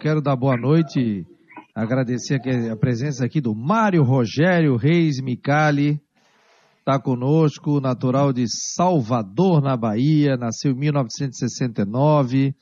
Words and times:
Quero 0.00 0.22
dar 0.22 0.36
boa 0.36 0.56
noite, 0.56 1.26
agradecer 1.74 2.40
a 2.70 2.76
presença 2.76 3.26
aqui 3.26 3.40
do 3.40 3.52
Mário 3.52 4.04
Rogério 4.04 4.76
Reis 4.76 5.20
Micali, 5.20 6.00
está 6.78 7.00
conosco, 7.00 7.80
natural 7.80 8.32
de 8.32 8.44
Salvador, 8.76 9.60
na 9.60 9.76
Bahia, 9.76 10.36
nasceu 10.36 10.70
em 10.70 10.78
1969. 10.78 12.54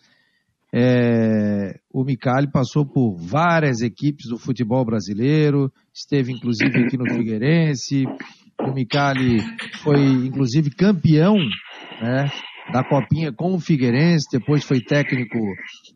É, 0.74 1.78
o 1.92 2.04
Micali 2.04 2.50
passou 2.50 2.86
por 2.86 3.18
várias 3.18 3.82
equipes 3.82 4.30
do 4.30 4.38
futebol 4.38 4.82
brasileiro, 4.82 5.70
esteve 5.92 6.32
inclusive 6.32 6.86
aqui 6.86 6.96
no 6.96 7.04
Figueirense. 7.04 8.06
O 8.66 8.72
Micali 8.72 9.42
foi 9.82 10.00
inclusive 10.00 10.70
campeão 10.70 11.36
né, 12.00 12.30
da 12.72 12.82
Copinha 12.82 13.32
com 13.32 13.54
o 13.54 13.60
Figueirense, 13.60 14.26
depois 14.30 14.64
foi 14.64 14.80
técnico 14.80 15.38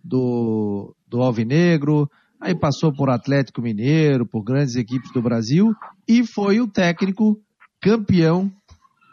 do, 0.05 0.95
do 1.09 1.23
Alvinegro, 1.23 2.09
aí 2.41 2.54
passou 2.54 2.93
por 2.93 3.11
Atlético 3.11 3.61
Mineiro, 3.61 4.27
por 4.27 4.43
grandes 4.43 4.77
equipes 4.77 5.13
do 5.13 5.22
Brasil 5.22 5.72
e 6.08 6.25
foi 6.25 6.61
o 6.61 6.68
técnico 6.68 7.36
campeão 7.80 8.50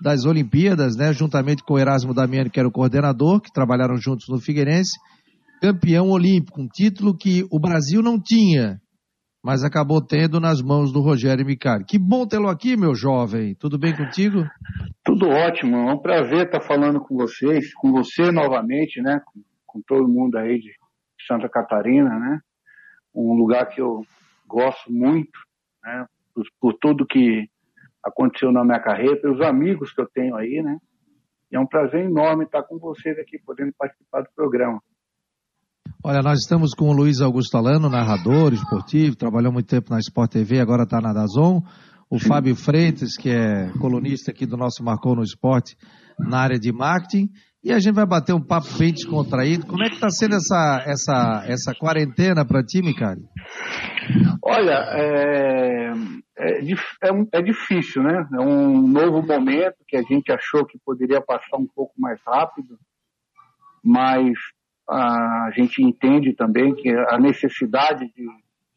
das 0.01 0.25
Olimpíadas, 0.25 0.95
né, 0.95 1.11
juntamente 1.11 1.63
com 1.63 1.73
o 1.73 1.79
Erasmo 1.79 2.13
Damiani, 2.13 2.49
que 2.49 2.59
era 2.59 2.69
o 2.69 2.71
coordenador, 2.71 3.41
que 3.41 3.51
trabalharam 3.51 3.97
juntos 3.97 4.27
no 4.29 4.39
Figueirense, 4.39 4.91
campeão 5.61 6.09
olímpico, 6.09 6.61
um 6.61 6.67
título 6.67 7.17
que 7.17 7.45
o 7.51 7.59
Brasil 7.59 8.01
não 8.01 8.21
tinha, 8.21 8.79
mas 9.47 9.63
acabou 9.63 10.01
tendo 10.01 10.41
nas 10.41 10.61
mãos 10.61 10.91
do 10.91 10.99
Rogério 10.99 11.45
Micali. 11.45 11.85
Que 11.85 11.97
bom 11.97 12.27
tê-lo 12.27 12.49
aqui, 12.49 12.75
meu 12.75 12.93
jovem. 12.93 13.55
Tudo 13.55 13.79
bem 13.79 13.95
contigo? 13.95 14.43
Tudo 15.05 15.29
ótimo. 15.29 15.77
É 15.89 15.93
um 15.93 15.97
prazer 15.97 16.47
estar 16.47 16.59
falando 16.59 16.99
com 16.99 17.15
vocês, 17.15 17.73
com 17.75 17.93
você 17.93 18.29
novamente, 18.29 19.01
né? 19.01 19.21
Com, 19.25 19.41
com 19.65 19.81
todo 19.87 20.05
mundo 20.05 20.37
aí 20.37 20.59
de 20.59 20.73
Santa 21.25 21.47
Catarina, 21.47 22.09
né? 22.19 22.41
Um 23.15 23.35
lugar 23.35 23.69
que 23.69 23.79
eu 23.79 24.05
gosto 24.45 24.91
muito, 24.91 25.39
né? 25.81 26.05
Por, 26.35 26.43
por 26.59 26.73
tudo 26.73 27.07
que 27.07 27.49
aconteceu 28.03 28.51
na 28.51 28.65
minha 28.65 28.81
carreira, 28.81 29.15
pelos 29.15 29.39
amigos 29.39 29.93
que 29.93 30.01
eu 30.01 30.09
tenho 30.13 30.35
aí, 30.35 30.61
né? 30.61 30.77
E 31.49 31.55
é 31.55 31.59
um 31.59 31.65
prazer 31.65 32.03
enorme 32.03 32.43
estar 32.43 32.63
com 32.63 32.77
vocês 32.77 33.17
aqui, 33.17 33.39
podendo 33.39 33.71
participar 33.77 34.23
do 34.23 34.29
programa. 34.35 34.83
Olha, 36.03 36.21
nós 36.21 36.39
estamos 36.39 36.73
com 36.73 36.89
o 36.89 36.93
Luiz 36.93 37.21
Augusto 37.21 37.57
Alano, 37.57 37.89
narrador 37.89 38.53
esportivo, 38.53 39.15
trabalhou 39.15 39.51
muito 39.51 39.67
tempo 39.67 39.91
na 39.91 39.99
Sport 39.99 40.31
TV, 40.31 40.59
agora 40.59 40.83
está 40.83 41.01
na 41.01 41.13
Dazon. 41.13 41.61
O. 42.09 42.17
Fábio 42.19 42.55
Freitas, 42.55 43.17
que 43.17 43.29
é 43.29 43.69
colunista 43.79 44.31
aqui 44.31 44.45
do 44.45 44.55
nosso 44.55 44.81
Marcou 44.81 45.15
no 45.15 45.23
Esporte, 45.23 45.75
na 46.17 46.39
área 46.39 46.57
de 46.57 46.71
marketing. 46.71 47.29
E 47.61 47.73
a 47.73 47.79
gente 47.79 47.95
vai 47.95 48.05
bater 48.05 48.33
um 48.33 48.41
papo 48.41 48.67
bem 48.79 48.93
descontraído. 48.93 49.65
Como 49.65 49.83
é 49.83 49.89
que 49.89 49.95
está 49.95 50.09
sendo 50.09 50.35
essa, 50.35 50.83
essa, 50.85 51.43
essa 51.45 51.73
quarentena 51.77 52.45
para 52.45 52.63
ti, 52.63 52.81
Micari? 52.81 53.19
Olha, 54.41 54.85
é, 54.93 55.91
é, 56.37 56.59
é, 56.61 57.09
é, 57.33 57.41
difícil, 57.41 58.03
né? 58.03 58.25
É 58.39 58.41
um 58.41 58.87
novo 58.87 59.21
momento 59.21 59.75
que 59.85 59.97
a 59.97 60.01
gente 60.01 60.31
achou 60.31 60.65
que 60.65 60.79
poderia 60.85 61.19
passar 61.19 61.57
um 61.57 61.67
pouco 61.67 61.93
mais 61.99 62.21
rápido, 62.25 62.79
mas 63.83 64.37
a 64.89 65.49
gente 65.55 65.83
entende 65.83 66.33
também 66.33 66.73
que 66.73 66.89
a 66.89 67.19
necessidade 67.19 68.11
de, 68.13 68.27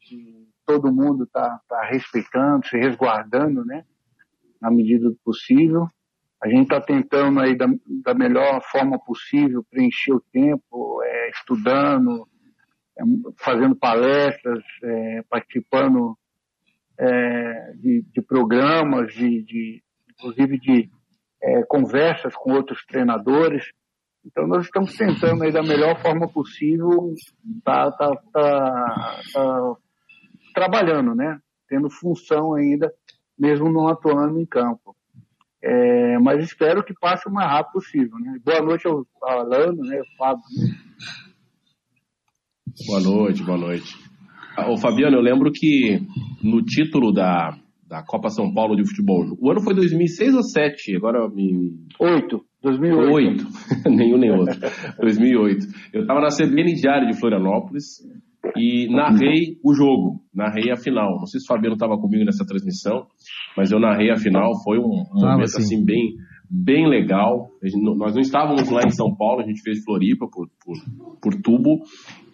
de 0.01 0.47
todo 0.65 0.93
mundo 0.93 1.23
estar 1.23 1.49
tá, 1.49 1.61
tá 1.69 1.85
respeitando, 1.85 2.67
se 2.67 2.77
resguardando, 2.77 3.63
né? 3.65 3.85
Na 4.61 4.69
medida 4.69 5.09
do 5.09 5.17
possível. 5.23 5.87
A 6.43 6.49
gente 6.49 6.63
está 6.63 6.81
tentando 6.81 7.39
aí 7.39 7.55
da, 7.55 7.67
da, 8.03 8.13
melhor 8.13 8.61
forma 8.63 8.99
possível 8.99 9.63
preencher 9.69 10.13
o 10.13 10.23
tempo, 10.33 11.01
é, 11.03 11.29
estudando, 11.29 12.27
é, 12.97 13.03
fazendo 13.37 13.75
palestras, 13.75 14.63
é, 14.83 15.23
participando 15.29 16.17
é, 16.97 17.73
de, 17.75 18.03
de, 18.11 18.21
programas, 18.23 19.13
de, 19.13 19.43
de 19.43 19.83
inclusive 20.09 20.59
de 20.59 20.89
é, 21.43 21.63
conversas 21.63 22.35
com 22.35 22.53
outros 22.53 22.83
treinadores. 22.85 23.71
Então 24.25 24.47
nós 24.47 24.65
estamos 24.65 24.95
tentando 24.95 25.43
aí 25.43 25.51
da 25.51 25.63
melhor 25.63 25.99
forma 26.01 26.27
possível 26.31 27.13
tá, 27.63 27.91
tá, 27.91 28.15
tá, 28.31 29.19
tá 29.33 29.75
trabalhando, 30.53 31.15
né? 31.15 31.39
Tendo 31.67 31.89
função 31.89 32.53
ainda, 32.53 32.91
mesmo 33.37 33.71
não 33.71 33.87
atuando 33.87 34.39
em 34.39 34.45
campo. 34.45 34.95
É, 35.63 36.17
mas 36.19 36.43
espero 36.43 36.83
que 36.83 36.93
passe 36.93 37.27
o 37.29 37.31
mais 37.31 37.49
rápido 37.49 37.73
possível. 37.73 38.17
Né? 38.19 38.39
Boa 38.43 38.61
noite 38.61 38.87
ao 38.87 39.05
Alano, 39.23 39.83
né, 39.83 40.01
Fábio. 40.17 40.43
Boa 42.87 42.99
noite, 42.99 43.43
boa 43.43 43.57
noite. 43.57 43.95
Ô 44.67 44.77
Fabiano, 44.77 45.17
eu 45.17 45.21
lembro 45.21 45.51
que 45.51 45.99
no 46.43 46.63
título 46.63 47.11
da, 47.11 47.57
da 47.87 48.03
Copa 48.03 48.29
São 48.29 48.53
Paulo 48.53 48.75
de 48.75 48.87
Futebol, 48.87 49.37
o 49.39 49.51
ano 49.51 49.61
foi 49.61 49.73
2006 49.73 50.29
ou 50.29 50.41
2007? 50.41 50.95
Agora 50.95 51.29
me... 51.29 51.77
Oito. 51.99 52.43
2008. 52.61 53.13
8. 53.13 53.89
Nenhum 53.89 54.17
nem 54.17 54.31
outro. 54.31 54.59
2008. 54.99 55.65
Eu 55.93 56.01
estava 56.01 56.21
na 56.21 56.27
CBN 56.27 56.73
Diário 56.73 57.07
de 57.07 57.19
Florianópolis 57.19 57.85
e 58.55 58.87
narrei 58.89 59.57
o 59.63 59.73
jogo, 59.73 60.21
narrei 60.33 60.71
a 60.71 60.75
final. 60.75 61.17
Não 61.17 61.25
sei 61.25 61.39
se 61.39 61.45
o 61.45 61.47
Fabiano 61.47 61.75
estava 61.75 61.97
comigo 61.97 62.25
nessa 62.25 62.45
transmissão, 62.45 63.05
mas 63.57 63.71
eu 63.71 63.79
narrei 63.79 64.11
a 64.11 64.15
final. 64.15 64.51
Foi 64.63 64.77
um, 64.77 64.83
um 64.83 65.21
momento 65.21 65.43
assim. 65.43 65.75
assim 65.75 65.85
bem, 65.85 66.13
bem 66.49 66.87
legal. 66.87 67.49
Nós 67.97 68.13
não 68.13 68.21
estávamos 68.21 68.69
lá 68.69 68.81
em 68.85 68.91
São 68.91 69.15
Paulo, 69.15 69.41
a 69.41 69.45
gente 69.45 69.61
fez 69.61 69.83
Floripa 69.83 70.27
por, 70.31 70.47
por, 70.63 70.75
por 71.21 71.41
tubo. 71.41 71.83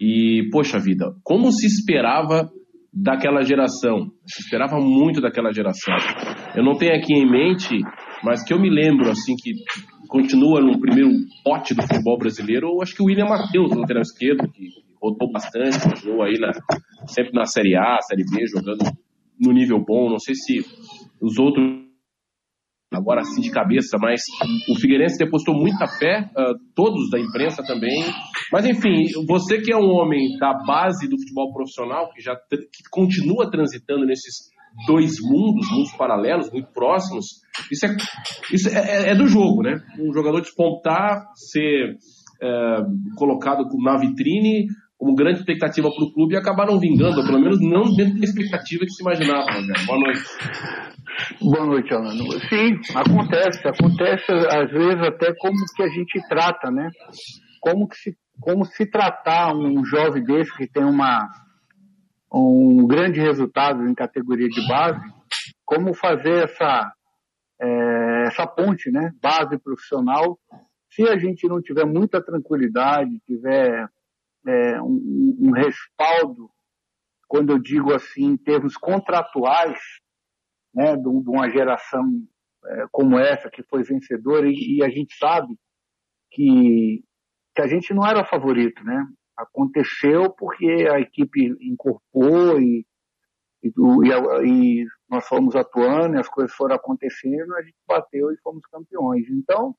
E, 0.00 0.48
poxa 0.50 0.78
vida, 0.78 1.06
como 1.22 1.50
se 1.52 1.66
esperava 1.66 2.50
daquela 2.92 3.42
geração? 3.42 4.10
Se 4.26 4.42
esperava 4.42 4.78
muito 4.78 5.20
daquela 5.20 5.52
geração. 5.52 5.94
Eu 6.56 6.64
não 6.64 6.76
tenho 6.76 6.96
aqui 6.96 7.14
em 7.14 7.30
mente, 7.30 7.78
mas 8.24 8.42
que 8.42 8.52
eu 8.52 8.60
me 8.60 8.70
lembro, 8.70 9.10
assim, 9.10 9.34
que 9.36 9.52
continua 10.08 10.60
no 10.60 10.80
primeiro 10.80 11.10
pote 11.44 11.74
do 11.74 11.82
futebol 11.82 12.18
brasileiro, 12.18 12.68
eu 12.68 12.82
acho 12.82 12.94
que 12.94 13.02
o 13.02 13.06
William 13.06 13.26
Matheus, 13.26 13.70
lateral 13.72 14.02
esquerdo, 14.02 14.50
que 14.50 14.68
rodou 15.00 15.30
bastante, 15.30 16.02
jogou 16.02 16.22
aí 16.22 16.34
na, 16.38 16.52
sempre 17.06 17.32
na 17.32 17.44
Série 17.44 17.76
A, 17.76 17.98
Série 18.00 18.24
B, 18.24 18.46
jogando 18.46 18.84
no 19.38 19.52
nível 19.52 19.78
bom. 19.84 20.10
Não 20.10 20.18
sei 20.18 20.34
se 20.34 20.58
os 21.20 21.38
outros 21.38 21.86
agora 22.92 23.20
assim 23.20 23.42
de 23.42 23.50
cabeça, 23.50 23.98
mas 24.00 24.22
o 24.68 24.74
Figueirense 24.80 25.18
depositou 25.18 25.54
muita 25.54 25.86
fé, 25.86 26.30
uh, 26.32 26.58
todos 26.74 27.10
da 27.10 27.20
imprensa 27.20 27.62
também. 27.62 28.02
Mas 28.50 28.64
enfim, 28.64 29.04
você 29.26 29.60
que 29.60 29.72
é 29.72 29.76
um 29.76 29.90
homem 29.90 30.38
da 30.38 30.54
base 30.66 31.06
do 31.06 31.18
futebol 31.18 31.52
profissional, 31.52 32.10
que 32.12 32.22
já 32.22 32.34
que 32.34 32.88
continua 32.90 33.50
transitando 33.50 34.06
nesses 34.06 34.50
dois 34.86 35.12
mundos, 35.20 35.70
mundos 35.70 35.92
paralelos, 35.92 36.50
muito 36.52 36.72
próximos, 36.72 37.26
isso 37.70 37.86
é, 37.86 37.96
isso 38.52 38.68
é, 38.68 38.72
é, 38.72 39.10
é 39.10 39.14
do 39.14 39.26
jogo, 39.26 39.62
né? 39.62 39.80
Um 39.98 40.12
jogador 40.12 40.40
despontar, 40.40 41.26
ser 41.34 41.96
é, 42.42 42.82
colocado 43.16 43.64
na 43.82 43.96
vitrine 43.98 44.66
como 44.98 45.14
grande 45.14 45.38
expectativa 45.38 45.88
para 45.88 46.04
o 46.04 46.12
clube 46.12 46.34
e 46.34 46.36
acabar 46.36 46.66
não 46.66 46.80
vingando, 46.80 47.20
ou 47.20 47.24
pelo 47.24 47.40
menos 47.40 47.60
não 47.60 47.94
dentro 47.94 48.18
da 48.18 48.24
expectativa 48.24 48.84
que 48.84 48.90
se 48.90 49.02
imaginava, 49.02 49.46
Rogério. 49.52 49.86
Boa 49.86 49.98
noite. 50.00 50.20
Boa 51.40 51.66
noite, 51.66 51.94
Alano. 51.94 52.24
Sim, 52.48 52.80
acontece. 52.96 53.68
Acontece, 53.68 54.32
às 54.32 54.70
vezes, 54.70 55.02
até 55.06 55.32
como 55.38 55.54
que 55.76 55.82
a 55.84 55.88
gente 55.88 56.20
trata, 56.28 56.70
né? 56.70 56.90
Como, 57.60 57.88
que 57.88 57.96
se, 57.96 58.16
como 58.40 58.64
se 58.64 58.90
tratar 58.90 59.54
um 59.54 59.84
jovem 59.84 60.24
desse 60.24 60.52
que 60.56 60.66
tem 60.66 60.84
uma, 60.84 61.28
um 62.32 62.86
grande 62.86 63.20
resultado 63.20 63.86
em 63.86 63.94
categoria 63.94 64.48
de 64.48 64.66
base, 64.68 65.00
como 65.64 65.94
fazer 65.94 66.44
essa, 66.44 66.92
é, 67.60 68.26
essa 68.26 68.46
ponte, 68.46 68.90
né? 68.90 69.12
Base 69.20 69.58
profissional. 69.58 70.38
Se 70.90 71.02
a 71.08 71.18
gente 71.18 71.46
não 71.46 71.60
tiver 71.60 71.84
muita 71.84 72.22
tranquilidade, 72.22 73.20
tiver 73.26 73.88
é, 74.46 74.80
um, 74.82 75.36
um 75.40 75.52
respaldo, 75.52 76.50
quando 77.26 77.50
eu 77.50 77.58
digo 77.58 77.94
assim, 77.94 78.24
em 78.24 78.36
termos 78.36 78.76
contratuais, 78.76 79.78
né, 80.74 80.96
de, 80.96 81.08
uma 81.08 81.50
geração 81.50 82.04
é, 82.64 82.86
como 82.90 83.18
essa, 83.18 83.50
que 83.50 83.62
foi 83.62 83.82
vencedora, 83.82 84.46
e, 84.48 84.82
a 84.82 84.88
gente 84.88 85.14
sabe 85.16 85.54
que, 86.30 87.02
que 87.54 87.62
a 87.62 87.66
gente 87.66 87.92
não 87.92 88.06
era 88.06 88.24
favorito, 88.24 88.82
né? 88.84 89.06
Aconteceu 89.38 90.30
porque 90.30 90.88
a 90.90 91.00
equipe 91.00 91.56
incorporou 91.60 92.60
e, 92.60 92.84
e, 93.62 93.68
e, 93.70 94.86
nós 95.08 95.26
fomos 95.26 95.54
atuando, 95.54 96.16
e 96.16 96.18
as 96.18 96.28
coisas 96.28 96.54
foram 96.54 96.74
acontecendo, 96.74 97.54
a 97.54 97.62
gente 97.62 97.76
bateu 97.86 98.32
e 98.32 98.36
fomos 98.38 98.66
campeões. 98.66 99.28
Então, 99.30 99.74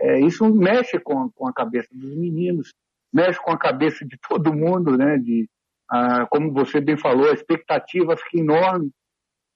é, 0.00 0.20
isso 0.20 0.44
mexe 0.52 0.98
com, 0.98 1.30
com 1.30 1.48
a 1.48 1.52
cabeça 1.52 1.88
dos 1.92 2.16
meninos, 2.16 2.74
mexe 3.12 3.40
com 3.40 3.52
a 3.52 3.58
cabeça 3.58 4.04
de 4.04 4.18
todo 4.28 4.52
mundo, 4.52 4.96
né? 4.96 5.16
De, 5.16 5.48
ah, 5.90 6.26
como 6.26 6.52
você 6.52 6.80
bem 6.80 6.96
falou, 6.96 7.30
a 7.30 7.34
expectativa 7.34 8.16
fica 8.16 8.38
enorme 8.38 8.90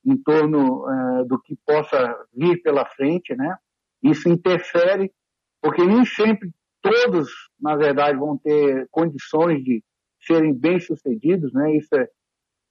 em 0.04 0.16
torno 0.16 0.84
uh, 0.84 1.24
do 1.26 1.40
que 1.40 1.56
possa 1.64 2.16
vir 2.34 2.60
pela 2.62 2.84
frente, 2.86 3.34
né? 3.36 3.56
Isso 4.02 4.28
interfere, 4.28 5.12
porque 5.60 5.84
nem 5.84 6.04
sempre 6.04 6.50
todos, 6.80 7.30
na 7.62 7.76
verdade, 7.76 8.18
vão 8.18 8.36
ter 8.36 8.88
condições 8.90 9.62
de 9.62 9.82
serem 10.26 10.52
bem-sucedidos, 10.52 11.52
né? 11.52 11.76
Isso 11.76 11.94
é, 11.94 12.08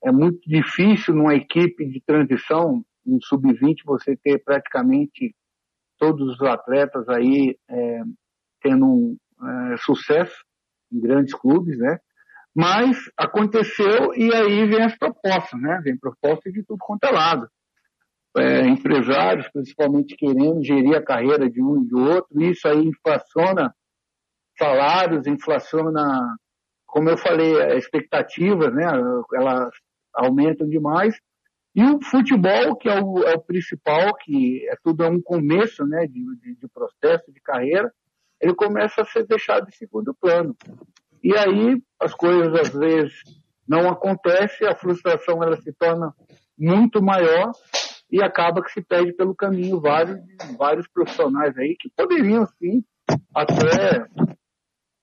é 0.05 0.11
muito 0.11 0.41
difícil 0.47 1.15
numa 1.15 1.33
equipe 1.33 1.85
de 1.85 2.01
transição, 2.01 2.83
em 3.07 3.17
sub-20, 3.21 3.77
você 3.85 4.15
ter 4.15 4.43
praticamente 4.43 5.33
todos 5.97 6.33
os 6.33 6.41
atletas 6.41 7.07
aí 7.09 7.57
é, 7.69 8.01
tendo 8.61 8.85
um 8.85 9.17
é, 9.41 9.77
sucesso 9.77 10.35
em 10.91 10.99
grandes 10.99 11.33
clubes, 11.33 11.77
né? 11.77 11.97
Mas 12.53 12.97
aconteceu 13.17 14.13
e 14.13 14.33
aí 14.33 14.67
vem 14.67 14.83
as 14.83 14.97
propostas, 14.97 15.59
né? 15.59 15.79
Vem 15.83 15.97
propostas 15.97 16.51
de 16.51 16.63
tudo 16.63 16.79
quanto 16.79 17.05
é 17.05 17.11
lado. 17.11 17.47
É, 18.37 18.65
empresários, 18.67 19.49
principalmente 19.51 20.15
querendo 20.15 20.63
gerir 20.63 20.95
a 20.95 21.03
carreira 21.03 21.49
de 21.49 21.61
um 21.61 21.81
e 21.81 21.87
de 21.87 21.95
outro, 21.95 22.41
isso 22.41 22.67
aí 22.67 22.85
inflaciona 22.85 23.73
salários, 24.61 25.25
inflaciona, 25.25 26.35
como 26.85 27.09
eu 27.09 27.17
falei, 27.17 27.77
expectativas, 27.77 28.71
né? 28.73 28.83
Elas 29.33 29.73
aumentam 30.13 30.69
demais. 30.69 31.15
E 31.73 31.83
o 31.83 31.99
futebol, 32.03 32.75
que 32.75 32.89
é 32.89 33.01
o, 33.01 33.23
é 33.23 33.33
o 33.33 33.41
principal, 33.41 34.13
que 34.15 34.67
é 34.69 34.75
tudo 34.83 35.03
é 35.03 35.09
um 35.09 35.21
começo, 35.21 35.85
né? 35.85 36.05
De, 36.05 36.23
de, 36.37 36.55
de 36.55 36.67
processo, 36.67 37.31
de 37.31 37.41
carreira, 37.41 37.91
ele 38.39 38.53
começa 38.53 39.01
a 39.01 39.05
ser 39.05 39.25
deixado 39.25 39.67
em 39.67 39.71
segundo 39.71 40.13
plano. 40.13 40.55
E 41.23 41.35
aí 41.35 41.81
as 41.99 42.13
coisas 42.13 42.53
às 42.59 42.73
vezes 42.73 43.13
não 43.67 43.89
acontecem, 43.89 44.67
a 44.67 44.75
frustração 44.75 45.41
ela 45.41 45.55
se 45.57 45.71
torna 45.73 46.13
muito 46.57 47.01
maior 47.01 47.51
e 48.11 48.21
acaba 48.21 48.61
que 48.61 48.71
se 48.71 48.81
perde 48.81 49.13
pelo 49.13 49.33
caminho 49.33 49.79
vários, 49.79 50.19
vários 50.57 50.87
profissionais 50.87 51.57
aí 51.57 51.75
que 51.79 51.89
poderiam 51.95 52.45
sim 52.59 52.83
até 53.33 54.05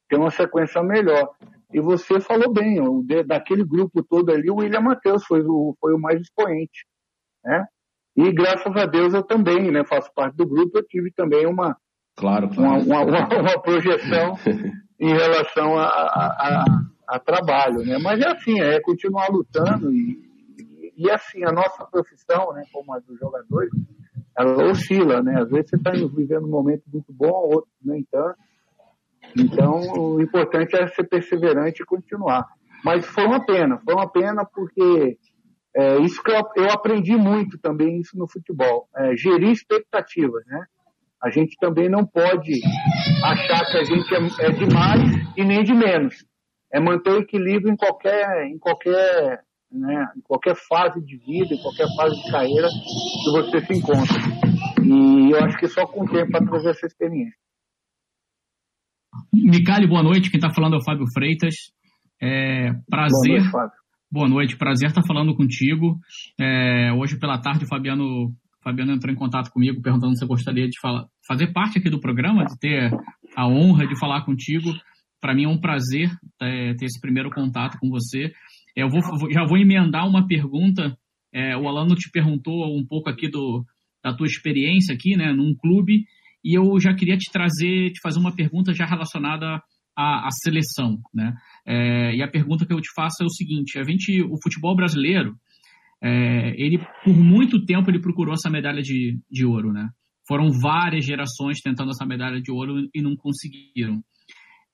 ter 0.08 0.16
uma 0.16 0.30
sequência 0.30 0.82
melhor. 0.82 1.30
E 1.72 1.80
você 1.80 2.20
falou 2.20 2.52
bem, 2.52 2.80
o, 2.80 3.04
daquele 3.26 3.64
grupo 3.64 4.02
todo 4.02 4.30
ali, 4.30 4.50
o 4.50 4.56
William 4.56 4.80
Matheus 4.80 5.24
foi 5.24 5.42
o, 5.42 5.76
foi 5.80 5.94
o 5.94 5.98
mais 5.98 6.20
expoente. 6.20 6.86
Né? 7.44 7.66
E 8.16 8.32
graças 8.32 8.74
a 8.74 8.86
Deus 8.86 9.14
eu 9.14 9.22
também 9.22 9.70
né, 9.70 9.84
faço 9.84 10.10
parte 10.14 10.36
do 10.36 10.46
grupo, 10.46 10.78
eu 10.78 10.86
tive 10.86 11.10
também 11.12 11.46
uma, 11.46 11.76
claro, 12.16 12.48
claro. 12.48 12.82
uma, 12.82 13.02
uma, 13.02 13.28
uma 13.28 13.62
projeção 13.62 14.34
em 14.98 15.12
relação 15.12 15.78
a, 15.78 15.84
a, 15.86 16.64
a, 17.06 17.18
trabalho, 17.20 17.84
né? 17.84 17.96
Mas 18.02 18.20
é 18.20 18.28
assim, 18.28 18.60
é 18.60 18.80
continuar 18.80 19.28
lutando 19.30 19.92
e, 19.92 20.18
e, 20.96 21.08
assim, 21.10 21.44
a 21.44 21.52
nossa 21.52 21.84
profissão, 21.86 22.52
né, 22.54 22.64
como 22.72 22.92
a 22.92 22.98
dos 22.98 23.16
jogadores, 23.20 23.70
ela 24.36 24.68
oscila, 24.68 25.22
né? 25.22 25.40
Às 25.40 25.48
vezes 25.50 25.70
você 25.70 25.76
está 25.76 25.92
vivendo 25.92 26.46
um 26.46 26.50
momento 26.50 26.82
muito 26.92 27.12
bom, 27.12 27.28
outro 27.28 27.70
nem 27.80 28.04
tanto. 28.10 28.36
Então, 29.36 29.80
o 29.94 30.20
importante 30.20 30.76
é 30.76 30.86
ser 30.88 31.04
perseverante 31.04 31.82
e 31.82 31.86
continuar. 31.86 32.46
Mas 32.84 33.06
foi 33.06 33.24
uma 33.24 33.44
pena, 33.44 33.78
foi 33.84 33.94
uma 33.94 34.10
pena 34.10 34.44
porque 34.44 35.18
é, 35.76 35.98
isso 36.00 36.22
que 36.22 36.30
eu, 36.30 36.42
eu 36.56 36.70
aprendi 36.70 37.16
muito 37.16 37.58
também 37.58 38.00
isso 38.00 38.16
no 38.16 38.28
futebol, 38.28 38.88
é, 38.96 39.16
gerir 39.16 39.50
expectativas, 39.50 40.44
né? 40.46 40.64
A 41.22 41.30
gente 41.30 41.56
também 41.60 41.88
não 41.88 42.06
pode 42.06 42.60
achar 43.24 43.64
que 43.66 43.78
a 43.78 43.84
gente 43.84 44.14
é, 44.14 44.46
é 44.46 44.50
de 44.50 44.72
mais 44.72 45.02
e 45.36 45.44
nem 45.44 45.64
de 45.64 45.74
menos. 45.74 46.24
É 46.72 46.78
manter 46.78 47.10
o 47.10 47.18
equilíbrio 47.18 47.72
em 47.72 47.76
qualquer, 47.76 48.46
em 48.46 48.58
qualquer, 48.58 49.40
né, 49.72 50.06
em 50.16 50.20
qualquer 50.20 50.54
fase 50.54 51.00
de 51.00 51.16
vida, 51.16 51.54
em 51.54 51.62
qualquer 51.62 51.88
fase 51.96 52.14
de 52.22 52.30
carreira 52.30 52.68
que 52.68 53.30
você 53.32 53.60
se 53.66 53.72
encontra. 53.72 54.16
E 54.84 55.32
eu 55.32 55.44
acho 55.44 55.58
que 55.58 55.66
só 55.66 55.86
com 55.86 56.04
o 56.04 56.08
tempo 56.08 56.30
para 56.30 56.46
trazer 56.46 56.70
essa 56.70 56.86
experiência. 56.86 57.34
Micali, 59.32 59.86
boa 59.86 60.02
noite. 60.02 60.30
Quem 60.30 60.38
está 60.38 60.52
falando 60.52 60.74
é 60.74 60.78
o 60.78 60.84
Fábio 60.84 61.06
Freitas. 61.12 61.54
É, 62.20 62.72
prazer. 62.88 63.28
Boa 63.28 63.38
noite, 63.38 63.50
Fábio. 63.50 63.78
Boa 64.10 64.28
noite, 64.28 64.56
prazer 64.56 64.88
estar 64.88 65.02
falando 65.06 65.36
contigo. 65.36 65.98
É, 66.40 66.90
hoje 66.94 67.18
pela 67.18 67.38
tarde 67.38 67.64
o 67.64 67.68
Fabiano 67.68 68.32
Fabiano 68.64 68.92
entrou 68.92 69.12
em 69.12 69.16
contato 69.16 69.50
comigo 69.50 69.82
perguntando 69.82 70.16
se 70.16 70.24
eu 70.24 70.28
gostaria 70.28 70.66
de 70.66 70.80
falar, 70.80 71.06
fazer 71.26 71.52
parte 71.52 71.78
aqui 71.78 71.90
do 71.90 72.00
programa, 72.00 72.44
de 72.46 72.58
ter 72.58 72.90
a 73.36 73.46
honra 73.46 73.86
de 73.86 73.98
falar 73.98 74.24
contigo. 74.24 74.70
Para 75.20 75.34
mim 75.34 75.44
é 75.44 75.48
um 75.48 75.60
prazer 75.60 76.10
é, 76.40 76.74
ter 76.74 76.86
esse 76.86 76.98
primeiro 77.00 77.30
contato 77.30 77.76
com 77.78 77.90
você. 77.90 78.32
Eu 78.74 78.88
vou, 78.88 79.00
já 79.30 79.44
vou 79.44 79.58
emendar 79.58 80.08
uma 80.08 80.26
pergunta. 80.26 80.96
É, 81.32 81.54
o 81.56 81.68
Alano 81.68 81.94
te 81.94 82.10
perguntou 82.10 82.74
um 82.74 82.86
pouco 82.86 83.10
aqui 83.10 83.28
do, 83.28 83.62
da 84.02 84.14
tua 84.14 84.26
experiência 84.26 84.94
aqui, 84.94 85.16
né, 85.16 85.32
num 85.32 85.54
clube, 85.54 86.04
e 86.44 86.56
eu 86.56 86.78
já 86.80 86.94
queria 86.94 87.16
te 87.16 87.30
trazer, 87.32 87.90
te 87.90 88.00
fazer 88.00 88.18
uma 88.18 88.34
pergunta 88.34 88.72
já 88.72 88.84
relacionada 88.84 89.60
à, 89.96 90.26
à 90.26 90.28
seleção, 90.42 90.98
né? 91.12 91.34
É, 91.66 92.14
e 92.14 92.22
a 92.22 92.30
pergunta 92.30 92.64
que 92.64 92.72
eu 92.72 92.80
te 92.80 92.92
faço 92.94 93.22
é 93.22 93.26
o 93.26 93.30
seguinte: 93.30 93.78
a 93.78 93.82
gente, 93.82 94.22
o 94.22 94.36
futebol 94.42 94.74
brasileiro, 94.76 95.36
é, 96.02 96.54
ele 96.56 96.78
por 97.04 97.16
muito 97.16 97.64
tempo 97.64 97.90
ele 97.90 98.00
procurou 98.00 98.34
essa 98.34 98.50
medalha 98.50 98.80
de, 98.80 99.18
de 99.30 99.44
ouro, 99.44 99.72
né? 99.72 99.88
Foram 100.26 100.50
várias 100.62 101.04
gerações 101.04 101.60
tentando 101.60 101.90
essa 101.90 102.06
medalha 102.06 102.40
de 102.40 102.52
ouro 102.52 102.88
e 102.94 103.02
não 103.02 103.16
conseguiram. 103.16 104.02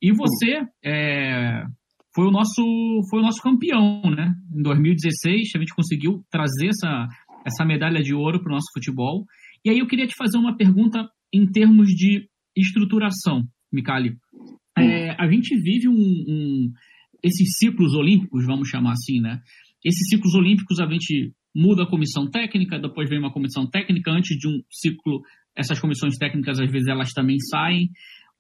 E 0.03 0.13
você 0.13 0.61
é, 0.85 1.65
foi 2.15 2.27
o 2.27 2.31
nosso 2.31 2.63
foi 3.09 3.21
o 3.21 3.23
nosso 3.23 3.41
campeão, 3.41 4.03
né? 4.03 4.35
Em 4.55 4.63
2016 4.63 5.53
a 5.55 5.59
gente 5.59 5.75
conseguiu 5.75 6.23
trazer 6.31 6.69
essa 6.69 7.09
essa 7.47 7.65
medalha 7.65 8.03
de 8.03 8.15
ouro 8.15 8.41
para 8.41 8.51
o 8.51 8.55
nosso 8.55 8.73
futebol. 8.73 9.25
E 9.65 9.71
aí 9.71 9.79
eu 9.79 9.87
queria 9.87 10.07
te 10.07 10.15
fazer 10.17 10.39
uma 10.39 10.57
pergunta 10.57 11.09
em 11.35 11.51
termos 11.51 11.89
de 11.89 12.29
estruturação, 12.57 13.43
Micali. 13.73 14.17
É, 14.79 15.11
a 15.21 15.29
gente 15.29 15.57
vive 15.61 15.89
um, 15.89 15.93
um, 15.93 16.73
esses 17.23 17.57
ciclos 17.59 17.95
olímpicos, 17.95 18.47
vamos 18.47 18.69
chamar 18.69 18.93
assim, 18.93 19.21
né? 19.21 19.41
Esses 19.85 20.09
ciclos 20.09 20.35
olímpicos 20.35 20.79
a 20.79 20.87
gente 20.87 21.33
muda 21.55 21.83
a 21.83 21.91
comissão 21.91 22.31
técnica, 22.31 22.79
depois 22.79 23.09
vem 23.09 23.19
uma 23.19 23.33
comissão 23.33 23.69
técnica, 23.69 24.11
antes 24.11 24.37
de 24.39 24.49
um 24.49 24.61
ciclo, 24.71 25.23
essas 25.57 25.81
comissões 25.81 26.17
técnicas 26.17 26.61
às 26.61 26.71
vezes 26.71 26.89
elas 26.89 27.13
também 27.13 27.39
saem. 27.39 27.91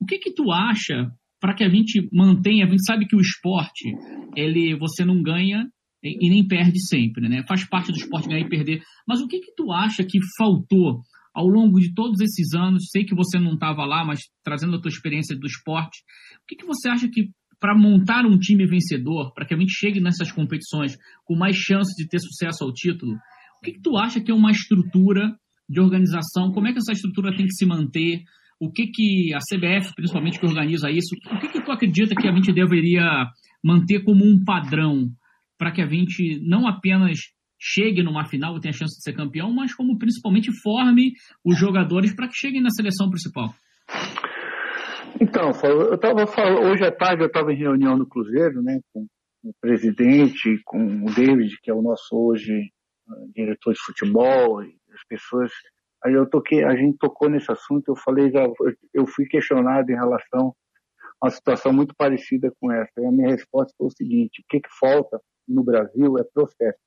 O 0.00 0.06
que 0.06 0.19
que 0.19 0.32
tu 0.32 0.50
acha 0.52 1.11
para 1.41 1.55
que 1.55 1.64
a 1.64 1.69
gente 1.69 2.08
mantenha, 2.12 2.64
a 2.64 2.69
gente 2.69 2.85
sabe 2.85 3.06
que 3.06 3.17
o 3.17 3.20
esporte, 3.20 3.93
ele 4.37 4.76
você 4.76 5.05
não 5.05 5.23
ganha 5.23 5.69
e, 6.02 6.31
nem 6.31 6.46
perde 6.46 6.81
sempre, 6.87 7.29
né? 7.29 7.44
Faz 7.46 7.69
parte 7.69 7.91
do 7.91 7.99
esporte 7.99 8.29
ganhar 8.29 8.41
e 8.41 8.49
perder. 8.49 8.82
Mas 9.06 9.20
o 9.20 9.26
que 9.26 9.41
que 9.41 9.55
tu 9.55 9.73
acha 9.73 10.05
que 10.05 10.19
faltou 10.38 11.02
ao 11.34 11.46
longo 11.46 11.81
de 11.81 11.92
todos 11.92 12.20
esses 12.20 12.54
anos? 12.54 12.88
Sei 12.90 13.04
que 13.04 13.14
você 13.14 13.38
não 13.38 13.54
estava 13.54 13.84
lá, 13.84 14.04
mas 14.04 14.20
trazendo 14.42 14.76
a 14.76 14.81
tua 14.81 14.88
experiência 14.88 15.36
do 15.36 15.46
esporte, 15.46 15.98
o 16.42 16.46
que 16.46 16.56
que 16.56 16.66
você 16.66 16.88
acha 16.88 17.08
que 17.08 17.31
para 17.60 17.76
montar 17.76 18.26
um 18.26 18.38
time 18.38 18.66
vencedor, 18.66 19.32
para 19.32 19.46
que 19.46 19.54
a 19.54 19.58
gente 19.58 19.72
chegue 19.72 20.00
nessas 20.00 20.31
competições 20.31 20.96
com 21.25 21.34
mais 21.34 21.56
chance 21.56 21.94
de 21.96 22.08
ter 22.08 22.19
sucesso 22.19 22.62
ao 22.62 22.72
título, 22.72 23.14
o 23.14 23.64
que, 23.64 23.72
que 23.72 23.81
tu 23.81 23.96
acha 23.96 24.20
que 24.20 24.31
é 24.31 24.34
uma 24.34 24.50
estrutura 24.50 25.34
de 25.69 25.81
organização? 25.81 26.53
Como 26.53 26.69
é 26.69 26.72
que 26.72 26.79
essa 26.79 26.93
estrutura 26.93 27.34
tem 27.34 27.46
que 27.46 27.55
se 27.55 27.64
manter? 27.64 28.22
O 28.60 28.70
que, 28.70 28.88
que 28.88 29.32
a 29.32 29.38
CBF, 29.38 29.94
principalmente, 29.94 30.38
que 30.38 30.46
organiza 30.46 30.91
isso, 30.91 31.14
o 31.32 31.41
que, 31.41 31.48
que 31.48 31.64
tu 31.64 31.72
acredita 31.72 32.14
que 32.14 32.29
a 32.29 32.34
gente 32.34 32.53
deveria 32.53 33.26
manter 33.62 34.05
como 34.05 34.24
um 34.24 34.44
padrão 34.44 35.08
para 35.58 35.72
que 35.72 35.81
a 35.81 35.88
gente 35.88 36.41
não 36.43 36.67
apenas 36.67 37.19
chegue 37.66 38.02
numa 38.02 38.26
final 38.26 38.56
e 38.56 38.60
tenha 38.60 38.74
chance 38.74 38.94
de 38.98 39.02
ser 39.02 39.14
campeão, 39.14 39.50
mas 39.50 39.74
como 39.74 39.98
principalmente 39.98 40.52
forme 40.60 41.14
os 41.42 41.58
jogadores 41.58 42.14
para 42.14 42.28
que 42.28 42.34
cheguem 42.34 42.60
na 42.60 42.68
seleção 42.68 43.08
principal? 43.08 43.54
Então, 45.18 45.50
eu 45.62 45.94
estava 45.94 46.26
falando, 46.26 46.66
hoje 46.68 46.84
à 46.84 46.92
tarde 46.92 47.22
eu 47.22 47.28
estava 47.28 47.52
em 47.52 47.56
reunião 47.56 47.96
no 47.96 48.06
Cruzeiro, 48.06 48.60
né, 48.60 48.80
com 48.92 49.06
o 49.44 49.54
presidente, 49.60 50.60
com 50.64 50.78
o 50.78 51.14
David, 51.14 51.56
que 51.62 51.70
é 51.70 51.74
o 51.74 51.80
nosso 51.80 52.14
hoje 52.14 52.70
uh, 53.08 53.32
diretor 53.34 53.72
de 53.72 53.80
futebol, 53.80 54.60
as 54.60 55.04
pessoas. 55.08 55.50
Aí 56.04 56.12
eu 56.12 56.28
toquei, 56.28 56.64
a 56.64 56.76
gente 56.76 56.98
tocou 56.98 57.30
nesse 57.30 57.50
assunto, 57.50 57.88
eu 57.88 57.96
falei, 57.96 58.30
já, 58.30 58.46
eu 58.92 59.06
fui 59.06 59.24
questionado 59.26 59.90
em 59.90 59.94
relação 59.94 60.54
a 61.20 61.26
uma 61.26 61.30
situação 61.30 61.72
muito 61.72 61.94
parecida 61.96 62.52
com 62.60 62.70
essa. 62.70 62.92
E 62.98 63.06
a 63.06 63.10
minha 63.10 63.30
resposta 63.30 63.72
foi 63.78 63.86
o 63.86 63.90
seguinte: 63.90 64.42
o 64.42 64.44
que, 64.48 64.60
que 64.60 64.68
falta 64.78 65.18
no 65.48 65.62
Brasil 65.62 66.18
é 66.18 66.24
processo. 66.24 66.78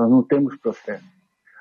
Nós 0.00 0.08
não 0.08 0.22
temos 0.22 0.56
processo. 0.56 1.04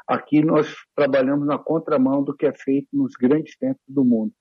Aqui 0.08 0.42
nós 0.42 0.74
trabalhamos 0.96 1.46
na 1.46 1.58
contramão 1.60 2.24
do 2.24 2.34
que 2.34 2.46
é 2.46 2.54
feito 2.54 2.88
nos 2.94 3.12
grandes 3.16 3.54
centros 3.58 3.84
do 3.86 4.06
mundo. 4.06 4.34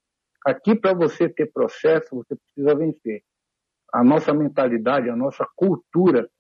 Aqui, 0.46 0.76
para 0.76 0.94
você 0.94 1.28
ter 1.28 1.50
processo, 1.52 2.14
você 2.14 2.36
precisa 2.36 2.76
vencer. 2.76 3.22
A 3.92 4.04
nossa 4.04 4.32
mentalidade, 4.32 5.10
a 5.10 5.16
nossa 5.16 5.44
cultura, 5.56 6.30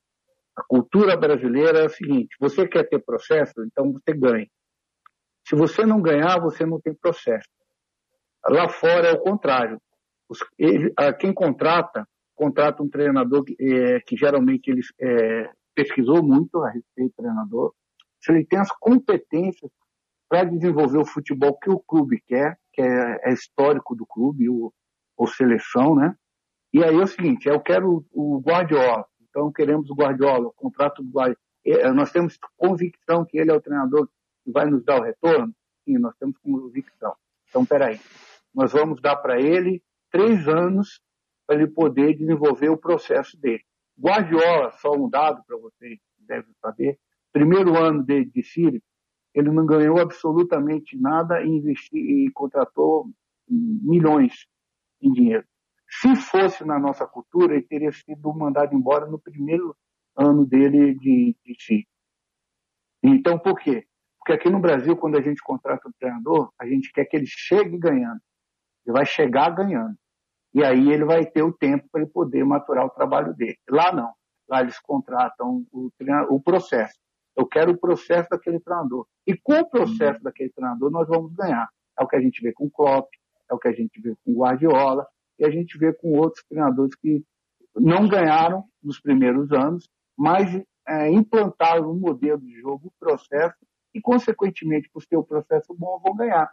a 0.56 0.62
cultura 0.62 1.16
brasileira 1.16 1.80
é 1.80 1.86
a 1.86 1.88
seguinte: 1.88 2.36
você 2.38 2.66
quer 2.68 2.88
ter 2.88 3.00
processo, 3.00 3.64
então 3.64 3.92
você 3.92 4.14
ganha. 4.14 4.46
Se 5.44 5.56
você 5.56 5.84
não 5.84 6.00
ganhar, 6.00 6.38
você 6.38 6.64
não 6.64 6.80
tem 6.80 6.94
processo. 6.94 7.48
Lá 8.48 8.68
fora 8.68 9.08
é 9.08 9.12
o 9.14 9.20
contrário. 9.20 9.80
Os, 10.28 10.38
ele, 10.56 10.94
quem 11.18 11.34
contrata, 11.34 12.06
contrata 12.36 12.84
um 12.84 12.88
treinador 12.88 13.42
que, 13.42 13.56
é, 13.60 14.00
que 14.00 14.16
geralmente 14.16 14.70
ele 14.70 14.82
é, 15.00 15.50
pesquisou 15.78 16.24
muito 16.24 16.60
a 16.64 16.70
respeito 16.70 17.10
do 17.12 17.22
treinador, 17.22 17.72
se 18.20 18.32
ele 18.32 18.44
tem 18.44 18.58
as 18.58 18.70
competências 18.80 19.70
para 20.28 20.42
desenvolver 20.42 20.98
o 20.98 21.06
futebol 21.06 21.56
que 21.56 21.70
o 21.70 21.78
clube 21.78 22.20
quer, 22.26 22.58
que 22.72 22.82
é, 22.82 23.20
é 23.22 23.32
histórico 23.32 23.94
do 23.94 24.04
clube, 24.04 24.48
o, 24.48 24.72
ou 25.16 25.26
seleção, 25.28 25.94
né? 25.94 26.16
E 26.72 26.82
aí 26.82 26.96
é 26.96 27.02
o 27.02 27.06
seguinte, 27.06 27.48
eu 27.48 27.60
quero 27.60 28.04
o 28.12 28.40
Guardiola, 28.40 29.06
então 29.22 29.52
queremos 29.52 29.88
o 29.88 29.94
Guardiola, 29.94 30.48
o 30.48 30.52
contrato 30.52 31.00
do 31.00 31.10
Guardiola. 31.10 31.38
É, 31.64 31.92
nós 31.92 32.10
temos 32.10 32.36
convicção 32.56 33.24
que 33.24 33.38
ele 33.38 33.52
é 33.52 33.54
o 33.54 33.60
treinador 33.60 34.08
que 34.44 34.50
vai 34.50 34.66
nos 34.66 34.84
dar 34.84 35.00
o 35.00 35.04
retorno? 35.04 35.54
Sim, 35.84 35.98
nós 35.98 36.14
temos 36.18 36.36
convicção. 36.38 37.14
Então, 37.48 37.64
peraí, 37.64 38.00
nós 38.52 38.72
vamos 38.72 39.00
dar 39.00 39.16
para 39.16 39.40
ele 39.40 39.80
três 40.10 40.48
anos 40.48 41.00
para 41.46 41.56
ele 41.56 41.68
poder 41.68 42.16
desenvolver 42.16 42.68
o 42.68 42.76
processo 42.76 43.38
dele. 43.40 43.62
Guardiola, 43.98 44.70
só 44.78 44.92
um 44.92 45.08
dado 45.08 45.42
para 45.46 45.56
vocês 45.56 45.98
devem 46.20 46.52
saber, 46.60 46.98
primeiro 47.32 47.76
ano 47.76 48.02
de, 48.04 48.24
de 48.26 48.42
Sírio, 48.42 48.82
ele 49.34 49.50
não 49.50 49.66
ganhou 49.66 49.98
absolutamente 49.98 50.96
nada 50.96 51.42
e, 51.42 51.48
investiu, 51.48 52.00
e 52.00 52.30
contratou 52.32 53.10
milhões 53.48 54.46
em 55.00 55.12
dinheiro. 55.12 55.44
Se 55.88 56.14
fosse 56.16 56.64
na 56.64 56.78
nossa 56.78 57.06
cultura, 57.06 57.54
ele 57.54 57.62
teria 57.62 57.92
sido 57.92 58.32
mandado 58.34 58.74
embora 58.74 59.06
no 59.06 59.18
primeiro 59.18 59.76
ano 60.16 60.44
dele 60.44 60.94
de, 60.94 61.36
de 61.44 61.56
si. 61.58 61.88
Então, 63.02 63.38
por 63.38 63.58
quê? 63.58 63.86
Porque 64.18 64.32
aqui 64.32 64.50
no 64.50 64.60
Brasil, 64.60 64.96
quando 64.96 65.16
a 65.16 65.22
gente 65.22 65.42
contrata 65.42 65.88
um 65.88 65.92
treinador, 65.98 66.52
a 66.60 66.66
gente 66.66 66.92
quer 66.92 67.04
que 67.06 67.16
ele 67.16 67.26
chegue 67.26 67.78
ganhando. 67.78 68.20
Ele 68.84 68.92
vai 68.92 69.06
chegar 69.06 69.50
ganhando. 69.50 69.96
E 70.58 70.64
aí 70.64 70.90
ele 70.90 71.04
vai 71.04 71.24
ter 71.24 71.44
o 71.44 71.52
tempo 71.52 71.86
para 71.88 72.00
ele 72.00 72.10
poder 72.10 72.44
maturar 72.44 72.84
o 72.84 72.90
trabalho 72.90 73.32
dele. 73.32 73.56
Lá 73.70 73.92
não. 73.92 74.12
Lá 74.50 74.60
eles 74.60 74.76
contratam 74.80 75.64
o, 75.70 75.88
o 76.30 76.42
processo. 76.42 76.98
Eu 77.36 77.46
quero 77.46 77.70
o 77.70 77.78
processo 77.78 78.28
daquele 78.28 78.58
treinador. 78.58 79.06
E 79.24 79.36
com 79.36 79.60
o 79.60 79.70
processo 79.70 80.20
daquele 80.20 80.50
treinador 80.50 80.90
nós 80.90 81.06
vamos 81.06 81.32
ganhar. 81.32 81.68
É 81.96 82.02
o 82.02 82.08
que 82.08 82.16
a 82.16 82.20
gente 82.20 82.42
vê 82.42 82.52
com 82.52 82.66
o 82.66 82.70
Klopp, 82.72 83.08
é 83.48 83.54
o 83.54 83.58
que 83.58 83.68
a 83.68 83.72
gente 83.72 84.00
vê 84.00 84.16
com 84.24 84.32
o 84.32 84.38
Guardiola, 84.38 85.06
e 85.38 85.46
a 85.46 85.50
gente 85.50 85.78
vê 85.78 85.92
com 85.92 86.18
outros 86.18 86.42
treinadores 86.48 86.96
que 86.96 87.22
não 87.76 88.08
ganharam 88.08 88.64
nos 88.82 89.00
primeiros 89.00 89.52
anos, 89.52 89.88
mas 90.18 90.60
é, 90.88 91.08
implantaram 91.08 91.92
um 91.92 92.00
modelo 92.00 92.40
de 92.40 92.60
jogo, 92.60 92.88
um 92.88 92.98
processo, 92.98 93.54
e, 93.94 94.00
consequentemente, 94.00 94.90
por 94.92 95.06
ter 95.06 95.16
o 95.16 95.22
processo 95.22 95.72
bom, 95.72 96.00
vão 96.04 96.16
ganhar. 96.16 96.50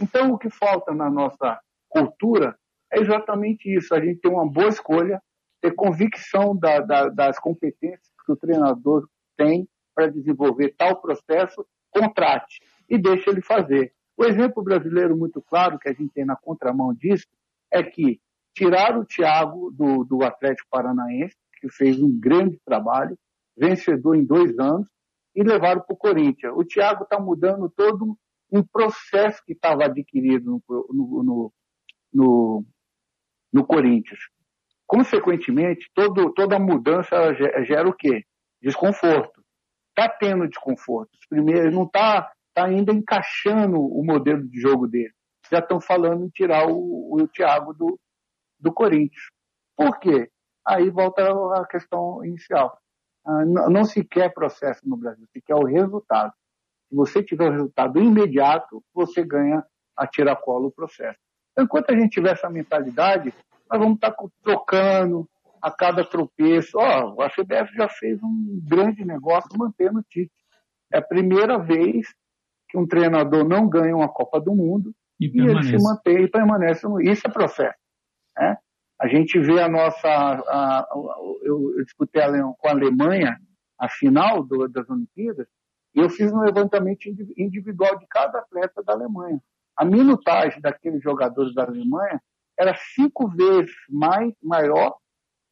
Então, 0.00 0.30
o 0.30 0.38
que 0.38 0.48
falta 0.50 0.94
na 0.94 1.10
nossa 1.10 1.58
cultura 1.88 2.56
é 2.92 3.00
exatamente 3.00 3.72
isso: 3.74 3.94
a 3.94 4.00
gente 4.00 4.20
ter 4.20 4.28
uma 4.28 4.48
boa 4.48 4.68
escolha, 4.68 5.22
ter 5.60 5.74
convicção 5.74 6.56
da, 6.56 6.80
da, 6.80 7.08
das 7.08 7.38
competências 7.38 8.10
que 8.24 8.32
o 8.32 8.36
treinador 8.36 9.08
tem 9.36 9.68
para 9.94 10.08
desenvolver 10.08 10.74
tal 10.76 11.00
processo, 11.00 11.66
contrate 11.90 12.60
e 12.88 12.98
deixe 12.98 13.28
ele 13.28 13.42
fazer. 13.42 13.92
O 14.16 14.24
exemplo 14.24 14.62
brasileiro 14.62 15.16
muito 15.16 15.40
claro 15.42 15.78
que 15.78 15.88
a 15.88 15.92
gente 15.92 16.12
tem 16.12 16.24
na 16.24 16.36
contramão 16.36 16.92
disso 16.94 17.26
é 17.70 17.82
que 17.82 18.20
tiraram 18.54 19.00
o 19.00 19.04
Thiago 19.04 19.70
do, 19.70 20.04
do 20.04 20.24
Atlético 20.24 20.68
Paranaense, 20.70 21.36
que 21.60 21.68
fez 21.68 22.00
um 22.00 22.18
grande 22.18 22.58
trabalho, 22.64 23.16
vencedor 23.56 24.16
em 24.16 24.24
dois 24.24 24.58
anos, 24.58 24.88
e 25.34 25.42
levaram 25.42 25.82
para 25.82 25.94
o 25.94 25.96
Corinthians. 25.96 26.52
O 26.56 26.64
Thiago 26.64 27.04
está 27.04 27.18
mudando 27.20 27.70
todo 27.70 28.16
um 28.52 28.62
processo 28.62 29.42
que 29.44 29.52
estava 29.52 29.84
adquirido 29.84 30.60
no, 30.68 31.22
no, 31.22 31.52
no, 32.12 32.64
no, 33.52 33.64
Corinthians. 33.66 34.20
Consequentemente, 34.86 35.90
todo, 35.94 36.32
toda 36.32 36.58
mudança 36.58 37.34
gera 37.64 37.88
o 37.88 37.94
quê? 37.94 38.24
Desconforto. 38.62 39.42
Está 39.90 40.08
tendo 40.08 40.48
desconforto. 40.48 41.10
Primeiro, 41.28 41.70
não 41.70 41.84
está 41.84 42.32
tá 42.54 42.66
ainda 42.66 42.92
encaixando 42.92 43.80
o 43.80 44.04
modelo 44.04 44.46
de 44.48 44.60
jogo 44.60 44.86
dele. 44.86 45.12
Já 45.50 45.58
estão 45.58 45.80
falando 45.80 46.24
em 46.24 46.28
tirar 46.28 46.66
o, 46.66 47.14
o 47.14 47.28
Thiago 47.28 47.72
do, 47.74 47.98
do 48.58 48.72
Corinthians. 48.72 49.28
Por 49.76 49.98
quê? 49.98 50.30
Aí 50.66 50.90
volta 50.90 51.22
a 51.54 51.66
questão 51.66 52.24
inicial. 52.24 52.78
Ah, 53.24 53.44
não 53.44 53.84
se 53.84 54.04
quer 54.04 54.32
processo 54.32 54.80
no 54.88 54.96
Brasil, 54.96 55.26
se 55.32 55.40
quer 55.42 55.54
o 55.54 55.64
resultado. 55.64 56.32
Se 56.88 56.94
você 56.96 57.22
tiver 57.22 57.48
o 57.48 57.52
resultado 57.52 58.00
imediato, 58.00 58.82
você 58.92 59.24
ganha 59.24 59.64
a 59.96 60.06
tiracolo 60.06 60.68
o 60.68 60.72
processo. 60.72 61.18
Enquanto 61.60 61.90
a 61.90 61.94
gente 61.96 62.10
tiver 62.10 62.32
essa 62.32 62.48
mentalidade, 62.48 63.32
nós 63.70 63.78
vamos 63.78 63.94
estar 63.94 64.14
trocando 64.42 65.28
a 65.60 65.70
cada 65.70 66.04
tropeço. 66.04 66.78
Ó, 66.78 67.14
oh, 67.16 67.22
a 67.22 67.28
CBF 67.28 67.74
já 67.74 67.88
fez 67.88 68.22
um 68.22 68.60
grande 68.62 69.04
negócio 69.04 69.50
mantendo 69.58 70.00
o 70.00 70.02
Tite. 70.02 70.32
É 70.92 70.98
a 70.98 71.02
primeira 71.02 71.58
vez 71.58 72.08
que 72.68 72.78
um 72.78 72.86
treinador 72.86 73.46
não 73.46 73.68
ganha 73.68 73.94
uma 73.94 74.08
Copa 74.08 74.40
do 74.40 74.54
Mundo 74.54 74.92
e, 75.20 75.26
e 75.26 75.40
ele 75.40 75.62
se 75.64 75.76
mantém 75.76 76.24
e 76.24 76.30
permanece. 76.30 76.86
No... 76.86 77.00
Isso 77.00 77.26
é 77.26 77.30
processo. 77.30 77.78
Né? 78.36 78.56
A 79.00 79.08
gente 79.08 79.38
vê 79.38 79.60
a 79.60 79.68
nossa. 79.68 80.08
A, 80.08 80.80
a, 80.80 80.88
eu, 81.42 81.74
eu 81.76 81.84
disputei 81.84 82.22
com 82.58 82.68
a 82.68 82.70
Alemanha 82.70 83.38
a 83.78 83.88
final 83.88 84.42
do, 84.42 84.68
das 84.68 84.88
Olimpíadas 84.90 85.46
e 85.94 86.00
eu 86.00 86.08
fiz 86.08 86.32
um 86.32 86.40
levantamento 86.40 87.06
individual 87.36 87.98
de 87.98 88.06
cada 88.06 88.38
atleta 88.38 88.82
da 88.82 88.92
Alemanha. 88.92 89.40
A 89.80 89.84
minutagem 89.86 90.60
daqueles 90.60 91.02
jogadores 91.02 91.54
da 91.54 91.64
Alemanha 91.64 92.20
era 92.58 92.76
cinco 92.94 93.26
vezes 93.30 93.74
mais 93.88 94.30
maior 94.42 94.94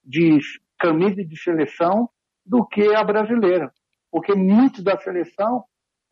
de 0.05 0.39
camisa 0.79 1.25
de 1.25 1.35
seleção 1.35 2.11
do 2.45 2.63
que 2.67 2.95
a 2.95 3.03
brasileira, 3.03 3.73
porque 4.11 4.35
muitos 4.35 4.85
da 4.85 4.99
seleção 4.99 5.65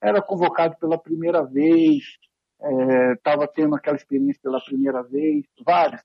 era 0.03 0.23
convocado 0.23 0.79
pela 0.79 0.97
primeira 0.97 1.45
vez, 1.45 2.05
estava 3.19 3.45
é, 3.45 3.49
tendo 3.49 3.75
aquela 3.75 3.97
experiência 3.99 4.41
pela 4.43 4.65
primeira 4.65 5.03
vez, 5.03 5.45
vários. 5.63 6.03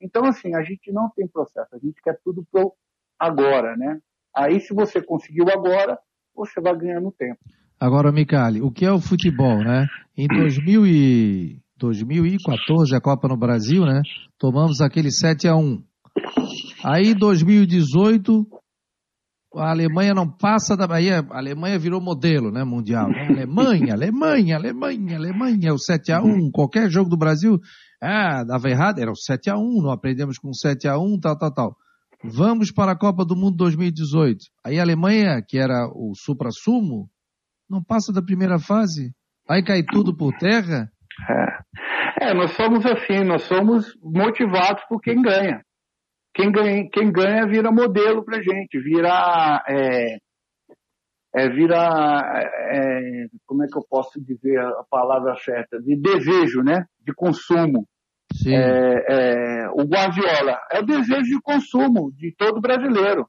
Então, 0.00 0.24
assim, 0.24 0.56
a 0.56 0.64
gente 0.64 0.90
não 0.90 1.08
tem 1.10 1.28
processo, 1.28 1.76
a 1.76 1.78
gente 1.78 2.02
quer 2.02 2.18
tudo 2.24 2.44
pro 2.50 2.74
agora, 3.16 3.76
né? 3.76 4.00
Aí, 4.34 4.58
se 4.58 4.74
você 4.74 5.00
conseguiu 5.00 5.48
agora, 5.48 5.96
você 6.34 6.60
vai 6.60 6.76
ganhando 6.76 7.12
tempo. 7.12 7.38
Agora, 7.82 8.12
Micali, 8.12 8.62
o 8.62 8.70
que 8.70 8.86
é 8.86 8.92
o 8.92 9.00
futebol, 9.00 9.58
né? 9.58 9.88
Em 10.16 10.28
2000 10.28 10.86
e 10.86 11.58
2014, 11.76 12.94
a 12.94 13.00
Copa 13.00 13.26
no 13.26 13.36
Brasil, 13.36 13.84
né? 13.84 14.02
Tomamos 14.38 14.80
aquele 14.80 15.10
7 15.10 15.48
a 15.48 15.56
1 15.56 15.82
Aí, 16.84 17.12
2018, 17.12 18.46
a 19.56 19.70
Alemanha 19.70 20.14
não 20.14 20.30
passa 20.30 20.76
da 20.76 20.86
Bahia, 20.86 21.26
a 21.28 21.38
Alemanha 21.38 21.76
virou 21.76 22.00
modelo, 22.00 22.52
né, 22.52 22.62
mundial. 22.62 23.08
Né? 23.08 23.26
Alemanha, 23.28 23.94
Alemanha, 23.94 24.56
Alemanha, 24.58 25.16
Alemanha, 25.16 25.74
o 25.74 25.78
7 25.78 26.12
a 26.12 26.22
1 26.22 26.52
qualquer 26.52 26.88
jogo 26.88 27.10
do 27.10 27.18
Brasil, 27.18 27.58
ah, 28.00 28.44
dava 28.44 28.70
errado, 28.70 29.00
era 29.00 29.10
o 29.10 29.16
7 29.16 29.50
a 29.50 29.56
1 29.56 29.82
não 29.82 29.90
aprendemos 29.90 30.38
com 30.38 30.52
7 30.52 30.86
a 30.86 30.96
1 30.96 31.18
tal, 31.18 31.36
tal, 31.36 31.52
tal. 31.52 31.76
Vamos 32.22 32.70
para 32.70 32.92
a 32.92 32.96
Copa 32.96 33.24
do 33.24 33.34
Mundo 33.34 33.56
2018. 33.56 34.38
Aí 34.64 34.78
a 34.78 34.82
Alemanha, 34.82 35.42
que 35.44 35.58
era 35.58 35.88
o 35.92 36.12
supra-sumo, 36.14 37.10
não 37.72 37.82
passa 37.82 38.12
da 38.12 38.22
primeira 38.22 38.58
fase. 38.58 39.12
Aí 39.48 39.64
cai 39.64 39.82
tudo 39.82 40.14
por 40.14 40.36
terra. 40.36 40.90
É. 42.20 42.28
é, 42.28 42.34
nós 42.34 42.52
somos 42.52 42.84
assim, 42.84 43.24
nós 43.24 43.42
somos 43.44 43.96
motivados 44.02 44.84
por 44.88 45.00
quem 45.00 45.22
ganha. 45.22 45.62
Quem 46.34 46.52
ganha, 46.52 46.88
quem 46.90 47.10
ganha 47.10 47.46
vira 47.46 47.72
modelo 47.72 48.24
pra 48.24 48.40
gente, 48.42 48.78
vira 48.78 49.62
é, 49.68 50.18
é, 51.34 51.48
vira, 51.48 51.76
é, 51.76 53.26
como 53.46 53.64
é 53.64 53.66
que 53.66 53.76
eu 53.76 53.84
posso 53.88 54.20
dizer 54.22 54.58
a 54.58 54.84
palavra 54.90 55.34
certa? 55.36 55.80
De 55.80 55.96
desejo, 55.96 56.62
né? 56.62 56.84
De 57.00 57.14
consumo. 57.14 57.86
É, 58.46 59.64
é, 59.64 59.70
o 59.70 59.84
Guardiola 59.84 60.58
é 60.70 60.78
o 60.80 60.86
desejo 60.86 61.22
de 61.22 61.40
consumo 61.42 62.12
de 62.16 62.34
todo 62.36 62.60
brasileiro. 62.60 63.26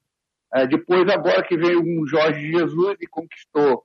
É, 0.54 0.68
depois, 0.68 1.10
agora 1.10 1.44
que 1.44 1.58
veio 1.58 1.82
um 1.82 2.06
Jorge 2.06 2.52
Jesus 2.52 2.98
e 3.02 3.08
conquistou 3.08 3.84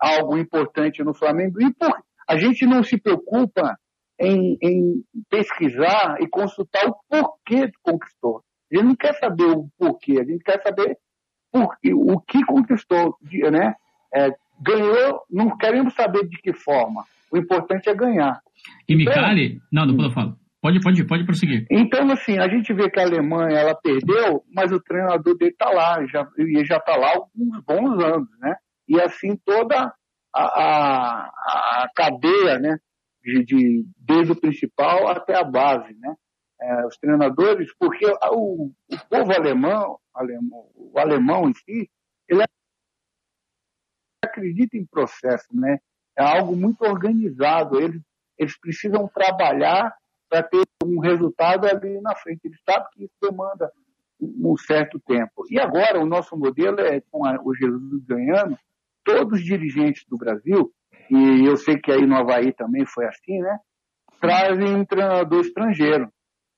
algo 0.00 0.38
importante 0.38 1.02
no 1.02 1.14
Flamengo, 1.14 1.60
e 1.60 1.72
por, 1.72 1.92
a 2.28 2.36
gente 2.36 2.66
não 2.66 2.82
se 2.82 2.98
preocupa 2.98 3.76
em, 4.20 4.58
em 4.62 5.02
pesquisar 5.30 6.16
e 6.20 6.28
consultar 6.28 6.86
o 6.86 6.94
porquê 7.08 7.70
conquistou. 7.82 8.42
A 8.70 8.76
gente 8.76 8.86
não 8.86 8.96
quer 8.96 9.14
saber 9.14 9.46
o 9.46 9.68
porquê, 9.78 10.18
a 10.20 10.24
gente 10.24 10.42
quer 10.44 10.60
saber 10.62 10.98
o 11.52 12.20
que 12.20 12.44
conquistou, 12.44 13.16
né? 13.50 13.74
É, 14.14 14.30
ganhou, 14.60 15.22
não 15.30 15.56
queremos 15.56 15.94
saber 15.94 16.28
de 16.28 16.38
que 16.38 16.52
forma. 16.52 17.04
O 17.30 17.38
importante 17.38 17.88
é 17.88 17.94
ganhar. 17.94 18.40
E 18.88 18.96
Micali, 18.96 19.46
então, 19.46 19.60
não, 19.72 19.86
depois 19.86 20.08
eu 20.08 20.14
falo. 20.14 20.36
Pode, 20.60 20.80
pode, 20.80 21.06
pode 21.06 21.24
prosseguir. 21.24 21.66
Então, 21.70 22.10
assim, 22.10 22.38
a 22.38 22.48
gente 22.48 22.74
vê 22.74 22.90
que 22.90 22.98
a 22.98 23.04
Alemanha 23.04 23.58
ela 23.58 23.76
perdeu, 23.76 24.42
mas 24.52 24.72
o 24.72 24.80
treinador 24.80 25.36
dele 25.36 25.52
está 25.52 25.70
lá, 25.70 26.04
já, 26.06 26.26
e 26.36 26.64
já 26.64 26.78
está 26.78 26.96
lá 26.96 27.10
há 27.10 27.16
alguns 27.16 27.64
bons 27.64 28.04
anos, 28.04 28.28
né? 28.40 28.56
E 28.88 29.00
assim 29.00 29.36
toda 29.36 29.94
a, 30.34 30.42
a, 30.42 31.82
a 31.84 31.90
cadeia, 31.94 32.58
né? 32.58 32.78
De, 33.22 33.44
de, 33.44 33.86
desde 33.96 34.32
o 34.32 34.40
principal 34.40 35.08
até 35.08 35.34
a 35.34 35.44
base, 35.44 35.94
né? 35.98 36.16
É, 36.60 36.86
os 36.86 36.96
treinadores, 36.96 37.72
porque 37.78 38.06
o, 38.06 38.66
o 38.66 38.98
povo 39.08 39.32
alemão, 39.32 39.98
alemão, 40.14 40.70
o 40.74 40.98
alemão 40.98 41.48
em 41.48 41.54
si, 41.54 41.90
ele 42.28 42.42
acredita 44.24 44.76
em 44.76 44.86
processo, 44.86 45.46
né? 45.52 45.78
É 46.16 46.22
algo 46.22 46.56
muito 46.56 46.82
organizado. 46.82 47.80
Eles, 47.80 48.02
eles 48.36 48.58
precisam 48.58 49.06
trabalhar 49.08 49.94
para 50.28 50.42
ter 50.42 50.62
um 50.84 50.98
resultado 50.98 51.66
ali 51.66 52.00
na 52.00 52.14
frente. 52.16 52.40
Ele 52.44 52.56
sabe 52.68 52.88
que 52.92 53.04
isso 53.04 53.14
demanda 53.22 53.70
um 54.20 54.56
certo 54.56 54.98
tempo. 55.00 55.44
E 55.48 55.60
agora 55.60 56.00
o 56.00 56.06
nosso 56.06 56.36
modelo 56.36 56.80
é, 56.80 57.00
com 57.00 57.22
o 57.44 57.54
Jesus 57.54 58.04
ganhando, 58.04 58.58
todos 59.08 59.40
os 59.40 59.44
dirigentes 59.44 60.04
do 60.06 60.18
Brasil, 60.18 60.70
e 61.10 61.48
eu 61.48 61.56
sei 61.56 61.78
que 61.78 61.90
aí 61.90 62.06
no 62.06 62.16
Havaí 62.16 62.52
também 62.52 62.84
foi 62.84 63.06
assim, 63.06 63.40
né? 63.40 63.58
Trazem 64.20 64.74
um 64.74 64.84
treinador 64.84 65.40
estrangeiro. 65.40 66.12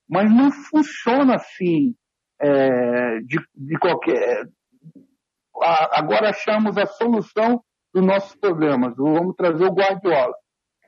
Mas 0.09 0.29
não 0.29 0.51
funciona 0.51 1.35
assim 1.35 1.95
é, 2.41 3.19
de, 3.21 3.39
de 3.55 3.79
qualquer. 3.79 4.45
Agora 5.91 6.31
achamos 6.31 6.77
a 6.77 6.85
solução 6.85 7.63
dos 7.93 8.03
nossos 8.03 8.35
problemas. 8.35 8.93
Vamos 8.97 9.35
trazer 9.35 9.63
o 9.63 9.73
Guardiola. 9.73 10.33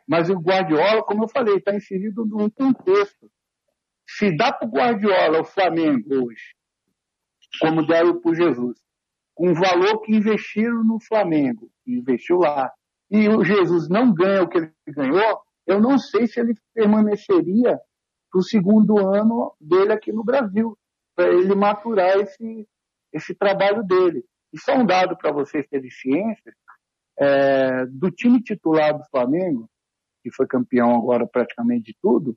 Mas 0.05 0.29
o 0.29 0.33
Guardiola, 0.33 1.03
como 1.03 1.23
eu 1.23 1.29
falei, 1.29 1.55
está 1.55 1.73
inserido 1.73 2.25
num 2.25 2.49
contexto. 2.49 3.31
Se 4.05 4.35
dá 4.35 4.51
para 4.51 4.67
o 4.67 4.71
Guardiola 4.71 5.39
o 5.39 5.45
Flamengo 5.45 6.25
hoje, 6.25 6.53
como 7.61 7.85
deram 7.85 8.19
para 8.19 8.31
o 8.31 8.35
Jesus, 8.35 8.82
com 9.33 9.51
o 9.51 9.55
valor 9.55 10.01
que 10.01 10.15
investiram 10.15 10.83
no 10.83 10.99
Flamengo, 10.99 11.69
investiu 11.85 12.37
lá, 12.37 12.71
e 13.09 13.27
o 13.29 13.43
Jesus 13.43 13.89
não 13.89 14.13
ganha 14.13 14.43
o 14.43 14.49
que 14.49 14.57
ele 14.57 14.71
ganhou, 14.87 15.41
eu 15.65 15.79
não 15.79 15.97
sei 15.97 16.27
se 16.27 16.39
ele 16.39 16.55
permaneceria 16.73 17.79
para 18.31 18.39
o 18.39 18.43
segundo 18.43 18.97
ano 18.97 19.53
dele 19.59 19.93
aqui 19.93 20.11
no 20.11 20.23
Brasil, 20.23 20.77
para 21.15 21.29
ele 21.29 21.53
maturar 21.55 22.17
esse, 22.17 22.67
esse 23.11 23.35
trabalho 23.35 23.83
dele. 23.83 24.25
E 24.51 24.59
só 24.59 24.75
um 24.75 24.85
dado 24.85 25.15
para 25.17 25.31
vocês 25.31 25.67
terem 25.67 25.89
ciência, 25.89 26.53
é, 27.17 27.85
do 27.85 28.09
time 28.09 28.41
titular 28.41 28.97
do 28.97 29.05
Flamengo, 29.05 29.69
que 30.23 30.31
foi 30.31 30.47
campeão 30.47 30.95
agora 30.95 31.27
praticamente 31.27 31.91
de 31.91 31.97
tudo, 32.01 32.35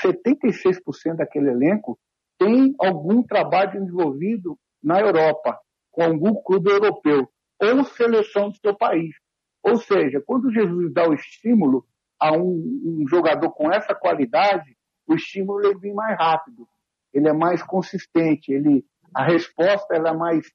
76% 0.00 1.16
daquele 1.16 1.50
elenco 1.50 1.98
tem 2.38 2.74
algum 2.78 3.22
trabalho 3.22 3.72
desenvolvido 3.72 4.58
na 4.82 5.00
Europa, 5.00 5.58
com 5.92 6.02
algum 6.02 6.34
clube 6.42 6.70
europeu, 6.70 7.28
ou 7.60 7.84
seleção 7.84 8.48
do 8.50 8.56
seu 8.56 8.74
país. 8.74 9.14
Ou 9.62 9.76
seja, 9.76 10.20
quando 10.26 10.52
Jesus 10.52 10.92
dá 10.92 11.08
o 11.08 11.14
estímulo 11.14 11.86
a 12.18 12.32
um, 12.32 12.80
um 12.84 13.06
jogador 13.08 13.50
com 13.52 13.70
essa 13.70 13.94
qualidade, 13.94 14.76
o 15.06 15.14
estímulo 15.14 15.64
ele 15.64 15.78
vem 15.78 15.94
mais 15.94 16.18
rápido, 16.18 16.66
ele 17.12 17.28
é 17.28 17.32
mais 17.32 17.62
consistente, 17.62 18.52
ele, 18.52 18.84
a 19.14 19.24
resposta 19.24 19.94
ela 19.94 20.10
é 20.10 20.16
mais, 20.16 20.50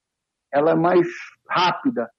ela 0.52 0.72
é 0.72 0.76
mais 0.76 1.08
rápida. 1.50 2.10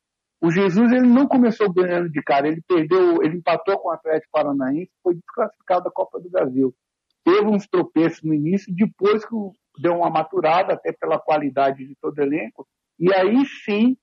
O 0.40 0.50
Jesus 0.50 0.92
ele 0.92 1.06
não 1.06 1.26
começou 1.26 1.70
ganhando 1.72 2.08
de 2.08 2.22
cara, 2.22 2.46
ele 2.46 2.62
perdeu, 2.66 3.22
ele 3.22 3.38
empatou 3.38 3.78
com 3.78 3.88
o 3.88 3.92
Atlético 3.92 4.30
Paranaense, 4.32 4.90
foi 5.02 5.14
desclassificado 5.14 5.84
da 5.84 5.90
Copa 5.90 6.20
do 6.20 6.30
Brasil. 6.30 6.74
Teve 7.24 7.46
uns 7.46 7.66
tropeços 7.66 8.22
no 8.22 8.32
início, 8.32 8.72
depois 8.74 9.24
que 9.26 9.34
deu 9.80 9.96
uma 9.96 10.08
maturada, 10.08 10.74
até 10.74 10.92
pela 10.92 11.18
qualidade 11.18 11.84
de 11.84 11.94
todo 12.00 12.18
elenco, 12.20 12.66
e 12.98 13.12
aí 13.12 13.44
sim 13.64 13.96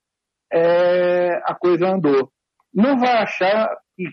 é, 0.51 1.37
a 1.43 1.55
coisa 1.55 1.87
andou. 1.87 2.31
Não 2.73 2.97
vai 2.97 3.23
achar 3.23 3.69
que 3.95 4.07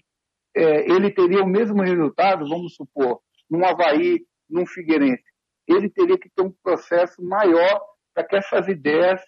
é, 0.57 0.91
ele 0.91 1.11
teria 1.13 1.43
o 1.43 1.49
mesmo 1.49 1.83
resultado, 1.83 2.49
vamos 2.49 2.75
supor, 2.75 3.21
num 3.51 3.65
Havaí, 3.65 4.21
num 4.49 4.67
Figueirense. 4.67 5.23
Ele 5.69 5.89
teria 5.89 6.19
que 6.19 6.29
ter 6.35 6.43
um 6.43 6.53
processo 6.63 7.23
maior 7.23 7.81
para 8.15 8.27
que 8.27 8.37
essas 8.37 8.69
ideias 8.69 9.21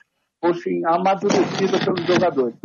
fossem 0.45 0.85
amadurecidas 0.87 1.85
pelos 1.85 2.07
jogadores. 2.07 2.57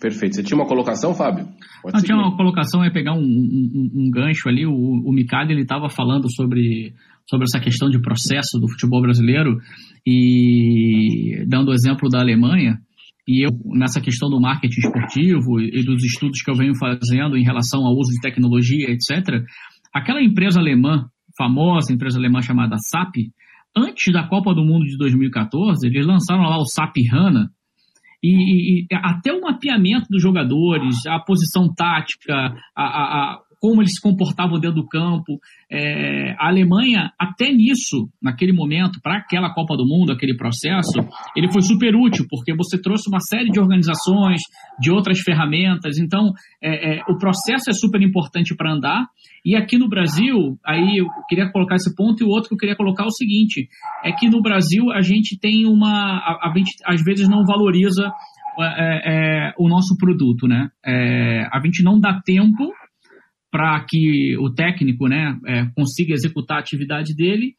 Perfeito. 0.00 0.36
Você 0.36 0.42
tinha 0.42 0.58
uma 0.58 0.66
colocação, 0.66 1.14
Fábio? 1.14 1.46
Pode 1.82 1.94
Não, 1.94 2.02
tinha 2.02 2.16
uma 2.16 2.34
colocação, 2.34 2.82
é 2.82 2.90
pegar 2.90 3.12
um, 3.12 3.20
um, 3.20 3.90
um 3.94 4.10
gancho 4.10 4.48
ali. 4.48 4.66
O, 4.66 4.72
o 4.72 5.12
Mikado, 5.12 5.50
ele 5.50 5.60
estava 5.60 5.90
falando 5.90 6.26
sobre, 6.34 6.94
sobre 7.28 7.44
essa 7.44 7.60
questão 7.60 7.88
de 7.88 8.00
processo 8.00 8.58
do 8.58 8.68
futebol 8.68 9.02
brasileiro 9.02 9.58
e 10.06 11.44
dando 11.46 11.70
o 11.70 11.74
exemplo 11.74 12.08
da 12.08 12.20
Alemanha. 12.20 12.78
E 13.28 13.46
eu, 13.46 13.50
nessa 13.78 14.00
questão 14.00 14.28
do 14.28 14.40
marketing 14.40 14.80
esportivo 14.80 15.60
e 15.60 15.84
dos 15.84 16.02
estudos 16.04 16.42
que 16.42 16.50
eu 16.50 16.56
venho 16.56 16.74
fazendo 16.76 17.36
em 17.36 17.44
relação 17.44 17.84
ao 17.84 17.94
uso 17.94 18.10
de 18.12 18.20
tecnologia, 18.20 18.90
etc., 18.90 19.44
aquela 19.92 20.22
empresa 20.22 20.58
alemã, 20.58 21.06
famosa 21.38 21.92
empresa 21.92 22.18
alemã 22.18 22.40
chamada 22.40 22.76
SAP, 22.78 23.30
antes 23.76 24.12
da 24.12 24.26
Copa 24.26 24.54
do 24.54 24.64
Mundo 24.64 24.84
de 24.84 24.96
2014, 24.96 25.86
eles 25.86 26.06
lançaram 26.06 26.42
lá 26.42 26.58
o 26.58 26.66
SAP 26.66 26.96
HANA, 27.12 27.50
e, 28.22 28.82
e, 28.82 28.86
até 28.92 29.32
o 29.32 29.40
mapeamento 29.40 30.06
dos 30.10 30.22
jogadores, 30.22 30.94
a 31.06 31.18
posição 31.18 31.72
tática, 31.72 32.34
a, 32.76 32.82
a, 32.82 33.32
a 33.34 33.40
como 33.60 33.82
eles 33.82 33.92
se 33.94 34.00
comportavam 34.00 34.58
dentro 34.58 34.82
do 34.82 34.88
campo. 34.88 35.38
É, 35.70 36.32
a 36.38 36.48
Alemanha, 36.48 37.12
até 37.18 37.52
nisso, 37.52 38.08
naquele 38.20 38.52
momento, 38.52 39.00
para 39.02 39.18
aquela 39.18 39.52
Copa 39.52 39.76
do 39.76 39.86
Mundo, 39.86 40.12
aquele 40.12 40.34
processo, 40.34 40.98
ele 41.36 41.52
foi 41.52 41.60
super 41.60 41.94
útil, 41.94 42.26
porque 42.28 42.54
você 42.54 42.80
trouxe 42.80 43.08
uma 43.08 43.20
série 43.20 43.50
de 43.50 43.60
organizações, 43.60 44.40
de 44.80 44.90
outras 44.90 45.20
ferramentas. 45.20 45.98
Então, 45.98 46.32
é, 46.62 46.96
é, 46.96 47.02
o 47.08 47.18
processo 47.18 47.68
é 47.68 47.72
super 47.72 48.00
importante 48.00 48.56
para 48.56 48.72
andar. 48.72 49.06
E 49.44 49.54
aqui 49.54 49.78
no 49.78 49.88
Brasil, 49.88 50.58
aí 50.64 50.98
eu 50.98 51.06
queria 51.28 51.50
colocar 51.52 51.76
esse 51.76 51.94
ponto, 51.94 52.22
e 52.22 52.26
o 52.26 52.30
outro 52.30 52.48
que 52.48 52.54
eu 52.54 52.58
queria 52.58 52.76
colocar 52.76 53.04
é 53.04 53.06
o 53.06 53.12
seguinte: 53.12 53.68
é 54.04 54.12
que 54.12 54.28
no 54.28 54.40
Brasil 54.40 54.90
a 54.90 55.02
gente 55.02 55.38
tem 55.38 55.66
uma. 55.66 56.18
A, 56.18 56.50
a 56.50 56.52
gente 56.56 56.72
às 56.84 57.02
vezes 57.02 57.28
não 57.28 57.44
valoriza 57.44 58.10
é, 58.58 59.48
é, 59.48 59.54
o 59.58 59.68
nosso 59.68 59.96
produto, 59.96 60.46
né? 60.46 60.68
É, 60.84 61.46
a 61.52 61.60
gente 61.64 61.82
não 61.82 61.98
dá 61.98 62.20
tempo 62.22 62.70
para 63.50 63.84
que 63.88 64.36
o 64.38 64.50
técnico 64.52 65.08
né, 65.08 65.36
é, 65.46 65.66
consiga 65.74 66.14
executar 66.14 66.58
a 66.58 66.60
atividade 66.60 67.14
dele. 67.14 67.54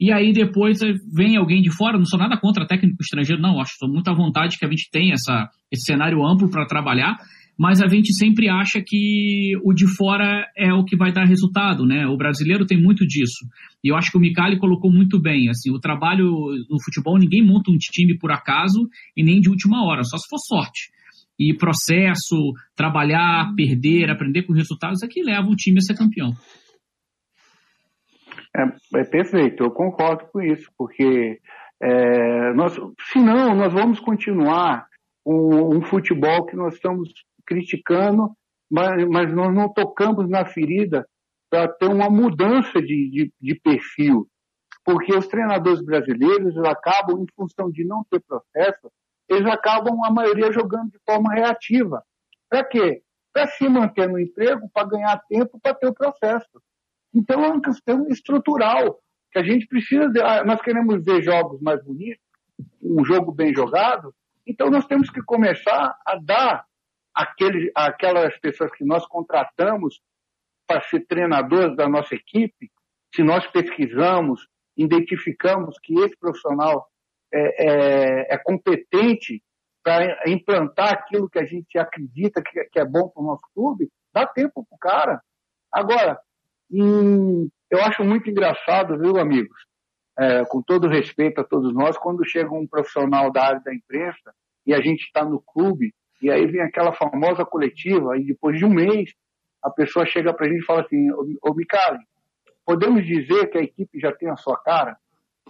E 0.00 0.12
aí 0.12 0.32
depois 0.32 0.78
vem 1.14 1.36
alguém 1.36 1.62
de 1.62 1.70
fora, 1.70 1.98
não 1.98 2.04
sou 2.04 2.18
nada 2.18 2.36
contra 2.36 2.66
técnico 2.66 2.96
estrangeiro, 3.00 3.40
não, 3.40 3.60
acho 3.60 3.72
que 3.78 3.86
muito 3.86 4.08
à 4.08 4.14
vontade 4.14 4.58
que 4.58 4.64
a 4.64 4.68
gente 4.68 4.88
tem 4.90 5.12
essa, 5.12 5.48
esse 5.70 5.84
cenário 5.84 6.26
amplo 6.26 6.50
para 6.50 6.66
trabalhar, 6.66 7.16
mas 7.56 7.80
a 7.80 7.86
gente 7.86 8.12
sempre 8.12 8.48
acha 8.48 8.82
que 8.84 9.52
o 9.62 9.72
de 9.72 9.86
fora 9.96 10.44
é 10.56 10.72
o 10.72 10.84
que 10.84 10.96
vai 10.96 11.12
dar 11.12 11.24
resultado, 11.24 11.86
né? 11.86 12.04
O 12.08 12.16
brasileiro 12.16 12.66
tem 12.66 12.76
muito 12.76 13.06
disso. 13.06 13.46
E 13.84 13.92
eu 13.92 13.96
acho 13.96 14.10
que 14.10 14.18
o 14.18 14.20
Micali 14.20 14.58
colocou 14.58 14.92
muito 14.92 15.20
bem, 15.20 15.48
assim, 15.48 15.70
o 15.70 15.78
trabalho 15.78 16.26
no 16.68 16.82
futebol, 16.82 17.16
ninguém 17.16 17.46
monta 17.46 17.70
um 17.70 17.76
time 17.78 18.18
por 18.18 18.32
acaso 18.32 18.88
e 19.16 19.22
nem 19.22 19.40
de 19.40 19.48
última 19.48 19.86
hora, 19.86 20.02
só 20.02 20.16
se 20.16 20.28
for 20.28 20.38
sorte 20.38 20.94
e 21.38 21.56
processo, 21.56 22.52
trabalhar, 22.76 23.52
perder, 23.56 24.10
aprender 24.10 24.44
com 24.44 24.52
resultados 24.52 25.02
é 25.02 25.08
que 25.08 25.22
leva 25.22 25.48
o 25.48 25.56
time 25.56 25.78
a 25.78 25.80
ser 25.80 25.96
campeão. 25.96 26.32
É, 28.56 29.00
é 29.00 29.04
perfeito, 29.04 29.64
eu 29.64 29.70
concordo 29.70 30.26
com 30.32 30.40
isso, 30.40 30.70
porque 30.78 31.40
é, 31.82 32.52
nós, 32.54 32.76
senão 33.12 33.54
nós 33.54 33.72
vamos 33.72 33.98
continuar 33.98 34.86
um, 35.26 35.76
um, 35.76 35.82
futebol 35.82 36.46
que 36.46 36.54
nós 36.54 36.74
estamos 36.74 37.10
criticando, 37.44 38.30
mas, 38.70 39.06
mas 39.08 39.34
nós 39.34 39.52
não 39.52 39.72
tocamos 39.72 40.28
na 40.28 40.44
ferida 40.46 41.04
para 41.50 41.68
ter 41.68 41.86
uma 41.86 42.08
mudança 42.08 42.80
de, 42.80 43.10
de, 43.10 43.32
de 43.40 43.60
perfil, 43.60 44.28
porque 44.84 45.12
os 45.16 45.26
treinadores 45.26 45.84
brasileiros 45.84 46.56
acabam, 46.58 47.22
em 47.22 47.26
função 47.34 47.70
de 47.70 47.84
não 47.84 48.04
ter 48.08 48.20
processo, 48.20 48.90
eles 49.28 49.46
acabam, 49.50 50.04
a 50.04 50.10
maioria, 50.10 50.52
jogando 50.52 50.90
de 50.90 50.98
forma 51.04 51.32
reativa. 51.32 52.02
Para 52.48 52.64
quê? 52.64 53.02
Para 53.32 53.48
se 53.48 53.68
manter 53.68 54.08
no 54.08 54.18
emprego, 54.18 54.68
para 54.72 54.86
ganhar 54.86 55.18
tempo, 55.28 55.58
para 55.60 55.74
ter 55.74 55.88
o 55.88 55.94
processo. 55.94 56.62
Então 57.12 57.44
é 57.44 57.48
uma 57.48 57.62
questão 57.62 58.06
estrutural, 58.08 59.00
que 59.30 59.38
a 59.38 59.42
gente 59.42 59.66
precisa. 59.66 60.08
De, 60.08 60.20
ah, 60.20 60.44
nós 60.44 60.60
queremos 60.60 61.04
ver 61.04 61.22
jogos 61.22 61.60
mais 61.60 61.82
bonitos, 61.82 62.22
um 62.82 63.04
jogo 63.04 63.32
bem 63.32 63.54
jogado, 63.54 64.14
então 64.46 64.70
nós 64.70 64.86
temos 64.86 65.10
que 65.10 65.22
começar 65.22 65.96
a 66.06 66.16
dar 66.16 66.64
aquele, 67.14 67.70
aquelas 67.74 68.36
pessoas 68.38 68.70
que 68.72 68.84
nós 68.84 69.06
contratamos 69.06 70.00
para 70.66 70.80
ser 70.82 71.06
treinadores 71.06 71.76
da 71.76 71.88
nossa 71.88 72.14
equipe, 72.14 72.70
se 73.14 73.22
nós 73.22 73.46
pesquisamos, 73.48 74.46
identificamos 74.76 75.78
que 75.82 75.94
esse 76.00 76.16
profissional 76.16 76.88
é, 77.34 77.66
é, 77.66 78.34
é 78.34 78.38
competente 78.38 79.42
para 79.82 80.18
implantar 80.26 80.92
aquilo 80.94 81.28
que 81.28 81.38
a 81.38 81.44
gente 81.44 81.76
acredita 81.76 82.42
que, 82.42 82.64
que 82.64 82.78
é 82.78 82.84
bom 82.84 83.08
para 83.08 83.22
o 83.22 83.26
nosso 83.26 83.42
clube, 83.54 83.90
dá 84.12 84.26
tempo 84.26 84.64
para 84.64 84.76
o 84.76 84.78
cara. 84.78 85.20
Agora, 85.70 86.18
hum, 86.70 87.48
eu 87.70 87.80
acho 87.82 88.04
muito 88.04 88.30
engraçado, 88.30 88.98
viu, 88.98 89.18
amigos? 89.18 89.66
É, 90.16 90.44
com 90.44 90.62
todo 90.62 90.88
respeito 90.88 91.40
a 91.40 91.44
todos 91.44 91.74
nós, 91.74 91.98
quando 91.98 92.24
chega 92.24 92.54
um 92.54 92.66
profissional 92.66 93.32
da 93.32 93.42
área 93.42 93.60
da 93.60 93.74
imprensa 93.74 94.32
e 94.64 94.72
a 94.72 94.80
gente 94.80 95.02
está 95.02 95.24
no 95.24 95.40
clube, 95.40 95.92
e 96.22 96.30
aí 96.30 96.46
vem 96.46 96.62
aquela 96.62 96.92
famosa 96.92 97.44
coletiva, 97.44 98.16
e 98.16 98.24
depois 98.24 98.56
de 98.56 98.64
um 98.64 98.70
mês, 98.70 99.12
a 99.62 99.68
pessoa 99.70 100.06
chega 100.06 100.32
para 100.32 100.46
a 100.46 100.48
gente 100.48 100.62
e 100.62 100.64
fala 100.64 100.82
assim: 100.82 101.10
Ô, 101.10 101.26
ô 101.42 101.54
Micali, 101.54 101.98
podemos 102.64 103.04
dizer 103.04 103.50
que 103.50 103.58
a 103.58 103.62
equipe 103.62 103.98
já 103.98 104.12
tem 104.12 104.30
a 104.30 104.36
sua 104.36 104.56
cara? 104.56 104.96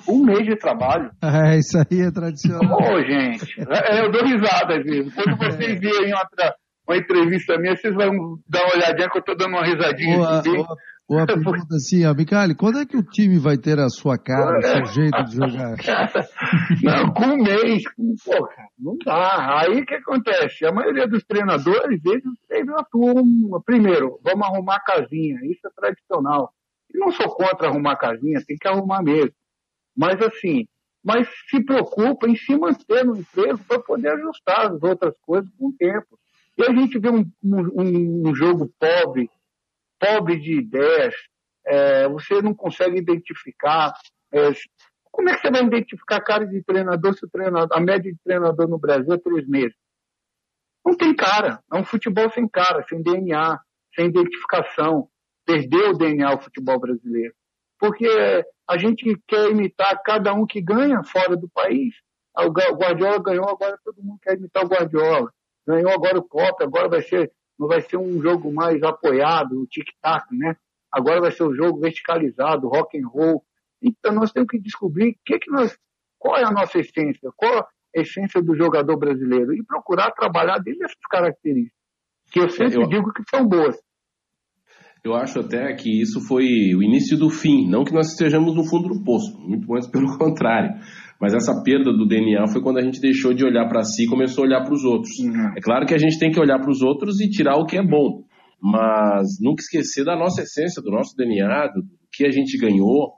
Um 0.09 0.25
mês 0.25 0.45
de 0.45 0.57
trabalho. 0.57 1.11
É, 1.23 1.57
isso 1.59 1.79
aí 1.79 2.01
é 2.01 2.11
tradicional. 2.11 2.79
Ô, 2.79 3.01
gente, 3.01 3.61
é, 3.61 4.05
eu 4.05 4.11
dou 4.11 4.25
risada 4.25 4.77
às 4.77 4.85
vezes. 4.85 5.15
Quando 5.15 5.37
vocês 5.37 5.79
virem 5.79 6.13
outra, 6.13 6.55
uma 6.87 6.97
entrevista 6.97 7.57
minha, 7.59 7.77
vocês 7.77 7.95
vão 7.95 8.11
dar 8.49 8.65
uma 8.65 8.75
olhadinha 8.75 9.09
que 9.09 9.19
eu 9.19 9.23
tô 9.23 9.35
dando 9.35 9.53
uma 9.53 9.65
risadinha. 9.65 10.19
Ô, 10.19 11.15
Uma 11.15 11.27
pergunta 11.27 11.77
assim, 11.77 12.05
ó, 12.05 12.13
Micali, 12.13 12.55
quando 12.55 12.81
é 12.81 12.85
que 12.87 12.97
o 12.97 13.03
time 13.03 13.39
vai 13.39 13.57
ter 13.57 13.79
a 13.79 13.89
sua 13.89 14.19
cara, 14.19 14.59
o 14.59 14.63
seu 14.63 14.85
jeito 14.87 15.25
de 15.25 15.37
jogar? 15.37 15.77
Não, 16.83 17.13
com 17.13 17.25
um 17.27 17.43
mês, 17.43 17.83
porra, 18.25 18.69
não 18.79 18.97
dá. 19.05 19.61
Aí 19.61 19.81
o 19.81 19.87
que 19.87 19.95
acontece? 19.95 20.67
A 20.67 20.73
maioria 20.73 21.07
dos 21.07 21.23
treinadores, 21.25 22.01
eles, 22.05 22.23
eles 22.51 22.75
atuam, 22.77 23.23
primeiro, 23.65 24.19
vamos 24.25 24.47
arrumar 24.47 24.77
a 24.77 24.81
casinha, 24.81 25.39
isso 25.45 25.67
é 25.67 25.71
tradicional. 25.75 26.51
E 26.93 26.99
não 26.99 27.11
sou 27.11 27.29
contra 27.29 27.69
arrumar 27.69 27.93
a 27.93 27.99
casinha, 27.99 28.43
tem 28.47 28.57
que 28.57 28.69
arrumar 28.69 29.03
mesmo. 29.03 29.33
Mas 29.97 30.21
assim, 30.21 30.67
mas 31.05 31.29
se 31.51 31.63
preocupa 31.63 32.27
em 32.27 32.35
se 32.35 32.57
manter 32.57 33.05
no 33.05 33.17
emprego 33.17 33.59
para 33.69 33.79
poder 33.79 34.09
ajustar 34.13 34.73
as 34.73 34.83
outras 34.83 35.15
coisas 35.21 35.51
com 35.59 35.69
o 35.69 35.77
tempo. 35.77 36.19
E 36.57 36.63
a 36.63 36.73
gente 36.73 36.99
vê 36.99 37.11
um, 37.11 37.31
um, 37.43 38.29
um 38.29 38.35
jogo 38.35 38.73
pobre, 38.79 39.29
pobre 39.99 40.39
de 40.41 40.59
ideias, 40.59 41.15
é, 41.67 42.09
você 42.09 42.41
não 42.41 42.55
consegue 42.55 42.99
identificar. 42.99 43.93
É, 44.33 44.53
como 45.11 45.29
é 45.29 45.35
que 45.35 45.43
você 45.43 45.51
vai 45.51 45.63
identificar 45.63 46.21
cara 46.21 46.47
de 46.47 46.63
treinador 46.63 47.15
se 47.15 47.27
o 47.27 47.29
treinador, 47.29 47.77
a 47.77 47.81
média 47.81 48.11
de 48.11 48.19
treinador 48.25 48.69
no 48.69 48.79
Brasil 48.79 49.13
é 49.13 49.19
três 49.19 49.47
meses? 49.47 49.77
Não 50.85 50.97
tem 50.97 51.15
cara. 51.15 51.61
É 51.73 51.77
um 51.77 51.85
futebol 51.85 52.31
sem 52.31 52.49
cara, 52.49 52.85
sem 52.89 53.03
DNA, 53.03 53.59
sem 53.95 54.07
identificação. 54.07 55.09
Perdeu 55.45 55.91
o 55.91 55.99
DNA 55.99 56.35
o 56.35 56.41
futebol 56.41 56.79
brasileiro. 56.79 57.35
Porque 57.79 58.07
a 58.69 58.79
gente 58.79 59.21
quer 59.27 59.51
imitar 59.51 60.01
cada 60.03 60.33
um 60.33 60.47
que 60.47 60.61
ganha 60.61 61.03
fora 61.05 61.37
do 61.37 61.49
país. 61.49 61.95
O 62.37 62.49
Guardiola 62.49 63.23
ganhou, 63.23 63.49
agora 63.49 63.79
todo 63.85 64.03
mundo 64.03 64.19
quer 64.23 64.37
imitar 64.37 64.65
o 64.65 64.69
Guardiola. 64.69 65.31
Ganhou 65.67 65.93
agora 65.93 66.19
o 66.19 66.25
Copa, 66.25 66.65
agora 66.65 66.89
vai 66.89 67.03
ser, 67.03 67.33
não 67.59 67.69
vai 67.69 67.81
ser 67.81 67.97
um 67.97 68.21
jogo 68.21 68.53
mais 68.53 68.83
apoiado, 68.83 69.61
o 69.61 69.67
tic-tac, 69.67 70.27
né? 70.35 70.57
Agora 70.91 71.21
vai 71.21 71.33
ser 71.33 71.45
um 71.45 71.55
jogo 71.55 71.81
verticalizado, 71.81 72.69
rock 72.69 72.99
and 72.99 73.07
roll. 73.07 73.45
Então 73.83 74.13
nós 74.13 74.33
temos 74.33 74.49
que 74.49 74.59
descobrir 74.59 75.19
que 75.25 75.39
que 75.39 75.51
nós, 75.51 75.77
qual 76.19 76.37
é 76.37 76.45
a 76.45 76.51
nossa 76.51 76.79
essência, 76.79 77.31
qual 77.37 77.59
a 77.59 77.69
essência 77.95 78.43
do 78.43 78.57
jogador 78.57 78.97
brasileiro 78.97 79.55
e 79.55 79.63
procurar 79.63 80.11
trabalhar 80.13 80.59
dentro 80.59 80.81
dessas 80.81 80.97
características, 81.09 81.79
que 82.31 82.41
eu 82.41 82.49
sempre 82.49 82.83
eu... 82.83 82.89
digo 82.89 83.13
que 83.13 83.23
são 83.29 83.47
boas. 83.47 83.79
Eu 85.05 85.15
acho 85.15 85.39
até 85.41 85.75
que 85.75 86.01
isso 86.01 86.19
foi 86.27 86.75
o 86.75 86.83
início 86.83 87.19
do 87.19 87.29
fim, 87.29 87.69
não 87.69 87.85
que 87.85 87.93
nós 87.93 88.13
estejamos 88.13 88.55
no 88.55 88.65
fundo 88.65 88.89
do 88.89 89.05
poço, 89.05 89.39
muito 89.39 89.69
mais 89.69 89.87
pelo 89.87 90.07
contrário. 90.17 90.81
Mas 91.21 91.35
essa 91.35 91.63
perda 91.63 91.93
do 91.93 92.07
DNA 92.07 92.47
foi 92.49 92.63
quando 92.63 92.79
a 92.79 92.83
gente 92.83 93.03
deixou 93.03 93.35
de 93.35 93.45
olhar 93.45 93.69
para 93.69 93.83
si 93.83 94.05
e 94.05 94.09
começou 94.09 94.45
a 94.45 94.47
olhar 94.47 94.65
para 94.65 94.73
os 94.73 94.83
outros. 94.83 95.13
Uhum. 95.19 95.53
É 95.59 95.61
claro 95.61 95.85
que 95.85 95.93
a 95.93 95.99
gente 95.99 96.19
tem 96.19 96.31
que 96.31 96.41
olhar 96.41 96.59
para 96.59 96.71
os 96.71 96.81
outros 96.81 97.21
e 97.21 97.29
tirar 97.29 97.57
o 97.57 97.67
que 97.67 97.77
é 97.77 97.83
bom, 97.83 98.25
mas 98.59 99.27
nunca 99.43 99.61
esquecer 99.61 100.07
da 100.07 100.17
nossa 100.17 100.41
essência, 100.41 100.83
do 100.83 100.91
nosso 100.91 101.15
DNA, 101.15 101.69
do 101.75 101.83
que 102.11 102.25
a 102.27 102.31
gente 102.31 102.57
ganhou. 102.57 103.13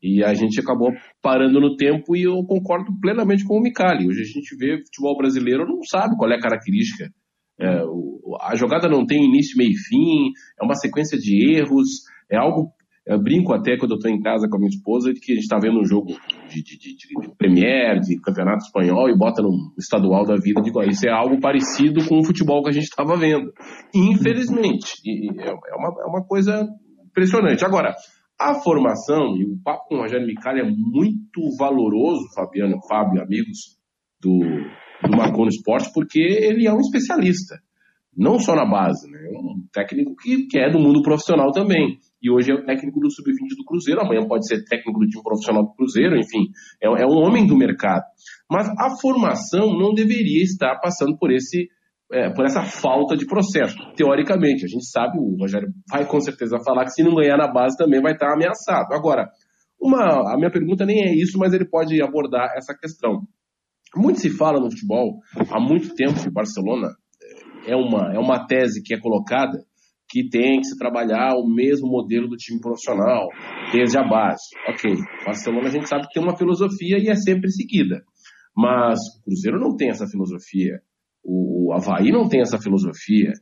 E 0.00 0.22
a 0.22 0.34
gente 0.34 0.60
acabou 0.60 0.90
parando 1.20 1.60
no 1.60 1.76
tempo 1.76 2.16
e 2.16 2.22
eu 2.22 2.34
concordo 2.44 2.92
plenamente 3.00 3.44
com 3.44 3.56
o 3.56 3.60
Micali. 3.60 4.06
Hoje 4.06 4.22
a 4.22 4.24
gente 4.24 4.56
vê 4.56 4.78
futebol 4.78 5.16
brasileiro, 5.16 5.66
não 5.66 5.82
sabe 5.88 6.16
qual 6.16 6.30
é 6.30 6.36
a 6.36 6.40
característica 6.40 7.08
é, 7.62 7.84
o, 7.84 8.36
a 8.40 8.56
jogada 8.56 8.88
não 8.88 9.06
tem 9.06 9.24
início, 9.24 9.56
meio 9.56 9.70
e 9.70 9.76
fim, 9.76 10.32
é 10.60 10.64
uma 10.64 10.74
sequência 10.74 11.16
de 11.16 11.56
erros, 11.56 12.02
é 12.30 12.36
algo. 12.36 12.72
Eu 13.04 13.20
brinco 13.20 13.52
até 13.52 13.76
quando 13.76 13.92
eu 13.92 13.96
estou 13.96 14.10
em 14.10 14.20
casa 14.20 14.48
com 14.48 14.56
a 14.56 14.58
minha 14.60 14.68
esposa 14.68 15.12
de 15.12 15.18
que 15.18 15.32
a 15.32 15.34
gente 15.34 15.42
está 15.42 15.58
vendo 15.58 15.80
um 15.80 15.84
jogo 15.84 16.12
de, 16.48 16.62
de, 16.62 16.78
de, 16.78 16.96
de, 16.96 17.36
Premier, 17.36 17.98
de 17.98 18.20
Campeonato 18.20 18.64
Espanhol 18.64 19.08
e 19.08 19.18
bota 19.18 19.42
no 19.42 19.50
estadual 19.76 20.24
da 20.24 20.36
vida. 20.36 20.62
Digo, 20.62 20.80
isso 20.84 21.08
é 21.08 21.10
algo 21.10 21.40
parecido 21.40 22.06
com 22.06 22.20
o 22.20 22.24
futebol 22.24 22.62
que 22.62 22.70
a 22.70 22.72
gente 22.72 22.84
estava 22.84 23.16
vendo. 23.16 23.52
Infelizmente. 23.92 25.02
É, 25.04 25.48
é, 25.48 25.74
uma, 25.74 25.88
é 26.00 26.06
uma 26.06 26.24
coisa 26.24 26.64
impressionante. 27.04 27.64
Agora, 27.64 27.92
a 28.40 28.54
formação, 28.62 29.36
e 29.36 29.46
o 29.46 29.58
papo 29.64 29.88
com 29.88 29.96
o 29.96 30.00
Rogério 30.02 30.26
Micali 30.26 30.60
é 30.60 30.64
muito 30.64 31.40
valoroso, 31.58 32.22
Fabiano, 32.36 32.78
Fábio, 32.88 33.20
amigos 33.20 33.76
do, 34.20 34.38
do 35.08 35.16
Marconi 35.16 35.48
Esporte, 35.48 35.90
porque 35.92 36.20
ele 36.20 36.66
é 36.66 36.72
um 36.72 36.80
especialista. 36.80 37.60
Não 38.16 38.38
só 38.38 38.54
na 38.54 38.66
base, 38.66 39.10
né? 39.10 39.18
É 39.18 39.38
um 39.38 39.66
técnico 39.72 40.14
que, 40.16 40.46
que 40.46 40.58
é 40.58 40.70
do 40.70 40.78
mundo 40.78 41.02
profissional 41.02 41.50
também. 41.50 41.98
E 42.22 42.30
hoje 42.30 42.52
é 42.52 42.54
o 42.54 42.64
técnico 42.64 43.00
do 43.00 43.10
Sub-20 43.10 43.56
do 43.56 43.64
Cruzeiro, 43.64 44.00
amanhã 44.00 44.26
pode 44.28 44.46
ser 44.46 44.62
técnico 44.64 45.00
do 45.00 45.06
time 45.06 45.22
profissional 45.22 45.64
do 45.64 45.74
Cruzeiro, 45.74 46.16
enfim, 46.16 46.50
é, 46.80 46.86
é 46.86 47.06
um 47.06 47.16
homem 47.16 47.46
do 47.46 47.56
mercado. 47.56 48.04
Mas 48.50 48.68
a 48.78 48.96
formação 49.00 49.76
não 49.78 49.94
deveria 49.94 50.42
estar 50.42 50.78
passando 50.78 51.16
por 51.16 51.32
esse 51.32 51.68
é, 52.12 52.28
por 52.30 52.44
essa 52.44 52.62
falta 52.62 53.16
de 53.16 53.26
processo. 53.26 53.74
Teoricamente, 53.96 54.66
a 54.66 54.68
gente 54.68 54.86
sabe, 54.86 55.18
o 55.18 55.34
Rogério 55.40 55.68
vai 55.90 56.06
com 56.06 56.20
certeza 56.20 56.58
falar 56.62 56.84
que 56.84 56.90
se 56.90 57.02
não 57.02 57.14
ganhar 57.14 57.38
na 57.38 57.50
base 57.50 57.76
também 57.76 58.02
vai 58.02 58.12
estar 58.12 58.34
ameaçado. 58.34 58.92
Agora, 58.92 59.30
uma, 59.80 60.32
a 60.32 60.36
minha 60.36 60.50
pergunta 60.50 60.84
nem 60.84 61.02
é 61.02 61.14
isso, 61.14 61.38
mas 61.38 61.54
ele 61.54 61.64
pode 61.64 62.00
abordar 62.02 62.52
essa 62.54 62.76
questão. 62.78 63.22
Muito 63.96 64.20
se 64.20 64.30
fala 64.30 64.58
no 64.58 64.70
futebol 64.70 65.20
há 65.50 65.60
muito 65.60 65.94
tempo 65.94 66.22
que 66.22 66.30
Barcelona 66.30 66.88
é 67.66 67.76
uma, 67.76 68.14
é 68.14 68.18
uma 68.18 68.46
tese 68.46 68.82
que 68.82 68.94
é 68.94 69.00
colocada 69.00 69.58
que 70.08 70.28
tem 70.28 70.60
que 70.60 70.66
se 70.66 70.76
trabalhar 70.76 71.34
o 71.36 71.46
mesmo 71.46 71.88
modelo 71.88 72.28
do 72.28 72.36
time 72.36 72.60
profissional, 72.60 73.28
desde 73.72 73.96
a 73.98 74.06
base. 74.06 74.42
Ok, 74.68 74.94
Barcelona 75.24 75.68
a 75.68 75.70
gente 75.70 75.88
sabe 75.88 76.06
que 76.06 76.12
tem 76.12 76.22
uma 76.22 76.36
filosofia 76.36 76.98
e 76.98 77.08
é 77.08 77.14
sempre 77.14 77.50
seguida. 77.50 78.02
Mas 78.54 78.98
o 78.98 79.24
Cruzeiro 79.24 79.58
não 79.58 79.74
tem 79.74 79.88
essa 79.88 80.06
filosofia, 80.06 80.80
o 81.24 81.72
Havaí 81.72 82.12
não 82.12 82.28
tem 82.28 82.42
essa 82.42 82.58
filosofia, 82.58 83.32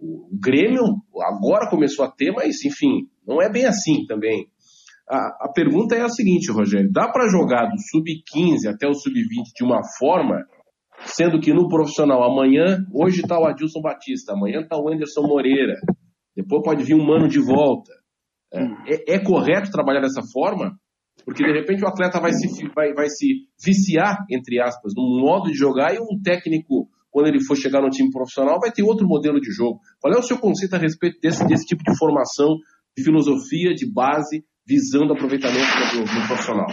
o 0.00 0.30
Grêmio 0.40 0.82
agora 1.22 1.68
começou 1.68 2.04
a 2.04 2.10
ter, 2.10 2.32
mas 2.32 2.64
enfim, 2.64 3.06
não 3.26 3.42
é 3.42 3.50
bem 3.50 3.66
assim 3.66 4.06
também. 4.06 4.46
A, 5.08 5.46
a 5.46 5.52
pergunta 5.52 5.94
é 5.94 6.00
a 6.00 6.08
seguinte, 6.08 6.50
Rogério: 6.50 6.90
dá 6.90 7.08
para 7.08 7.28
jogar 7.28 7.66
do 7.66 7.78
sub-15 7.90 8.72
até 8.72 8.88
o 8.88 8.94
sub-20 8.94 9.52
de 9.54 9.64
uma 9.64 9.80
forma, 9.98 10.44
sendo 11.04 11.40
que 11.40 11.52
no 11.52 11.68
profissional 11.68 12.22
amanhã, 12.22 12.78
hoje 12.92 13.20
está 13.20 13.38
o 13.38 13.44
Adilson 13.44 13.80
Batista, 13.80 14.32
amanhã 14.32 14.60
está 14.60 14.76
o 14.76 14.88
Anderson 14.88 15.22
Moreira, 15.22 15.74
depois 16.34 16.62
pode 16.62 16.82
vir 16.82 16.94
um 16.94 17.04
mano 17.04 17.28
de 17.28 17.38
volta. 17.38 17.92
É, 18.52 18.62
é, 18.62 19.14
é, 19.16 19.18
correto 19.18 19.70
trabalhar 19.70 20.00
dessa 20.00 20.22
forma? 20.32 20.78
Porque 21.24 21.44
de 21.44 21.52
repente 21.52 21.84
o 21.84 21.88
atleta 21.88 22.20
vai 22.20 22.32
se, 22.32 22.68
vai, 22.74 22.92
vai 22.92 23.08
se 23.08 23.46
viciar, 23.64 24.24
entre 24.30 24.60
aspas, 24.60 24.92
num 24.96 25.20
modo 25.20 25.50
de 25.50 25.56
jogar 25.56 25.94
e 25.94 25.98
um 25.98 26.20
técnico, 26.22 26.88
quando 27.10 27.28
ele 27.28 27.44
for 27.44 27.56
chegar 27.56 27.80
no 27.80 27.90
time 27.90 28.10
profissional, 28.10 28.58
vai 28.60 28.72
ter 28.72 28.82
outro 28.82 29.06
modelo 29.06 29.40
de 29.40 29.50
jogo. 29.52 29.80
Qual 30.00 30.12
é 30.12 30.18
o 30.18 30.22
seu 30.22 30.38
conceito 30.38 30.74
a 30.74 30.78
respeito 30.78 31.18
desse, 31.20 31.46
desse 31.46 31.66
tipo 31.66 31.82
de 31.82 31.96
formação, 31.96 32.56
de 32.96 33.02
filosofia, 33.02 33.74
de 33.74 33.90
base, 33.90 34.44
visando 34.66 35.12
aproveitamento 35.12 35.66
do, 35.92 36.04
do 36.04 36.26
profissional? 36.26 36.66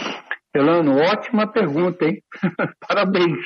Elano, 0.53 0.97
ótima 0.97 1.47
pergunta, 1.47 2.05
hein? 2.05 2.21
Parabéns. 2.85 3.39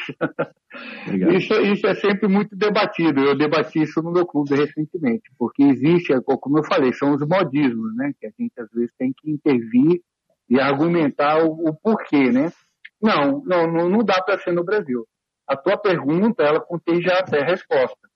Isso, 1.36 1.54
isso, 1.62 1.86
é 1.86 1.94
sempre 1.94 2.28
muito 2.28 2.56
debatido. 2.56 3.22
Eu 3.22 3.38
debati 3.38 3.84
isso 3.84 4.02
no 4.02 4.12
meu 4.12 4.26
clube 4.26 4.56
recentemente, 4.56 5.30
porque 5.38 5.62
existe, 5.64 6.14
como 6.42 6.58
eu 6.58 6.64
falei, 6.64 6.92
são 6.94 7.14
os 7.14 7.22
modismos, 7.22 7.96
né? 7.96 8.12
Que 8.20 8.26
a 8.26 8.32
gente 8.40 8.60
às 8.60 8.72
vezes 8.72 8.92
tem 8.98 9.14
que 9.16 9.30
intervir 9.30 10.02
e 10.50 10.60
argumentar 10.60 11.44
o, 11.44 11.70
o 11.70 11.76
porquê, 11.76 12.32
né? 12.32 12.52
Não, 13.00 13.44
não, 13.46 13.90
não, 13.90 14.04
dá 14.04 14.22
para 14.24 14.40
ser 14.40 14.52
no 14.52 14.64
Brasil. 14.64 15.06
A 15.48 15.56
tua 15.56 15.78
pergunta, 15.78 16.42
ela 16.42 16.60
contém 16.60 17.02
já 17.04 17.20
até 17.20 17.42
a 17.42 17.46
resposta. 17.46 18.10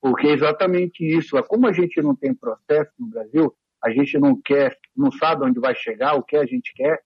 Porque 0.00 0.28
é 0.28 0.32
exatamente 0.32 1.04
isso. 1.04 1.36
Como 1.48 1.66
a 1.66 1.72
gente 1.72 2.00
não 2.00 2.14
tem 2.14 2.32
processo 2.32 2.92
no 2.96 3.08
Brasil, 3.08 3.52
a 3.86 3.90
gente 3.90 4.18
não 4.18 4.40
quer, 4.40 4.76
não 4.96 5.12
sabe 5.12 5.44
onde 5.44 5.60
vai 5.60 5.74
chegar, 5.76 6.14
o 6.14 6.22
que 6.22 6.36
a 6.36 6.44
gente 6.44 6.72
quer, 6.74 7.00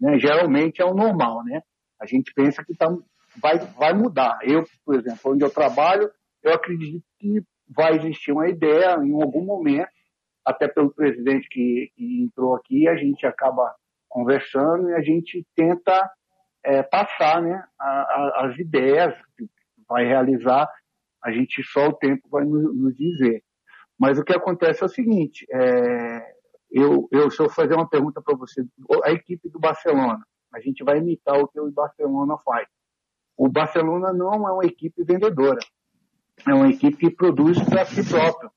né? 0.00 0.18
geralmente 0.18 0.80
é 0.80 0.84
o 0.84 0.94
normal, 0.94 1.44
né? 1.44 1.60
A 2.00 2.06
gente 2.06 2.32
pensa 2.32 2.64
que 2.64 2.74
tá, 2.74 2.88
vai, 3.36 3.58
vai 3.58 3.92
mudar. 3.92 4.38
Eu, 4.42 4.64
por 4.82 4.94
exemplo, 4.94 5.32
onde 5.32 5.44
eu 5.44 5.50
trabalho, 5.50 6.10
eu 6.42 6.54
acredito 6.54 7.04
que 7.18 7.42
vai 7.68 7.96
existir 7.96 8.32
uma 8.32 8.48
ideia 8.48 8.96
em 9.04 9.12
algum 9.12 9.44
momento, 9.44 9.90
até 10.42 10.66
pelo 10.66 10.90
presidente 10.90 11.46
que, 11.50 11.92
que 11.94 12.22
entrou 12.22 12.56
aqui, 12.56 12.88
a 12.88 12.96
gente 12.96 13.26
acaba 13.26 13.74
conversando 14.08 14.88
e 14.88 14.94
a 14.94 15.02
gente 15.02 15.46
tenta 15.54 16.10
é, 16.64 16.82
passar 16.82 17.42
né, 17.42 17.62
a, 17.78 17.88
a, 17.88 18.46
as 18.46 18.58
ideias 18.58 19.14
que 19.36 19.46
vai 19.86 20.06
realizar, 20.06 20.66
a 21.22 21.30
gente 21.30 21.62
só 21.62 21.88
o 21.88 21.92
tempo 21.92 22.26
vai 22.30 22.44
nos, 22.44 22.74
nos 22.74 22.96
dizer. 22.96 23.44
Mas 24.02 24.18
o 24.18 24.24
que 24.24 24.34
acontece 24.34 24.82
é 24.82 24.86
o 24.86 24.88
seguinte: 24.88 25.46
é, 25.48 26.34
eu, 26.72 27.08
eu, 27.12 27.30
se 27.30 27.40
eu 27.40 27.48
fazer 27.48 27.74
uma 27.74 27.88
pergunta 27.88 28.20
para 28.20 28.36
você, 28.36 28.64
a 29.04 29.12
equipe 29.12 29.48
do 29.48 29.60
Barcelona, 29.60 30.26
a 30.52 30.58
gente 30.58 30.82
vai 30.82 30.98
imitar 30.98 31.38
o 31.38 31.46
que 31.46 31.60
o 31.60 31.70
Barcelona 31.70 32.36
faz. 32.38 32.66
O 33.36 33.48
Barcelona 33.48 34.12
não 34.12 34.32
é 34.32 34.50
uma 34.50 34.64
equipe 34.64 35.04
vendedora, 35.04 35.60
é 36.44 36.52
uma 36.52 36.68
equipe 36.68 36.96
que 36.96 37.14
produz 37.14 37.62
para 37.62 37.84
si 37.84 38.02
própria. 38.08 38.50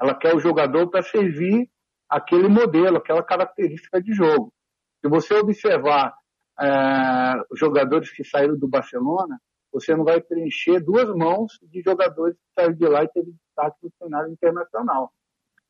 Ela 0.00 0.14
quer 0.14 0.32
o 0.32 0.38
jogador 0.38 0.88
para 0.88 1.02
servir 1.02 1.68
aquele 2.08 2.48
modelo, 2.48 2.98
aquela 2.98 3.24
característica 3.24 4.00
de 4.00 4.12
jogo. 4.12 4.52
Se 5.00 5.08
você 5.08 5.34
observar 5.34 6.14
é, 6.60 7.32
jogadores 7.56 8.12
que 8.12 8.22
saíram 8.22 8.56
do 8.56 8.68
Barcelona, 8.68 9.40
você 9.74 9.96
não 9.96 10.04
vai 10.04 10.20
preencher 10.20 10.78
duas 10.78 11.08
mãos 11.16 11.58
de 11.60 11.82
jogadores 11.82 12.36
que 12.36 12.54
saíram 12.54 12.74
de 12.74 12.86
lá 12.86 13.02
e 13.02 13.08
teve 13.08 13.32
destaque 13.32 13.76
no 13.82 13.90
cenário 13.98 14.32
internacional. 14.32 15.12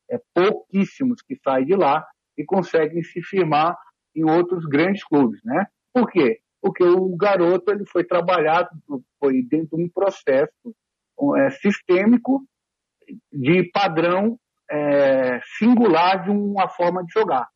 É 0.07 0.21
pouquíssimos 0.31 1.23
que 1.23 1.35
saem 1.43 1.65
de 1.65 1.75
lá 1.75 2.05
e 2.37 2.45
conseguem 2.45 3.01
se 3.01 3.19
firmar 3.23 3.75
em 4.15 4.23
outros 4.23 4.63
grandes 4.67 5.03
clubes, 5.03 5.41
né? 5.43 5.65
Por 5.91 6.07
quê? 6.11 6.39
Porque 6.61 6.83
o 6.83 7.15
garoto 7.15 7.71
ele 7.71 7.83
foi 7.85 8.03
trabalhado, 8.03 8.69
foi 9.19 9.41
dentro 9.41 9.75
de 9.75 9.83
um 9.83 9.89
processo 9.89 10.75
é, 11.37 11.49
sistêmico 11.49 12.45
de 13.33 13.71
padrão 13.71 14.37
é, 14.69 15.39
singular 15.57 16.23
de 16.23 16.29
uma 16.29 16.69
forma 16.69 17.03
de 17.03 17.11
jogar. 17.11 17.47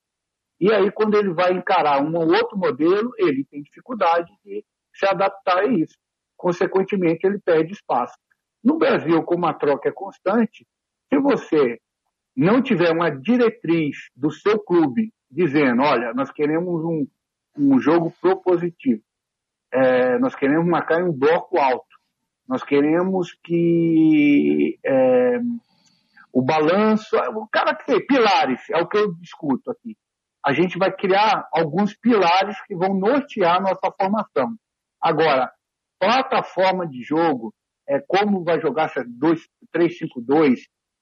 E 0.60 0.74
aí, 0.74 0.92
quando 0.92 1.16
ele 1.16 1.32
vai 1.32 1.54
encarar 1.54 2.02
um 2.02 2.16
outro 2.16 2.58
modelo, 2.58 3.12
ele 3.18 3.46
tem 3.46 3.62
dificuldade 3.62 4.32
de 4.44 4.66
se 4.96 5.06
adaptar 5.06 5.60
a 5.60 5.66
isso. 5.66 5.96
Consequentemente, 6.39 7.28
ele 7.28 7.38
perde 7.38 7.73
espaço. 7.73 8.17
No 8.63 8.78
Brasil, 8.78 9.21
como 9.23 9.45
a 9.45 9.54
troca 9.54 9.89
é 9.89 9.91
constante, 9.91 10.65
se 11.10 11.19
você 11.19 11.80
não 12.36 12.62
tiver 12.63 12.91
uma 12.93 13.10
diretriz 13.10 13.97
do 14.15 14.32
seu 14.32 14.58
clube 14.58 15.12
dizendo, 15.30 15.82
olha, 15.82 16.13
nós 16.13 16.32
queremos 16.32 16.82
um, 16.86 17.06
um 17.58 17.78
jogo 17.78 18.13
propositivo, 18.21 19.02
é, 19.73 20.17
nós 20.17 20.34
queremos 20.34 20.65
marcar 20.65 21.04
um 21.04 21.12
bloco 21.12 21.60
alto, 21.60 21.86
nós 22.47 22.63
queremos 22.63 23.34
que 23.43 24.80
é, 24.84 25.39
o 26.32 26.41
balanço, 26.41 27.17
o 27.36 27.47
cara 27.49 27.75
que 27.75 27.99
pilares, 28.06 28.62
é 28.71 28.78
o 28.82 28.88
que 28.88 28.97
eu 28.97 29.13
discuto 29.15 29.71
aqui. 29.71 29.97
A 30.43 30.54
gente 30.54 30.78
vai 30.78 30.89
criar 30.89 31.49
alguns 31.54 31.93
pilares 31.97 32.56
que 32.65 32.75
vão 32.75 32.97
nortear 32.97 33.58
a 33.58 33.62
nossa 33.62 33.91
formação. 33.99 34.56
Agora, 35.02 35.52
plataforma 36.00 36.88
de 36.88 37.04
jogo, 37.04 37.54
é, 37.88 38.00
como 38.08 38.44
vai 38.44 38.62
jogar 38.62 38.92
3-5-2, 38.92 40.60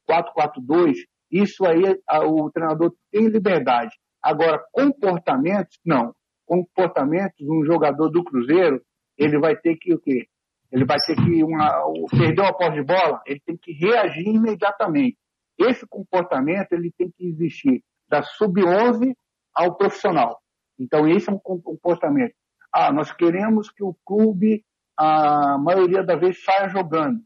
4-4-2, 0.10 0.96
isso 1.32 1.66
aí 1.66 2.00
a, 2.08 2.26
o 2.26 2.50
treinador 2.50 2.94
tem 3.12 3.28
liberdade. 3.28 3.96
Agora, 4.24 4.64
comportamentos, 4.72 5.78
não. 5.86 6.14
Comportamentos, 6.46 7.46
um 7.48 7.64
jogador 7.66 8.10
do 8.10 8.24
Cruzeiro, 8.24 8.82
ele 9.18 9.38
vai 9.40 9.56
ter 9.56 9.76
que 9.76 9.94
o 9.94 10.00
quê? 10.00 10.28
Ele 10.72 10.86
vai 10.86 10.98
ter 11.06 11.16
que 11.16 11.44
uma, 11.44 11.84
perdeu 12.10 12.46
a 12.46 12.54
posse 12.54 12.76
de 12.76 12.84
bola, 12.84 13.22
ele 13.26 13.42
tem 13.46 13.58
que 13.58 13.72
reagir 13.74 14.28
imediatamente. 14.28 15.18
Esse 15.58 15.86
comportamento 15.88 16.72
ele 16.74 16.92
tem 16.98 17.12
que 17.12 17.26
existir 17.26 17.84
da 18.08 18.22
sub-11 18.22 19.14
ao 19.54 19.76
profissional. 19.76 20.40
Então 20.80 21.08
esse 21.08 21.30
é 21.30 21.34
um 21.34 21.40
comportamento. 21.40 22.34
Ah, 22.72 22.92
nós 22.92 23.12
queremos 23.12 23.72
que 23.72 23.84
o 23.84 23.96
clube 24.06 24.64
a 24.98 25.58
maioria 25.58 26.04
da 26.04 26.16
vez 26.16 26.44
saia 26.44 26.68
jogando 26.70 27.22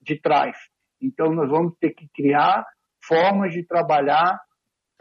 de 0.00 0.18
trás. 0.20 0.56
Então 1.00 1.32
nós 1.32 1.50
vamos 1.50 1.74
ter 1.78 1.90
que 1.90 2.08
criar 2.14 2.64
formas 3.06 3.52
de 3.52 3.62
trabalhar 3.62 4.40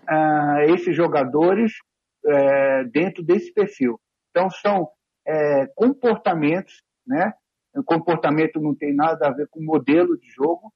uh, 0.01 0.73
esses 0.73 0.95
jogadores 0.95 1.71
uh, 2.25 2.89
dentro 2.91 3.23
desse 3.23 3.53
perfil. 3.53 3.99
Então 4.29 4.49
são 4.49 4.83
uh, 4.83 5.73
comportamentos, 5.75 6.83
né? 7.07 7.33
O 7.75 7.83
comportamento 7.83 8.59
não 8.59 8.75
tem 8.75 8.93
nada 8.93 9.27
a 9.27 9.31
ver 9.31 9.47
com 9.49 9.63
modelo 9.63 10.15
de 10.19 10.29
jogo, 10.29 10.71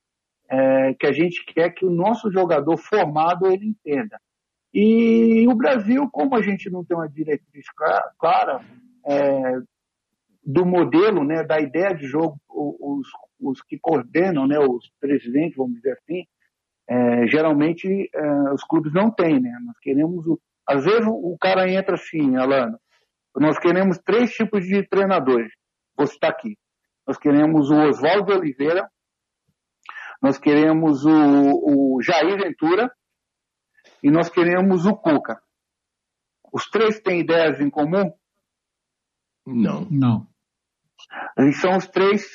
que 1.00 1.06
a 1.06 1.12
gente 1.12 1.46
quer 1.46 1.70
que 1.70 1.86
o 1.86 1.92
nosso 1.92 2.32
jogador 2.32 2.76
formado 2.76 3.46
ele 3.46 3.68
entenda. 3.68 4.20
E 4.74 5.46
o 5.48 5.54
Brasil, 5.54 6.10
como 6.10 6.36
a 6.36 6.42
gente 6.42 6.72
não 6.72 6.84
tem 6.84 6.98
uma 6.98 7.08
diretriz 7.08 7.66
clara 8.18 8.62
do 10.47 10.65
modelo, 10.65 11.25
né, 11.25 11.43
da 11.43 11.60
ideia 11.60 11.93
de 11.93 12.07
jogo, 12.07 12.39
os, 12.47 13.05
os 13.38 13.62
que 13.62 13.77
coordenam, 13.77 14.47
né, 14.47 14.57
os 14.57 14.89
presidentes, 14.97 15.57
vamos 15.57 15.75
dizer 15.75 15.91
assim, 15.91 16.23
é, 16.89 17.27
geralmente 17.27 18.10
é, 18.15 18.53
os 18.53 18.63
clubes 18.63 18.93
não 18.93 19.12
têm, 19.12 19.41
né? 19.41 19.51
Nós 19.65 19.77
queremos, 19.81 20.25
o, 20.25 20.39
às 20.65 20.86
vezes 20.86 21.05
o 21.05 21.38
cara 21.38 21.69
entra 21.69 21.95
assim, 21.95 22.38
Alano, 22.38 22.79
nós 23.36 23.60
queremos 23.60 23.99
três 23.99 24.31
tipos 24.31 24.65
de 24.65 24.88
treinadores. 24.88 25.51
Vou 25.97 26.07
citar 26.07 26.31
aqui. 26.31 26.57
Nós 27.05 27.17
queremos 27.17 27.69
o 27.69 27.75
Oswaldo 27.75 28.31
Oliveira, 28.31 28.89
nós 30.21 30.38
queremos 30.38 31.03
o, 31.05 31.97
o 31.97 32.01
Jair 32.01 32.38
Ventura 32.38 32.89
e 34.01 34.10
nós 34.10 34.29
queremos 34.29 34.86
o 34.86 34.95
Cuca. 34.95 35.41
Os 36.53 36.69
três 36.69 37.01
têm 37.01 37.19
ideias 37.19 37.60
em 37.60 37.69
comum? 37.69 38.13
Não. 39.45 39.86
Não. 39.91 40.37
E 41.39 41.52
são 41.54 41.78
os 41.78 41.88
três 41.88 42.26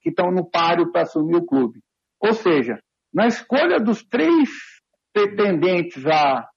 que 0.00 0.10
estão 0.10 0.30
no 0.30 0.48
páreo 0.48 0.90
para 0.90 1.02
assumir 1.02 1.36
o 1.36 1.46
clube. 1.46 1.80
Ou 2.20 2.32
seja, 2.32 2.78
na 3.12 3.26
escolha 3.26 3.80
dos 3.80 4.04
três 4.04 4.48
pretendentes 5.12 6.04
a, 6.06 6.48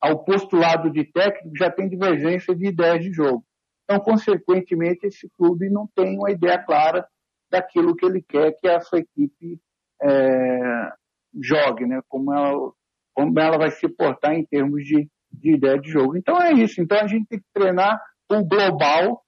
ao 0.00 0.24
postulado 0.24 0.90
de 0.90 1.04
técnico, 1.04 1.56
já 1.56 1.70
tem 1.70 1.88
divergência 1.88 2.54
de 2.54 2.68
ideias 2.68 3.02
de 3.02 3.12
jogo. 3.12 3.44
Então, 3.84 4.00
consequentemente, 4.00 5.06
esse 5.06 5.28
clube 5.36 5.70
não 5.70 5.88
tem 5.94 6.16
uma 6.16 6.30
ideia 6.30 6.62
clara 6.62 7.06
daquilo 7.50 7.96
que 7.96 8.04
ele 8.04 8.22
quer 8.22 8.52
que 8.52 8.68
a 8.68 8.80
sua 8.80 8.98
equipe 8.98 9.58
é, 10.02 10.92
jogue, 11.40 11.86
né? 11.86 12.00
Como 12.08 12.32
ela, 12.32 12.72
como 13.14 13.40
ela 13.40 13.58
vai 13.58 13.70
se 13.70 13.88
portar 13.88 14.34
em 14.34 14.44
termos 14.44 14.84
de, 14.84 15.08
de 15.32 15.54
ideia 15.54 15.78
de 15.78 15.90
jogo. 15.90 16.16
Então 16.16 16.40
é 16.40 16.52
isso. 16.52 16.80
Então 16.80 16.98
a 16.98 17.06
gente 17.06 17.26
tem 17.26 17.38
que 17.38 17.46
treinar 17.54 17.98
o 18.30 18.44
global, 18.44 19.22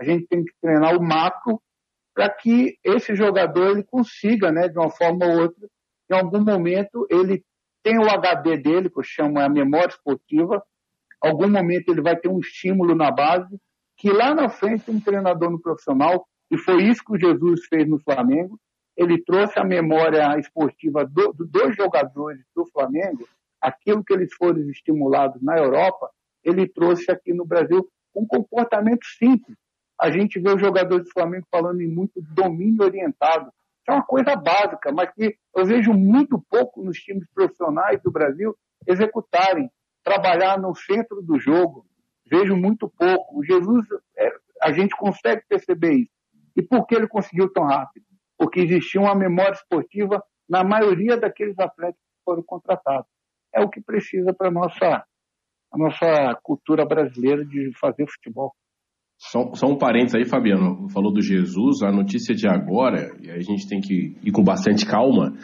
a 0.00 0.04
gente 0.04 0.26
tem 0.26 0.42
que 0.42 0.52
treinar 0.62 0.96
o 0.96 1.02
macro 1.02 1.60
para 2.14 2.28
que 2.30 2.78
esse 2.82 3.14
jogador 3.14 3.70
ele 3.70 3.84
consiga, 3.84 4.50
né, 4.50 4.66
de 4.68 4.78
uma 4.78 4.90
forma 4.90 5.26
ou 5.26 5.42
outra, 5.42 5.68
em 6.10 6.14
algum 6.14 6.42
momento 6.42 7.06
ele 7.10 7.44
tem 7.82 7.98
o 7.98 8.08
HD 8.08 8.56
dele, 8.56 8.90
que 8.90 8.98
eu 8.98 9.02
chamo 9.02 9.38
a 9.38 9.48
memória 9.48 9.88
esportiva, 9.88 10.62
algum 11.20 11.48
momento 11.48 11.90
ele 11.90 12.00
vai 12.00 12.16
ter 12.16 12.28
um 12.28 12.40
estímulo 12.40 12.94
na 12.94 13.10
base, 13.10 13.60
que 13.96 14.10
lá 14.10 14.34
na 14.34 14.48
frente 14.48 14.90
um 14.90 15.00
treinador 15.00 15.50
no 15.50 15.60
profissional, 15.60 16.26
e 16.50 16.56
foi 16.56 16.82
isso 16.84 17.04
que 17.04 17.12
o 17.12 17.20
Jesus 17.20 17.66
fez 17.66 17.86
no 17.86 17.98
Flamengo, 17.98 18.58
ele 18.96 19.22
trouxe 19.22 19.58
a 19.58 19.64
memória 19.64 20.38
esportiva 20.38 21.04
do, 21.04 21.32
do, 21.32 21.46
dos 21.46 21.76
jogadores 21.76 22.42
do 22.54 22.66
Flamengo, 22.66 23.28
aquilo 23.60 24.02
que 24.02 24.14
eles 24.14 24.32
foram 24.34 24.60
estimulados 24.70 25.40
na 25.42 25.58
Europa, 25.58 26.10
ele 26.42 26.66
trouxe 26.66 27.10
aqui 27.10 27.32
no 27.34 27.44
Brasil 27.44 27.86
um 28.14 28.26
comportamento 28.26 29.04
simples. 29.04 29.56
A 30.00 30.10
gente 30.10 30.40
vê 30.40 30.50
os 30.50 30.60
jogadores 30.60 31.04
do 31.04 31.12
Flamengo 31.12 31.46
falando 31.50 31.82
em 31.82 31.86
muito 31.86 32.22
domínio 32.22 32.82
orientado. 32.82 33.52
é 33.86 33.92
uma 33.92 34.02
coisa 34.02 34.34
básica, 34.34 34.90
mas 34.90 35.10
que 35.12 35.36
eu 35.54 35.66
vejo 35.66 35.92
muito 35.92 36.42
pouco 36.48 36.82
nos 36.82 36.96
times 36.96 37.28
profissionais 37.34 38.00
do 38.02 38.10
Brasil 38.10 38.56
executarem, 38.86 39.70
trabalhar 40.02 40.58
no 40.58 40.74
centro 40.74 41.20
do 41.20 41.38
jogo. 41.38 41.84
Vejo 42.24 42.56
muito 42.56 42.88
pouco. 42.88 43.40
O 43.40 43.44
Jesus, 43.44 43.86
é, 44.16 44.32
a 44.62 44.72
gente 44.72 44.96
consegue 44.96 45.42
perceber 45.46 45.92
isso. 45.92 46.12
E 46.56 46.62
por 46.62 46.86
que 46.86 46.94
ele 46.94 47.06
conseguiu 47.06 47.52
tão 47.52 47.64
rápido? 47.64 48.06
Porque 48.38 48.60
existia 48.60 49.02
uma 49.02 49.14
memória 49.14 49.52
esportiva 49.52 50.22
na 50.48 50.64
maioria 50.64 51.18
daqueles 51.18 51.58
atletas 51.58 52.00
que 52.00 52.24
foram 52.24 52.42
contratados. 52.42 53.06
É 53.54 53.60
o 53.60 53.68
que 53.68 53.82
precisa 53.82 54.32
para 54.32 54.50
nossa, 54.50 55.04
a 55.72 55.78
nossa 55.78 56.34
cultura 56.42 56.86
brasileira 56.86 57.44
de 57.44 57.70
fazer 57.78 58.06
futebol. 58.06 58.54
Só, 59.20 59.52
só, 59.54 59.66
um 59.66 59.76
parênteses 59.76 60.14
aí, 60.14 60.24
Fabiano. 60.24 60.88
Falou 60.88 61.12
do 61.12 61.20
Jesus, 61.20 61.82
a 61.82 61.92
notícia 61.92 62.34
de 62.34 62.48
agora, 62.48 63.14
e 63.22 63.30
a 63.30 63.38
gente 63.38 63.68
tem 63.68 63.78
que 63.78 64.16
ir 64.24 64.32
com 64.32 64.42
bastante 64.42 64.86
calma, 64.86 65.34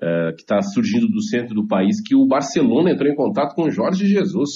é, 0.00 0.32
que 0.32 0.42
está 0.42 0.60
surgindo 0.60 1.08
do 1.08 1.22
centro 1.22 1.54
do 1.54 1.66
país, 1.66 2.02
que 2.04 2.14
o 2.14 2.26
Barcelona 2.26 2.90
entrou 2.90 3.10
em 3.10 3.14
contato 3.14 3.54
com 3.54 3.62
o 3.62 3.70
Jorge 3.70 4.06
Jesus. 4.06 4.50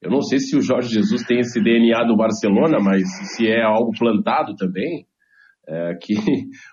Eu 0.00 0.10
não 0.10 0.22
sei 0.22 0.38
se 0.38 0.56
o 0.56 0.62
Jorge 0.62 0.88
Jesus 0.88 1.22
tem 1.24 1.40
esse 1.40 1.62
DNA 1.62 2.04
do 2.06 2.16
Barcelona, 2.16 2.78
mas 2.80 3.02
se 3.34 3.46
é 3.46 3.62
algo 3.62 3.92
plantado 3.98 4.54
também, 4.56 5.06
é, 5.68 5.94
que 6.00 6.14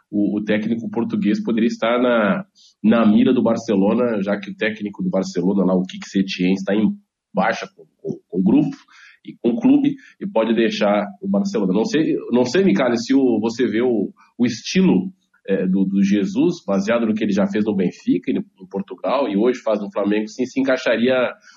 o, 0.10 0.40
o, 0.40 0.44
técnico 0.44 0.90
português 0.90 1.44
poderia 1.44 1.68
estar 1.68 2.00
na, 2.02 2.46
na 2.82 3.06
mira 3.06 3.34
do 3.34 3.44
Barcelona, 3.44 4.22
já 4.22 4.40
que 4.40 4.52
o 4.52 4.56
técnico 4.56 5.04
do 5.04 5.10
Barcelona, 5.10 5.66
lá, 5.66 5.76
o 5.76 5.84
Kik 5.84 6.08
Setien, 6.08 6.54
está 6.54 6.74
em 6.74 6.96
baixa 7.34 7.68
com, 7.76 7.84
com, 7.98 8.20
com, 8.26 8.40
o 8.40 8.44
grupo 8.44 8.78
e 9.26 9.36
com 9.42 9.52
o 9.52 9.60
clube 9.60 9.96
e 10.20 10.28
pode 10.28 10.54
deixar 10.54 11.06
o 11.22 11.28
Barcelona. 11.28 11.74
Não 11.74 11.86
sei, 11.86 12.16
não 12.32 12.46
sei 12.46 12.64
Micali, 12.64 12.98
se 12.98 13.14
o, 13.14 13.40
você 13.40 13.68
vê 13.68 13.82
o, 13.82 14.12
o 14.38 14.46
estilo 14.46 15.12
é, 15.48 15.66
do, 15.68 15.86
do, 15.86 16.04
Jesus, 16.04 16.64
baseado 16.66 17.06
no 17.06 17.14
que 17.14 17.24
ele 17.24 17.32
já 17.32 17.46
fez 17.46 17.66
no 17.66 17.76
Benfica, 17.76 18.32
em, 18.32 18.44
Portugal, 18.70 19.28
e 19.30 19.38
hoje 19.38 19.62
faz 19.62 19.80
no 19.80 19.92
Flamengo, 19.92 20.28
sim, 20.28 20.46
se 20.46 20.60
encaixaria 20.60 21.16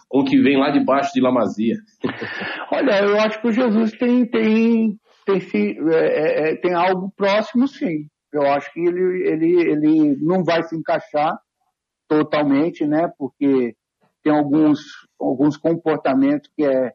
com 0.09 0.21
o 0.21 0.25
que 0.25 0.41
vem 0.41 0.59
lá 0.59 0.71
debaixo 0.71 1.13
de 1.15 1.21
Lamazia. 1.21 1.77
Olha, 2.71 3.03
eu 3.03 3.19
acho 3.19 3.41
que 3.41 3.49
o 3.49 3.53
Jesus 3.53 3.93
tem, 3.93 4.27
tem, 4.27 4.99
tem, 5.25 5.79
é, 5.91 5.97
é, 5.97 6.51
é, 6.51 6.57
tem 6.57 6.75
algo 6.75 7.11
próximo, 7.17 7.67
sim. 7.67 8.07
Eu 8.33 8.43
acho 8.43 8.71
que 8.75 8.81
ele, 8.81 9.27
ele, 9.27 9.71
ele 9.71 10.17
não 10.21 10.45
vai 10.45 10.63
se 10.63 10.77
encaixar 10.77 11.39
totalmente, 12.07 12.87
né? 12.87 13.11
Porque 13.19 13.75
tem 14.23 14.33
alguns, 14.33 14.81
alguns 15.19 15.57
comportamentos 15.57 16.51
que 16.55 16.65
é, 16.65 16.93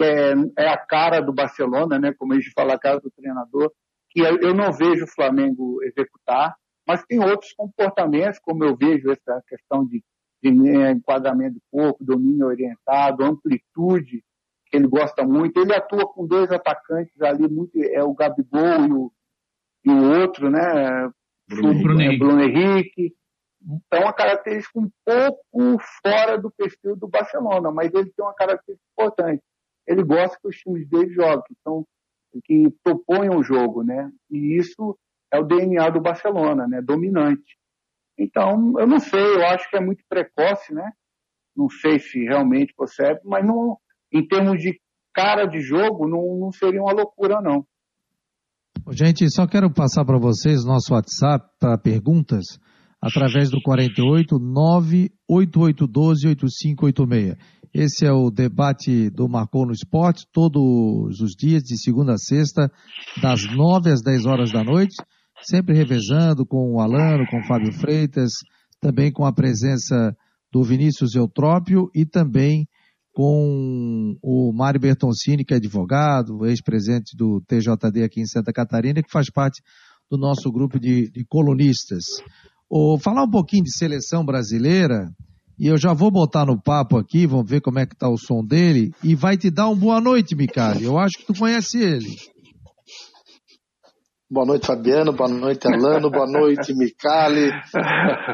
que 0.00 0.04
é, 0.04 0.32
é 0.58 0.68
a 0.68 0.78
cara 0.78 1.20
do 1.20 1.30
Barcelona, 1.30 1.98
né? 1.98 2.14
Como 2.18 2.32
a 2.32 2.36
gente 2.36 2.50
fala, 2.52 2.72
a 2.72 2.78
cara 2.78 2.98
do 2.98 3.10
treinador, 3.10 3.70
que 4.08 4.20
eu 4.20 4.54
não 4.54 4.72
vejo 4.72 5.04
o 5.04 5.10
Flamengo 5.10 5.78
executar, 5.82 6.56
mas 6.88 7.04
tem 7.04 7.20
outros 7.20 7.52
comportamentos, 7.52 8.40
como 8.40 8.64
eu 8.64 8.74
vejo 8.74 9.10
essa 9.10 9.42
questão 9.46 9.84
de, 9.84 10.02
de 10.42 10.50
né, 10.50 10.92
enquadramento 10.92 11.56
do 11.56 11.62
corpo, 11.70 12.02
domínio 12.02 12.46
orientado, 12.46 13.22
amplitude, 13.22 14.24
que 14.66 14.76
ele 14.76 14.88
gosta 14.88 15.22
muito. 15.22 15.60
Ele 15.60 15.74
atua 15.74 16.10
com 16.10 16.26
dois 16.26 16.50
atacantes 16.50 17.20
ali, 17.20 17.46
muito, 17.46 17.78
é 17.78 18.02
o 18.02 18.14
Gabigol 18.14 18.86
e 18.86 18.92
o, 18.92 19.12
e 19.84 19.90
o 19.90 20.20
outro, 20.22 20.50
né? 20.50 21.10
Bruno, 21.46 21.82
Bruno, 21.82 22.00
Henrique. 22.00 22.18
Bruno 22.18 22.42
Henrique. 22.42 23.14
Então, 23.62 24.00
uma 24.00 24.14
característica 24.14 24.78
um 24.78 24.90
pouco 25.04 25.78
fora 26.02 26.38
do 26.38 26.50
perfil 26.50 26.96
do 26.96 27.06
Barcelona, 27.06 27.70
mas 27.70 27.92
ele 27.92 28.10
tem 28.10 28.24
uma 28.24 28.34
característica 28.34 28.88
importante. 28.92 29.42
Ele 29.86 30.02
gosta 30.02 30.38
que 30.40 30.48
os 30.48 30.56
times 30.56 30.88
dele 30.88 31.12
joguem, 31.12 31.44
então, 31.50 31.84
que 32.44 32.70
proponham 32.82 33.38
o 33.38 33.42
jogo, 33.42 33.82
né? 33.82 34.10
E 34.30 34.58
isso 34.58 34.96
é 35.32 35.38
o 35.38 35.44
DNA 35.44 35.90
do 35.90 36.00
Barcelona, 36.00 36.66
né? 36.66 36.80
Dominante. 36.82 37.58
Então, 38.18 38.74
eu 38.78 38.86
não 38.86 39.00
sei, 39.00 39.20
eu 39.20 39.44
acho 39.46 39.68
que 39.70 39.76
é 39.76 39.80
muito 39.80 40.04
precoce, 40.08 40.74
né? 40.74 40.92
Não 41.56 41.68
sei 41.68 41.98
se 41.98 42.22
realmente 42.22 42.74
procede, 42.76 43.20
mas 43.24 43.44
não, 43.44 43.78
em 44.12 44.26
termos 44.26 44.60
de 44.60 44.78
cara 45.14 45.46
de 45.46 45.60
jogo, 45.60 46.08
não, 46.08 46.38
não 46.38 46.52
seria 46.52 46.80
uma 46.80 46.92
loucura, 46.92 47.40
não. 47.40 47.64
Gente, 48.90 49.28
só 49.30 49.46
quero 49.46 49.72
passar 49.72 50.04
para 50.04 50.18
vocês 50.18 50.64
nosso 50.64 50.92
WhatsApp 50.94 51.46
para 51.58 51.78
perguntas 51.78 52.44
através 53.00 53.50
do 53.50 53.60
48 53.62 54.38
98812 54.38 56.28
8586. 56.28 57.36
Esse 57.72 58.04
é 58.04 58.12
o 58.12 58.30
debate 58.30 59.10
do 59.10 59.28
Marcou 59.28 59.64
no 59.64 59.72
Esporte, 59.72 60.26
todos 60.32 61.20
os 61.20 61.32
dias, 61.38 61.62
de 61.62 61.80
segunda 61.80 62.14
a 62.14 62.18
sexta, 62.18 62.70
das 63.22 63.42
9 63.44 63.92
às 63.92 64.02
10 64.02 64.26
horas 64.26 64.50
da 64.50 64.64
noite, 64.64 64.96
sempre 65.42 65.76
revezando 65.76 66.44
com 66.44 66.74
o 66.74 66.80
Alano, 66.80 67.24
com 67.30 67.38
o 67.38 67.46
Fábio 67.46 67.72
Freitas, 67.72 68.32
também 68.80 69.12
com 69.12 69.24
a 69.24 69.32
presença 69.32 70.16
do 70.50 70.64
Vinícius 70.64 71.14
Eutrópio 71.14 71.88
e 71.94 72.04
também 72.04 72.66
com 73.12 74.16
o 74.20 74.52
Mário 74.52 74.80
Bertoncini, 74.80 75.44
que 75.44 75.54
é 75.54 75.58
advogado, 75.58 76.44
ex-presidente 76.46 77.16
do 77.16 77.40
TJD 77.46 78.02
aqui 78.02 78.20
em 78.20 78.26
Santa 78.26 78.52
Catarina, 78.52 79.00
que 79.00 79.12
faz 79.12 79.30
parte 79.30 79.62
do 80.10 80.18
nosso 80.18 80.50
grupo 80.50 80.80
de, 80.80 81.08
de 81.08 81.24
colunistas. 81.24 82.04
Falar 83.00 83.22
um 83.24 83.30
pouquinho 83.30 83.62
de 83.62 83.76
seleção 83.76 84.24
brasileira, 84.24 85.08
e 85.60 85.66
eu 85.66 85.76
já 85.76 85.92
vou 85.92 86.10
botar 86.10 86.46
no 86.46 86.58
papo 86.58 86.96
aqui, 86.96 87.26
vamos 87.26 87.48
ver 87.48 87.60
como 87.60 87.78
é 87.78 87.84
que 87.84 87.94
tá 87.94 88.08
o 88.08 88.16
som 88.16 88.42
dele, 88.42 88.94
e 89.04 89.14
vai 89.14 89.36
te 89.36 89.50
dar 89.50 89.66
uma 89.66 89.76
boa 89.76 90.00
noite, 90.00 90.34
Micali. 90.34 90.84
Eu 90.84 90.98
acho 90.98 91.18
que 91.18 91.26
tu 91.26 91.38
conhece 91.38 91.78
ele. 91.78 92.08
Boa 94.30 94.46
noite, 94.46 94.66
Fabiano. 94.66 95.12
Boa 95.12 95.28
noite, 95.28 95.66
Alano. 95.68 96.10
Boa 96.10 96.26
noite, 96.26 96.72
Micali. 96.72 97.50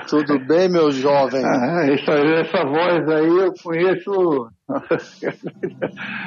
Tudo 0.08 0.38
bem, 0.46 0.68
meu 0.68 0.92
jovem? 0.92 1.42
Ah, 1.44 1.86
essa, 1.90 2.12
essa 2.12 2.64
voz 2.64 3.08
aí 3.08 3.26
eu 3.26 3.52
conheço. 3.60 4.48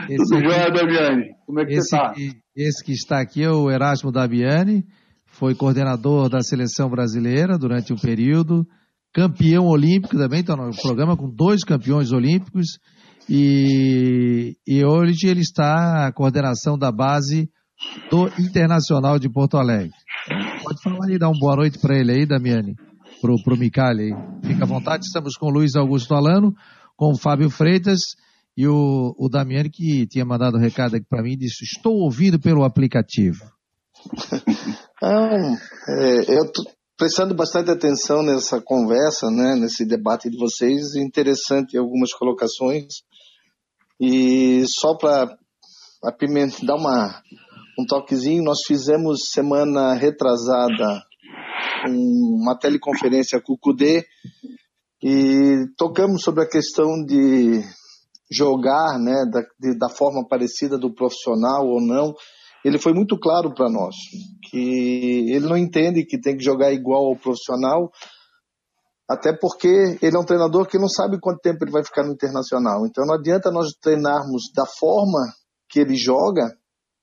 Esse 0.09 0.17
Tudo 0.17 0.41
jóia, 0.41 0.71
Damiani? 0.71 1.29
Como 1.45 1.61
é 1.61 1.65
que 1.65 1.73
esse, 1.75 1.89
você 1.89 1.95
está? 1.95 2.13
Esse 2.53 2.83
que 2.83 2.91
está 2.91 3.21
aqui 3.21 3.43
é 3.43 3.49
o 3.49 3.71
Erasmo 3.71 4.11
Damiani, 4.11 4.83
foi 5.27 5.55
coordenador 5.55 6.27
da 6.27 6.41
seleção 6.41 6.89
brasileira 6.89 7.57
durante 7.57 7.93
um 7.93 7.97
período, 7.97 8.65
campeão 9.19 9.65
olímpico 9.65 10.17
também, 10.17 10.39
está 10.39 10.55
no 10.55 10.73
programa 10.81 11.17
com 11.17 11.29
dois 11.29 11.61
campeões 11.65 12.13
olímpicos, 12.13 12.79
e, 13.29 14.55
e 14.65 14.85
hoje 14.85 15.27
ele 15.27 15.41
está 15.41 16.07
à 16.07 16.13
coordenação 16.13 16.77
da 16.77 16.89
base 16.89 17.49
do 18.09 18.27
Internacional 18.39 19.19
de 19.19 19.29
Porto 19.29 19.57
Alegre. 19.57 19.91
Pode 20.63 20.81
falar 20.81 21.11
e 21.11 21.19
dar 21.19 21.27
uma 21.27 21.39
boa 21.39 21.57
noite 21.57 21.77
para 21.79 21.97
ele 21.97 22.13
aí, 22.13 22.25
Damiani, 22.25 22.75
pro, 23.21 23.35
pro 23.43 23.57
Micali. 23.57 24.11
Fica 24.41 24.63
à 24.63 24.67
vontade, 24.67 25.03
estamos 25.03 25.35
com 25.35 25.47
o 25.47 25.51
Luiz 25.51 25.75
Augusto 25.75 26.13
Alano, 26.13 26.53
com 26.95 27.11
o 27.11 27.17
Fábio 27.17 27.49
Freitas 27.49 27.99
e 28.55 28.67
o, 28.67 29.13
o 29.17 29.27
Damiani 29.27 29.69
que 29.69 30.07
tinha 30.07 30.23
mandado 30.23 30.57
um 30.57 30.61
recado 30.61 30.95
aqui 30.95 31.05
para 31.09 31.23
mim, 31.23 31.35
disse, 31.37 31.65
estou 31.65 31.93
ouvindo 31.93 32.39
pelo 32.39 32.63
aplicativo. 32.63 33.43
ah, 35.03 35.57
é, 35.89 36.37
eu 36.37 36.51
prestando 36.99 37.33
bastante 37.33 37.71
atenção 37.71 38.21
nessa 38.21 38.59
conversa, 38.59 39.31
né, 39.31 39.55
nesse 39.55 39.85
debate 39.85 40.29
de 40.29 40.37
vocês, 40.37 40.95
interessante 40.95 41.77
algumas 41.77 42.11
colocações, 42.11 42.87
e 43.97 44.65
só 44.67 44.95
para 44.95 45.37
dar 46.63 46.75
uma 46.75 47.23
um 47.79 47.85
toquezinho. 47.85 48.43
Nós 48.43 48.63
fizemos 48.67 49.29
semana 49.31 49.93
retrasada 49.93 51.01
uma 51.87 52.57
teleconferência 52.59 53.41
com 53.41 53.53
o 53.53 53.57
CUDE 53.57 54.05
e 55.01 55.65
tocamos 55.77 56.21
sobre 56.21 56.43
a 56.43 56.49
questão 56.49 57.05
de 57.05 57.63
jogar 58.29 58.99
né, 58.99 59.23
da, 59.31 59.41
de, 59.57 59.77
da 59.77 59.87
forma 59.89 60.27
parecida 60.27 60.77
do 60.77 60.93
profissional 60.93 61.65
ou 61.65 61.79
não. 61.79 62.13
Ele 62.63 62.77
foi 62.77 62.93
muito 62.93 63.17
claro 63.17 63.53
para 63.53 63.69
nós 63.69 63.95
que 64.49 65.31
ele 65.31 65.47
não 65.47 65.57
entende 65.57 66.05
que 66.05 66.19
tem 66.19 66.35
que 66.35 66.43
jogar 66.43 66.73
igual 66.73 67.05
ao 67.05 67.15
profissional, 67.15 67.91
até 69.09 69.31
porque 69.33 69.97
ele 70.01 70.15
é 70.15 70.19
um 70.19 70.25
treinador 70.25 70.67
que 70.67 70.77
não 70.77 70.89
sabe 70.89 71.19
quanto 71.19 71.39
tempo 71.39 71.63
ele 71.63 71.71
vai 71.71 71.83
ficar 71.83 72.03
no 72.03 72.13
internacional. 72.13 72.85
Então 72.85 73.05
não 73.05 73.15
adianta 73.15 73.51
nós 73.51 73.73
treinarmos 73.81 74.51
da 74.53 74.65
forma 74.65 75.33
que 75.69 75.79
ele 75.79 75.95
joga 75.95 76.51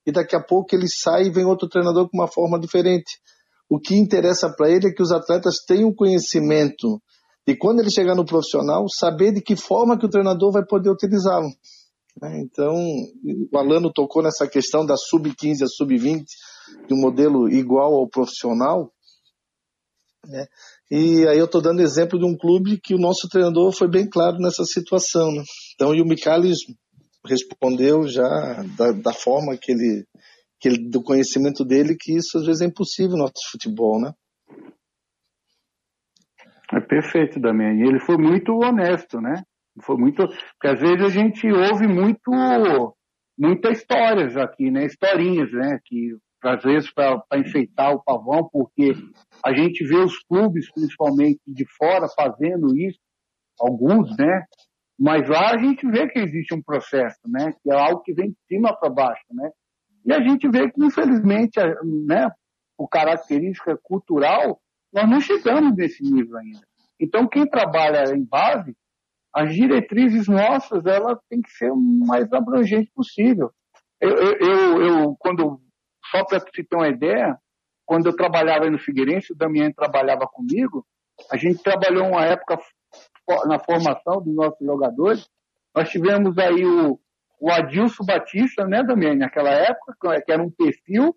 e 0.07 0.13
daqui 0.13 0.37
a 0.37 0.43
pouco 0.43 0.75
ele 0.75 0.87
sai 0.89 1.27
e 1.27 1.31
vem 1.31 1.45
outro 1.45 1.69
treinador 1.69 2.09
com 2.09 2.19
uma 2.19 2.29
forma 2.29 2.61
diferente. 2.61 3.19
O 3.69 3.81
que 3.81 3.97
interessa 3.97 4.53
para 4.57 4.71
ele 4.71 4.89
é 4.89 4.93
que 4.93 5.03
os 5.03 5.11
atletas 5.11 5.57
tenham 5.67 5.93
conhecimento 5.93 7.01
e 7.47 7.57
quando 7.57 7.79
ele 7.81 7.91
chegar 7.91 8.17
no 8.17 8.25
profissional, 8.25 8.87
saber 8.89 9.33
de 9.33 9.41
que 9.41 9.55
forma 9.55 9.97
que 9.97 10.07
o 10.07 10.11
treinador 10.11 10.51
vai 10.51 10.65
poder 10.65 10.91
utilizá-lo. 10.91 11.49
Né? 12.21 12.41
Então, 12.41 12.75
o 13.53 13.59
Alano 13.59 13.93
tocou 13.93 14.23
nessa 14.23 14.49
questão 14.49 14.85
da 14.85 14.97
sub-15 14.97 15.63
a 15.63 15.67
sub-20, 15.67 16.25
de 16.87 16.95
um 16.95 17.01
modelo 17.01 17.49
igual 17.49 17.95
ao 17.95 18.09
profissional. 18.09 18.93
Né? 20.27 20.47
E 20.91 21.27
aí 21.29 21.39
eu 21.39 21.45
estou 21.45 21.61
dando 21.61 21.83
exemplo 21.83 22.19
de 22.19 22.25
um 22.25 22.37
clube 22.37 22.81
que 22.83 22.95
o 22.95 22.99
nosso 22.99 23.29
treinador 23.29 23.73
foi 23.73 23.89
bem 23.89 24.09
claro 24.09 24.39
nessa 24.39 24.65
situação. 24.65 25.31
Né? 25.33 25.43
Então, 25.75 25.95
e 25.95 26.01
o 26.01 26.07
Michalis 26.07 26.59
respondeu 27.25 28.09
já 28.09 28.63
da, 28.77 28.93
da 28.93 29.13
forma 29.13 29.57
que 29.61 29.73
ele, 29.73 30.05
que 30.61 30.69
ele, 30.69 30.89
do 30.89 31.03
conhecimento 31.03 31.65
dele, 31.65 31.97
que 31.99 32.17
isso 32.17 32.39
às 32.39 32.47
vezes 32.47 32.63
é 32.63 32.67
impossível 32.67 33.13
no 33.13 33.25
nosso 33.25 33.51
futebol, 33.51 34.01
né? 34.01 34.13
É 36.73 36.81
perfeito, 36.81 37.39
Damian. 37.41 37.75
E 37.75 37.83
ele 37.83 38.01
foi 38.01 38.17
muito 38.17 38.53
honesto, 38.53 39.21
né? 39.21 39.43
Foi 39.83 39.97
muito. 39.97 40.27
Porque 40.27 40.69
às 40.69 40.81
vezes 40.81 41.03
a 41.03 41.09
gente 41.09 41.47
ouve 41.51 41.87
muito 41.87 42.31
muitas 43.39 43.79
histórias 43.79 44.37
aqui, 44.37 44.71
né? 44.71 44.87
Historinhas, 44.87 45.53
né? 45.53 45.79
Que 45.85 46.17
às 46.43 46.63
vezes 46.63 46.93
para 46.93 47.23
enfeitar 47.35 47.93
o 47.93 48.03
pavão, 48.03 48.49
porque 48.51 48.93
a 49.45 49.55
gente 49.55 49.85
vê 49.85 49.97
os 49.97 50.19
clubes, 50.25 50.71
principalmente 50.73 51.41
de 51.47 51.67
fora, 51.77 52.07
fazendo 52.09 52.77
isso, 52.77 52.99
alguns, 53.61 54.17
né? 54.17 54.45
Mas 54.99 55.29
lá 55.29 55.51
a 55.51 55.59
gente 55.59 55.87
vê 55.91 56.09
que 56.09 56.19
existe 56.19 56.55
um 56.55 56.63
processo, 56.63 57.21
né? 57.27 57.53
Que 57.63 57.71
é 57.71 57.75
algo 57.75 58.03
que 58.03 58.15
vem 58.15 58.31
de 58.31 58.37
cima 58.49 58.75
para 58.79 58.89
baixo, 58.89 59.25
né? 59.31 59.51
E 60.05 60.13
a 60.13 60.21
gente 60.21 60.49
vê 60.49 60.71
que, 60.71 60.85
infelizmente, 60.85 61.59
né, 62.07 62.31
por 62.77 62.89
característica 62.89 63.77
cultural, 63.83 64.61
nós 64.93 65.11
não 65.11 65.21
chegamos 65.21 65.77
nesse 65.77 66.03
nível 66.03 66.39
ainda. 66.39 66.61
Então, 66.99 67.29
quem 67.29 67.45
trabalha 67.45 68.15
em 68.15 68.25
base, 68.25 68.75
as 69.37 69.55
diretrizes 69.55 70.27
nossas, 70.29 70.87
elas 70.87 71.19
têm 71.29 71.43
que 71.43 71.51
ser 71.51 71.71
o 71.71 71.77
mais 71.77 72.33
abrangente 72.33 72.91
possível. 72.95 73.53
Eu, 74.01 74.17
eu, 74.17 74.83
eu 74.83 75.17
quando, 75.19 75.61
só 76.11 76.25
para 76.25 76.41
você 76.41 76.65
ter 76.65 76.75
uma 76.75 76.89
ideia, 76.89 77.37
quando 77.85 78.07
eu 78.07 78.17
trabalhava 78.17 78.71
no 78.71 78.79
Figueirense, 78.79 79.35
o 79.35 79.37
Damião 79.37 79.71
trabalhava 79.75 80.27
comigo, 80.27 80.87
a 81.31 81.37
gente 81.37 81.63
trabalhou 81.63 82.09
uma 82.09 82.25
época 82.25 82.59
na 83.47 83.59
formação 83.59 84.23
dos 84.23 84.35
nossos 84.35 84.67
jogadores. 84.67 85.29
Nós 85.75 85.91
tivemos 85.91 86.39
aí 86.39 86.65
o, 86.65 86.99
o 87.39 87.51
Adilson 87.51 88.07
Batista, 88.07 88.67
né, 88.67 88.83
também, 88.87 89.19
naquela 89.19 89.51
época, 89.51 90.23
que 90.23 90.33
era 90.33 90.43
um 90.43 90.51
perfil, 90.51 91.15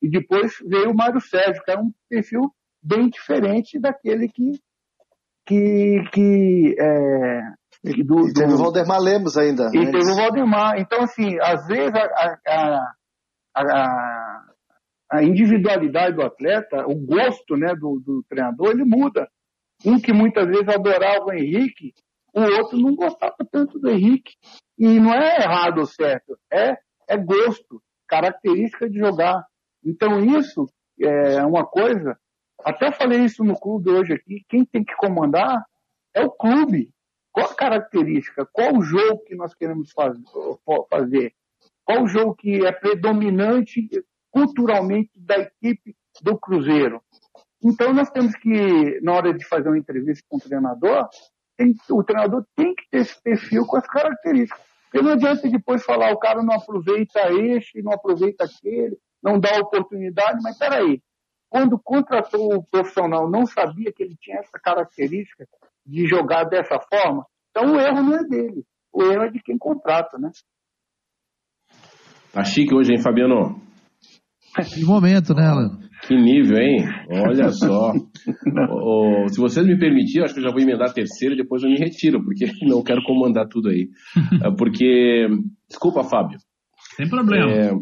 e 0.00 0.08
depois 0.08 0.56
veio 0.66 0.90
o 0.90 0.96
Mário 0.96 1.20
Sérgio, 1.20 1.62
que 1.62 1.70
era 1.70 1.80
um 1.82 1.92
perfil 2.08 2.50
bem 2.82 3.10
diferente 3.10 3.78
daquele 3.78 4.26
que. 4.26 4.58
que, 5.44 6.02
que 6.14 6.76
é, 6.80 7.57
e, 7.84 8.02
do, 8.02 8.28
e 8.28 8.32
teve 8.32 8.48
do, 8.48 8.54
o 8.54 8.58
Valdemar 8.58 9.00
Lemos 9.00 9.36
ainda. 9.36 9.70
E 9.72 9.78
né? 9.78 9.90
teve 9.90 10.10
o 10.10 10.16
Valdemar. 10.16 10.78
Então, 10.78 11.02
assim, 11.02 11.38
às 11.40 11.66
vezes 11.66 11.92
a, 11.94 12.38
a, 12.46 12.92
a, 13.56 14.44
a, 15.12 15.22
individualidade 15.22 16.16
do 16.16 16.22
atleta, 16.22 16.84
o 16.86 16.94
gosto 16.94 17.56
né, 17.56 17.74
do, 17.74 18.00
do 18.04 18.22
treinador, 18.28 18.70
ele 18.70 18.84
muda. 18.84 19.28
Um 19.84 20.00
que 20.00 20.12
muitas 20.12 20.46
vezes 20.46 20.68
adorava 20.68 21.26
o 21.26 21.32
Henrique, 21.32 21.92
o 22.34 22.40
outro 22.40 22.78
não 22.78 22.96
gostava 22.96 23.36
tanto 23.50 23.78
do 23.78 23.88
Henrique. 23.88 24.32
E 24.78 25.00
não 25.00 25.12
é 25.12 25.42
errado 25.42 25.78
ou 25.78 25.86
certo, 25.86 26.38
é, 26.52 26.76
é 27.08 27.16
gosto, 27.16 27.82
característica 28.06 28.88
de 28.88 28.98
jogar. 28.98 29.44
Então 29.84 30.20
isso 30.20 30.66
é 31.00 31.44
uma 31.44 31.66
coisa, 31.66 32.16
até 32.64 32.92
falei 32.92 33.24
isso 33.24 33.44
no 33.44 33.58
clube 33.58 33.90
hoje 33.90 34.12
aqui, 34.12 34.44
quem 34.48 34.64
tem 34.64 34.84
que 34.84 34.94
comandar 34.96 35.64
é 36.14 36.24
o 36.24 36.30
clube, 36.30 36.90
Qual 37.38 37.52
a 37.52 37.54
característica? 37.54 38.44
Qual 38.52 38.76
o 38.76 38.82
jogo 38.82 39.22
que 39.24 39.36
nós 39.36 39.54
queremos 39.54 39.92
fazer? 39.92 40.24
Qual 41.84 42.02
o 42.02 42.08
jogo 42.08 42.34
que 42.34 42.66
é 42.66 42.72
predominante 42.72 43.88
culturalmente 44.28 45.12
da 45.14 45.38
equipe 45.38 45.94
do 46.20 46.36
Cruzeiro? 46.36 47.00
Então, 47.62 47.94
nós 47.94 48.10
temos 48.10 48.34
que, 48.34 49.00
na 49.02 49.12
hora 49.12 49.32
de 49.32 49.44
fazer 49.44 49.68
uma 49.68 49.78
entrevista 49.78 50.24
com 50.28 50.38
o 50.38 50.40
treinador, 50.40 51.08
tem, 51.56 51.76
o 51.90 52.02
treinador 52.02 52.44
tem 52.56 52.74
que 52.74 52.90
ter 52.90 52.98
esse 52.98 53.22
perfil 53.22 53.64
com 53.66 53.76
as 53.76 53.86
características. 53.86 54.60
Porque 54.90 55.06
não 55.06 55.12
adianta 55.12 55.48
depois 55.48 55.84
falar, 55.84 56.12
o 56.12 56.18
cara 56.18 56.42
não 56.42 56.54
aproveita 56.54 57.32
este, 57.32 57.80
não 57.82 57.92
aproveita 57.92 58.46
aquele, 58.46 58.98
não 59.22 59.38
dá 59.38 59.60
oportunidade, 59.60 60.40
mas 60.42 60.58
peraí, 60.58 61.00
quando 61.48 61.78
contratou 61.78 62.56
o 62.56 62.64
profissional, 62.64 63.30
não 63.30 63.46
sabia 63.46 63.92
que 63.92 64.02
ele 64.02 64.16
tinha 64.20 64.38
essa 64.38 64.58
característica 64.58 65.46
de 65.88 66.06
jogar 66.06 66.44
dessa 66.44 66.78
forma, 66.78 67.24
então 67.50 67.74
o 67.74 67.80
erro 67.80 68.02
não 68.02 68.14
é 68.14 68.24
dele, 68.24 68.62
o 68.92 69.02
erro 69.02 69.22
é 69.22 69.30
de 69.30 69.40
quem 69.42 69.56
contrata, 69.58 70.18
né? 70.18 70.30
Tá 72.32 72.44
chique 72.44 72.74
hoje, 72.74 72.92
hein, 72.92 73.02
Fabiano? 73.02 73.60
Que 74.74 74.84
momento, 74.84 75.34
né, 75.34 75.46
Alan? 75.46 75.78
Que 76.06 76.14
nível, 76.14 76.56
hein? 76.58 76.84
Olha 77.10 77.50
só. 77.50 77.92
o, 78.70 79.28
se 79.28 79.40
vocês 79.40 79.66
me 79.66 79.78
permitirem, 79.78 80.24
acho 80.24 80.34
que 80.34 80.40
eu 80.40 80.44
já 80.44 80.50
vou 80.50 80.60
emendar 80.60 80.90
a 80.90 80.92
terceira 80.92 81.34
e 81.34 81.38
depois 81.38 81.62
eu 81.62 81.70
me 81.70 81.76
retiro, 81.76 82.22
porque 82.22 82.46
não 82.62 82.82
quero 82.82 83.02
comandar 83.02 83.48
tudo 83.48 83.68
aí. 83.68 83.88
É, 84.44 84.54
porque. 84.56 85.26
Desculpa, 85.68 86.04
Fábio. 86.04 86.38
Sem 86.96 87.08
problema. 87.08 87.50
É, 87.50 87.72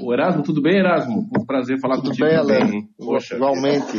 o 0.00 0.12
Erasmo, 0.12 0.42
tudo 0.42 0.60
bem, 0.60 0.78
Erasmo? 0.78 1.28
Um 1.38 1.46
prazer 1.46 1.78
falar 1.80 1.96
tudo 1.96 2.10
contigo 2.10 2.26
bem, 2.26 2.36
também. 2.36 2.88
Poxa, 2.98 3.36
Igualmente. 3.36 3.98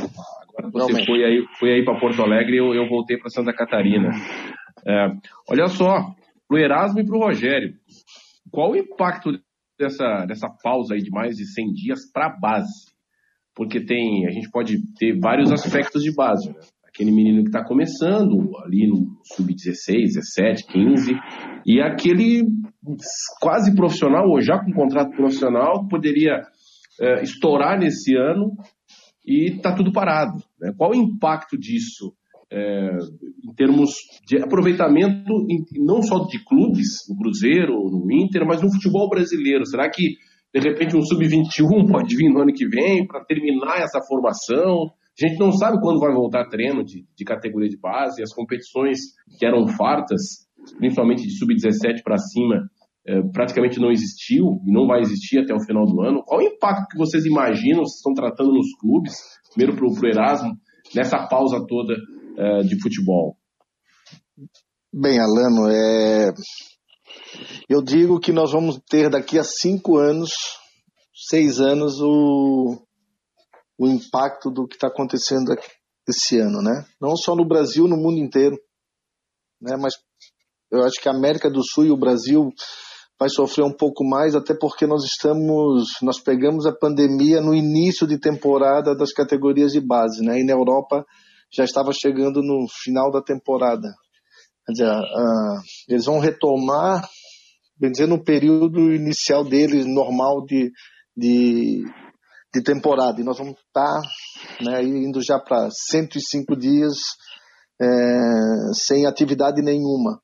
Você 0.72 1.06
foi 1.06 1.24
aí, 1.24 1.46
foi 1.60 1.74
aí 1.74 1.86
para 1.86 2.00
Porto 2.00 2.22
Alegre 2.22 2.56
e 2.56 2.60
eu, 2.60 2.74
eu 2.74 2.88
voltei 2.90 3.18
para 3.18 3.30
Santa 3.30 3.54
Catarina. 3.54 4.10
É, 4.88 5.10
olha 5.50 5.68
só, 5.68 6.16
pro 6.48 6.58
Erasmo 6.58 7.00
e 7.00 7.06
pro 7.06 7.20
Rogério, 7.20 7.74
qual 8.52 8.72
o 8.72 8.76
impacto 8.76 9.32
dessa, 9.78 10.26
dessa 10.26 10.50
pausa 10.64 10.96
aí 10.96 11.02
de 11.02 11.12
mais 11.12 11.36
de 11.36 11.46
100 11.46 11.74
dias 11.74 12.12
para 12.12 12.28
a 12.28 12.40
base? 12.40 12.92
Porque 13.56 13.84
tem, 13.84 14.28
a 14.28 14.32
gente 14.32 14.50
pode 14.50 14.78
ter 14.98 15.20
vários 15.20 15.52
aspectos 15.52 16.04
de 16.04 16.14
base. 16.14 16.50
Né? 16.50 16.60
Aquele 16.88 17.12
menino 17.12 17.44
que 17.44 17.50
está 17.50 17.64
começando 17.64 18.56
ali 18.64 18.88
no 18.88 19.18
sub-16, 19.36 20.16
17, 20.16 20.68
15, 20.68 21.12
e 21.66 21.82
aquele 21.82 22.44
quase 23.42 23.76
profissional, 23.76 24.28
ou 24.30 24.42
já 24.42 24.58
com 24.58 24.72
contrato 24.72 25.12
profissional, 25.16 25.88
poderia 25.88 26.42
é, 27.00 27.22
estourar 27.22 27.78
nesse 27.78 28.16
ano 28.16 28.52
e 29.28 29.56
está 29.56 29.76
tudo 29.76 29.92
parado. 29.92 30.42
Né? 30.60 30.72
Qual 30.78 30.92
o 30.92 30.96
impacto 30.96 31.58
disso 31.58 32.14
é, 32.50 32.98
em 33.44 33.54
termos 33.54 33.90
de 34.26 34.38
aproveitamento, 34.42 35.34
em, 35.50 35.66
não 35.86 36.02
só 36.02 36.26
de 36.26 36.42
clubes, 36.46 36.88
no 37.10 37.18
Cruzeiro, 37.18 37.74
no 37.92 38.10
Inter, 38.10 38.46
mas 38.48 38.62
no 38.62 38.72
futebol 38.72 39.10
brasileiro? 39.10 39.66
Será 39.66 39.90
que, 39.90 40.16
de 40.54 40.60
repente, 40.62 40.96
um 40.96 41.02
sub-21 41.02 41.92
pode 41.92 42.16
vir 42.16 42.30
no 42.30 42.42
ano 42.42 42.54
que 42.54 42.66
vem 42.66 43.06
para 43.06 43.26
terminar 43.26 43.82
essa 43.82 44.00
formação? 44.08 44.92
A 45.20 45.28
gente 45.28 45.38
não 45.38 45.52
sabe 45.52 45.82
quando 45.82 46.00
vai 46.00 46.14
voltar 46.14 46.48
treino 46.48 46.86
de, 46.86 47.06
de 47.18 47.26
categoria 47.26 47.68
de 47.68 47.78
base, 47.78 48.24
as 48.24 48.34
competições 48.34 48.98
que 49.38 49.46
eram 49.46 49.68
fartas, 49.68 50.48
principalmente 50.78 51.24
de 51.24 51.38
sub-17 51.38 52.02
para 52.02 52.18
cima, 52.18 52.70
praticamente 53.32 53.80
não 53.80 53.90
existiu 53.90 54.60
e 54.66 54.72
não 54.72 54.86
vai 54.86 55.00
existir 55.00 55.40
até 55.40 55.54
o 55.54 55.64
final 55.66 55.86
do 55.86 56.02
ano. 56.02 56.24
Qual 56.26 56.42
o 56.42 56.44
impacto 56.44 56.88
que 56.90 56.98
vocês 56.98 57.26
imaginam, 57.26 57.86
vocês 57.86 57.98
estão 57.98 58.14
tratando 58.14 58.52
nos 58.52 58.68
clubes, 58.80 59.14
primeiro 59.54 59.78
para 59.78 59.88
o 59.88 60.08
Erasmo, 60.08 60.58
nessa 60.94 61.26
pausa 61.28 61.66
toda 61.66 61.94
é, 62.38 62.60
de 62.62 62.82
futebol? 62.82 63.38
Bem, 64.94 65.20
Alano, 65.20 65.70
é... 65.70 66.34
eu 67.70 67.82
digo 67.82 68.20
que 68.20 68.32
nós 68.32 68.52
vamos 68.52 68.80
ter 68.90 69.10
daqui 69.10 69.40
a 69.40 69.44
cinco 69.44 69.98
anos, 69.98 70.32
seis 71.30 71.60
anos, 71.60 72.02
o, 72.02 72.78
o 73.78 73.88
impacto 73.88 74.50
do 74.50 74.68
que 74.68 74.76
está 74.76 74.88
acontecendo 74.88 75.56
esse 76.08 76.40
ano, 76.40 76.62
né? 76.62 76.86
Não 77.02 77.16
só 77.16 77.36
no 77.36 77.48
Brasil, 77.48 77.88
no 77.88 77.98
mundo 77.98 78.18
inteiro, 78.18 78.58
né? 79.62 79.76
Mas 79.78 79.94
eu 80.72 80.84
acho 80.84 81.02
que 81.02 81.10
a 81.10 81.14
América 81.14 81.50
do 81.50 81.62
Sul 81.64 81.86
e 81.86 81.92
o 81.92 81.98
Brasil 81.98 82.52
vai 83.20 83.30
sofrer 83.30 83.64
um 83.64 83.74
pouco 83.74 84.04
mais, 84.04 84.36
até 84.36 84.54
porque 84.54 84.86
nós 84.86 85.04
estamos, 85.04 85.88
nós 86.04 86.22
pegamos 86.22 86.66
a 86.66 86.72
pandemia 86.72 87.42
no 87.42 87.54
início 87.54 88.06
de 88.06 88.20
temporada 88.20 88.96
das 88.96 89.12
categorias 89.12 89.72
de 89.72 89.82
base, 89.82 90.24
né? 90.24 90.40
E 90.40 90.44
na 90.44 90.54
Europa 90.54 91.04
já 91.52 91.64
estava 91.64 91.92
chegando 91.92 92.42
no 92.44 92.68
final 92.84 93.12
da 93.12 93.22
temporada. 93.22 93.88
Quer 94.66 94.72
dizer, 94.74 94.92
uh, 94.92 95.62
eles 95.88 96.06
vão 96.06 96.20
retomar, 96.20 97.08
bem 97.80 97.92
dizer, 97.92 98.08
no 98.08 98.24
período 98.24 98.94
inicial 98.94 99.44
deles, 99.44 99.86
normal 99.86 100.46
de, 100.46 100.72
de, 101.16 101.84
de 102.54 102.64
temporada. 102.64 103.20
E 103.20 103.24
nós 103.24 103.38
vamos 103.38 103.56
estar 103.58 104.02
tá, 104.02 104.02
né, 104.62 104.84
indo 104.84 105.22
já 105.24 105.40
para 105.40 105.70
105 105.72 106.56
dias 106.56 106.98
é, 107.82 107.88
sem 108.74 109.06
atividade 109.06 109.62
nenhuma. 109.62 110.20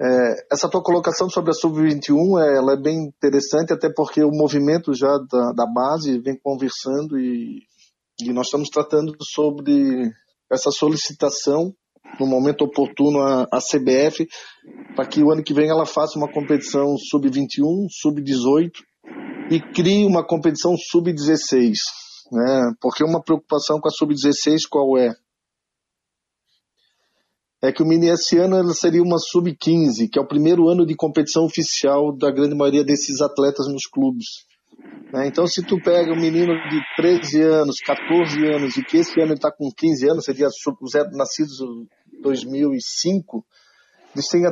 É, 0.00 0.34
essa 0.52 0.68
tua 0.68 0.82
colocação 0.82 1.28
sobre 1.28 1.50
a 1.50 1.54
Sub-21 1.54 2.42
é, 2.42 2.56
ela 2.56 2.72
é 2.72 2.80
bem 2.80 3.04
interessante, 3.04 3.72
até 3.72 3.88
porque 3.94 4.22
o 4.24 4.30
movimento 4.30 4.94
já 4.94 5.18
da, 5.30 5.52
da 5.52 5.66
base 5.66 6.18
vem 6.20 6.38
conversando 6.42 7.18
e 7.18 7.60
e 8.20 8.32
nós 8.32 8.46
estamos 8.46 8.68
tratando 8.68 9.12
sobre 9.20 10.10
essa 10.50 10.70
solicitação 10.70 11.74
no 12.20 12.26
momento 12.26 12.62
oportuno 12.62 13.20
à 13.20 13.58
CBF 13.58 14.26
para 14.94 15.06
que 15.06 15.22
o 15.22 15.32
ano 15.32 15.42
que 15.42 15.52
vem 15.52 15.68
ela 15.68 15.84
faça 15.84 16.16
uma 16.16 16.30
competição 16.30 16.96
sub-21, 16.96 17.88
sub-18 17.90 18.70
e 19.50 19.60
crie 19.60 20.06
uma 20.06 20.24
competição 20.24 20.76
sub-16. 20.76 21.72
Né? 22.30 22.72
Porque 22.80 23.02
uma 23.02 23.22
preocupação 23.22 23.80
com 23.80 23.88
a 23.88 23.90
sub-16 23.90 24.60
qual 24.70 24.96
é? 24.96 25.12
É 27.64 27.72
que 27.72 27.82
o 27.82 27.86
Mini 27.86 28.08
esse 28.08 28.36
ano 28.36 28.74
seria 28.74 29.02
uma 29.02 29.18
sub-15, 29.18 30.10
que 30.12 30.18
é 30.18 30.22
o 30.22 30.28
primeiro 30.28 30.68
ano 30.68 30.84
de 30.84 30.94
competição 30.94 31.46
oficial 31.46 32.14
da 32.14 32.30
grande 32.30 32.54
maioria 32.54 32.84
desses 32.84 33.22
atletas 33.22 33.66
nos 33.68 33.86
clubes. 33.86 34.26
Né? 35.10 35.28
Então, 35.28 35.46
se 35.46 35.62
tu 35.62 35.80
pega 35.80 36.12
um 36.12 36.20
menino 36.20 36.52
de 36.68 36.78
13 36.94 37.40
anos, 37.40 37.76
14 37.78 38.46
anos, 38.48 38.76
e 38.76 38.84
que 38.84 38.98
esse 38.98 39.18
ano 39.18 39.30
ele 39.30 39.38
está 39.38 39.50
com 39.50 39.70
15 39.74 40.10
anos, 40.10 40.24
seria 40.26 40.48
nascidos 41.12 41.58
em 42.12 42.20
2005, 42.20 43.42
eles 44.14 44.28
têm 44.28 44.42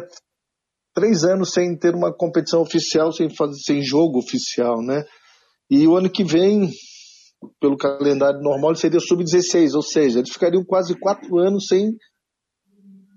três 0.94 1.22
anos 1.22 1.52
sem 1.52 1.76
ter 1.76 1.94
uma 1.94 2.14
competição 2.14 2.62
oficial, 2.62 3.12
sem, 3.12 3.28
fazer, 3.28 3.58
sem 3.58 3.82
jogo 3.82 4.20
oficial, 4.20 4.80
né? 4.80 5.04
E 5.70 5.86
o 5.86 5.96
ano 5.96 6.08
que 6.08 6.24
vem, 6.24 6.70
pelo 7.60 7.76
calendário 7.76 8.40
normal, 8.40 8.74
seria 8.74 9.00
sub-16, 9.00 9.74
ou 9.74 9.82
seja, 9.82 10.20
eles 10.20 10.32
ficariam 10.32 10.64
quase 10.64 10.98
quatro 10.98 11.38
anos 11.38 11.66
sem 11.66 11.94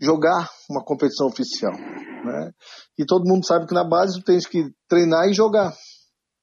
jogar 0.02 0.50
uma 0.70 0.84
competição 0.84 1.28
oficial. 1.28 1.74
Né? 1.74 2.52
E 2.98 3.06
todo 3.06 3.28
mundo 3.28 3.46
sabe 3.46 3.68
que 3.68 3.74
na 3.74 3.84
base 3.84 4.20
tu 4.20 4.26
tens 4.26 4.46
que 4.48 4.66
treinar 4.88 5.28
e 5.28 5.34
jogar 5.34 5.74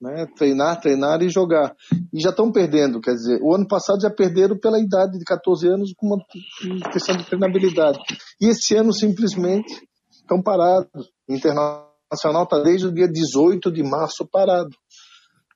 né? 0.03 0.27
Treinar, 0.37 0.81
treinar 0.81 1.23
e 1.23 1.31
jogar. 1.31 1.77
E 2.13 2.21
já 2.21 2.31
estão 2.31 2.51
perdendo, 2.51 3.01
quer 3.01 3.13
dizer, 3.13 3.39
o 3.41 3.55
ano 3.55 3.69
passado 3.69 4.01
já 4.01 4.11
perderam 4.11 4.59
pela 4.59 4.81
idade 4.81 5.17
de 5.17 5.25
14 5.25 5.69
anos 5.69 5.93
com 5.97 6.09
uma 6.09 6.19
questão 6.93 7.17
de 7.17 7.25
treinabilidade. 7.25 8.01
E 8.41 8.49
esse 8.49 8.75
ano 8.75 8.93
simplesmente 8.93 9.73
estão 10.11 10.43
parados. 10.43 10.91
O 11.29 11.33
Internacional 11.33 12.43
está 12.43 12.61
desde 12.61 12.89
o 12.89 12.93
dia 12.93 13.07
18 13.07 13.71
de 13.71 13.85
março 13.85 14.27
parado. 14.27 14.77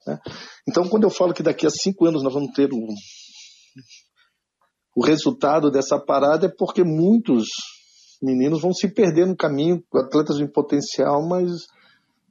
Né? 0.06 0.16
Então, 0.68 0.88
quando 0.88 1.02
eu 1.02 1.10
falo 1.10 1.34
que 1.34 1.42
daqui 1.42 1.66
a 1.66 1.70
cinco 1.70 2.06
anos 2.06 2.22
nós 2.22 2.32
vamos 2.32 2.52
ter 2.54 2.72
o, 2.72 2.86
o 4.96 5.04
resultado 5.04 5.72
dessa 5.72 5.98
parada, 5.98 6.46
é 6.46 6.52
porque 6.56 6.84
muitos 6.84 7.48
meninos 8.22 8.60
vão 8.60 8.72
se 8.72 8.88
perder 8.88 9.26
no 9.26 9.36
caminho, 9.36 9.82
atletas 9.94 10.38
em 10.38 10.46
potencial, 10.46 11.26
mas 11.26 11.50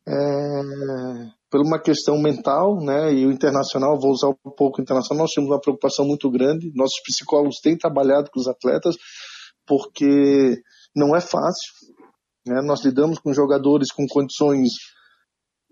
é, 0.08 1.32
por 1.50 1.62
uma 1.62 1.80
questão 1.80 2.18
mental, 2.18 2.78
né, 2.84 3.14
e 3.14 3.26
o 3.26 3.32
internacional, 3.32 4.00
vou 4.00 4.12
usar 4.12 4.30
um 4.30 4.52
pouco 4.52 4.82
internacional, 4.82 5.24
nós 5.24 5.32
temos 5.32 5.50
uma 5.50 5.60
preocupação 5.60 6.06
muito 6.06 6.30
grande, 6.30 6.72
nossos 6.76 7.02
psicólogos 7.04 7.60
têm 7.62 7.78
trabalhado 7.78 8.30
com 8.32 8.40
os 8.40 8.48
atletas, 8.48 8.96
porque 9.66 10.62
não 10.96 11.16
é 11.16 11.22
fácil, 11.22 11.72
né, 12.46 12.62
nós 12.62 12.84
lidamos 12.84 13.20
com 13.20 13.34
jogadores 13.34 13.92
com 13.92 14.06
condições 14.08 14.70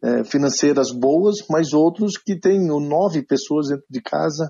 é, 0.04 0.24
financeiras 0.24 0.92
boas, 0.92 1.38
mas 1.50 1.74
outros 1.74 2.18
que 2.18 2.40
têm 2.40 2.60
nove 2.66 3.26
pessoas 3.26 3.70
dentro 3.70 3.86
de 3.90 4.02
casa, 4.02 4.50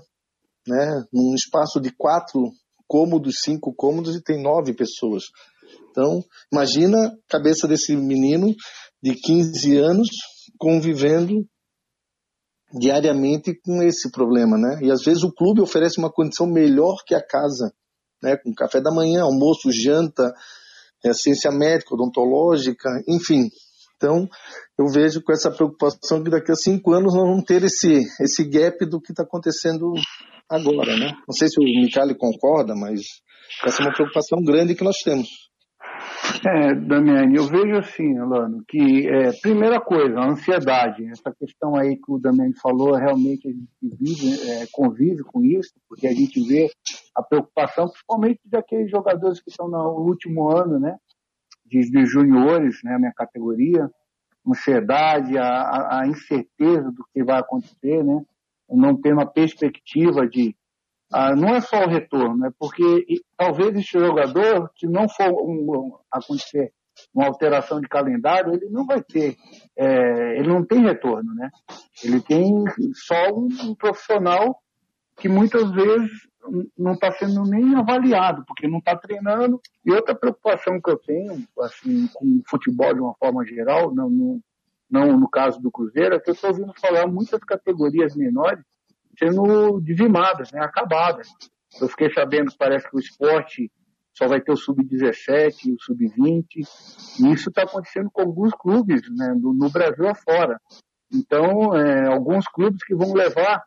né, 0.66 1.04
num 1.12 1.34
espaço 1.34 1.80
de 1.80 1.90
quatro 1.90 2.50
cômodos, 2.86 3.36
cinco 3.42 3.74
cômodos, 3.74 4.16
e 4.16 4.22
tem 4.22 4.42
nove 4.42 4.72
pessoas. 4.74 5.24
Então, 5.94 6.24
imagina 6.52 7.06
a 7.06 7.12
cabeça 7.28 7.68
desse 7.68 7.94
menino 7.94 8.52
de 9.00 9.14
15 9.14 9.76
anos 9.78 10.08
convivendo 10.58 11.46
diariamente 12.76 13.54
com 13.64 13.80
esse 13.80 14.10
problema, 14.10 14.58
né? 14.58 14.80
E 14.82 14.90
às 14.90 15.04
vezes 15.04 15.22
o 15.22 15.32
clube 15.32 15.60
oferece 15.60 15.98
uma 15.98 16.10
condição 16.10 16.48
melhor 16.48 16.96
que 17.06 17.14
a 17.14 17.24
casa, 17.24 17.72
né? 18.20 18.36
Com 18.36 18.52
café 18.52 18.80
da 18.80 18.90
manhã, 18.90 19.22
almoço, 19.22 19.70
janta, 19.70 20.34
é 21.04 21.12
ciência 21.12 21.52
médica, 21.52 21.94
odontológica, 21.94 22.90
enfim. 23.08 23.48
Então, 23.96 24.28
eu 24.76 24.86
vejo 24.92 25.22
com 25.22 25.32
essa 25.32 25.52
preocupação 25.52 26.24
que 26.24 26.30
daqui 26.30 26.50
a 26.50 26.56
cinco 26.56 26.92
anos 26.92 27.14
nós 27.14 27.28
vamos 27.28 27.44
ter 27.44 27.62
esse, 27.62 28.02
esse 28.20 28.44
gap 28.48 28.84
do 28.86 29.00
que 29.00 29.12
está 29.12 29.22
acontecendo 29.22 29.92
agora, 30.50 30.96
né? 30.96 31.12
Não 31.28 31.34
sei 31.36 31.46
se 31.46 31.60
o 31.60 31.62
Michele 31.62 32.16
concorda, 32.16 32.74
mas 32.74 33.00
essa 33.64 33.82
é 33.82 33.86
uma 33.86 33.94
preocupação 33.94 34.42
grande 34.42 34.74
que 34.74 34.82
nós 34.82 34.96
temos. 35.04 35.28
É, 36.46 36.74
Damiani, 36.74 37.36
eu 37.36 37.46
vejo 37.46 37.76
assim, 37.76 38.18
Alano, 38.18 38.64
que 38.66 39.06
é, 39.08 39.32
primeira 39.32 39.80
coisa, 39.80 40.18
a 40.18 40.30
ansiedade, 40.30 41.06
essa 41.10 41.34
questão 41.34 41.76
aí 41.76 41.96
que 41.96 42.10
o 42.10 42.18
Damiani 42.18 42.54
falou, 42.54 42.94
realmente 42.94 43.48
a 43.48 43.50
gente 43.50 43.68
vive, 43.82 44.50
é, 44.50 44.66
convive 44.72 45.22
com 45.22 45.44
isso, 45.44 45.72
porque 45.88 46.06
a 46.06 46.12
gente 46.12 46.42
vê 46.46 46.70
a 47.14 47.22
preocupação, 47.22 47.88
principalmente 47.88 48.40
daqueles 48.46 48.90
jogadores 48.90 49.40
que 49.40 49.50
estão 49.50 49.68
no 49.68 50.00
último 50.00 50.48
ano, 50.50 50.78
né, 50.78 50.96
de, 51.66 51.90
de 51.90 52.06
juniores, 52.06 52.80
né, 52.82 52.96
minha 52.98 53.12
categoria, 53.12 53.90
ansiedade, 54.46 55.36
a, 55.36 56.00
a 56.00 56.06
incerteza 56.06 56.90
do 56.90 57.04
que 57.12 57.22
vai 57.22 57.38
acontecer, 57.38 58.02
né, 58.02 58.22
não 58.68 58.98
ter 58.98 59.12
uma 59.12 59.26
perspectiva 59.26 60.26
de 60.26 60.56
ah, 61.16 61.36
não 61.36 61.50
é 61.50 61.60
só 61.60 61.84
o 61.84 61.88
retorno, 61.88 62.44
é 62.44 62.50
porque 62.58 63.06
talvez 63.36 63.72
esse 63.76 63.92
jogador, 63.92 64.68
se 64.76 64.84
não 64.88 65.08
for 65.08 65.30
um, 65.30 65.70
um, 65.70 65.98
acontecer 66.10 66.72
uma 67.14 67.26
alteração 67.26 67.80
de 67.80 67.86
calendário, 67.86 68.52
ele 68.52 68.68
não 68.68 68.84
vai 68.84 69.00
ter, 69.00 69.36
é, 69.78 70.38
ele 70.40 70.48
não 70.48 70.64
tem 70.64 70.82
retorno, 70.82 71.32
né? 71.36 71.50
Ele 72.02 72.20
tem 72.20 72.64
só 72.94 73.32
um, 73.32 73.46
um 73.62 73.74
profissional 73.76 74.60
que 75.16 75.28
muitas 75.28 75.70
vezes 75.70 76.10
não 76.76 76.94
está 76.94 77.12
sendo 77.12 77.44
nem 77.44 77.76
avaliado, 77.76 78.44
porque 78.44 78.66
não 78.66 78.78
está 78.78 78.96
treinando. 78.96 79.60
E 79.86 79.92
outra 79.92 80.16
preocupação 80.16 80.80
que 80.80 80.90
eu 80.90 80.98
tenho, 80.98 81.46
assim, 81.60 82.08
com 82.12 82.24
o 82.24 82.42
futebol 82.48 82.92
de 82.92 83.00
uma 83.00 83.14
forma 83.14 83.46
geral, 83.46 83.94
não, 83.94 84.10
não, 84.10 84.40
não 84.90 85.16
no 85.16 85.30
caso 85.30 85.60
do 85.60 85.70
Cruzeiro, 85.70 86.16
é 86.16 86.18
que 86.18 86.30
eu 86.30 86.34
estou 86.34 86.50
ouvindo 86.50 86.74
falar 86.80 87.06
muitas 87.06 87.38
categorias 87.44 88.16
menores 88.16 88.64
sendo 89.18 89.80
dizimadas, 89.80 90.50
né, 90.52 90.60
acabadas. 90.60 91.28
Eu 91.80 91.88
fiquei 91.88 92.12
sabendo 92.12 92.50
que 92.50 92.58
parece 92.58 92.88
que 92.88 92.96
o 92.96 93.00
esporte 93.00 93.70
só 94.12 94.28
vai 94.28 94.40
ter 94.40 94.52
o 94.52 94.56
sub-17 94.56 95.66
e 95.66 95.72
o 95.72 95.80
sub-20, 95.80 96.46
e 97.20 97.32
isso 97.32 97.48
está 97.48 97.62
acontecendo 97.62 98.10
com 98.12 98.22
alguns 98.22 98.52
clubes 98.54 99.02
né, 99.10 99.34
no, 99.36 99.52
no 99.52 99.68
Brasil 99.70 100.08
afora. 100.08 100.60
Então, 101.12 101.76
é, 101.76 102.06
alguns 102.06 102.46
clubes 102.46 102.84
que 102.84 102.94
vão 102.94 103.12
levar 103.12 103.64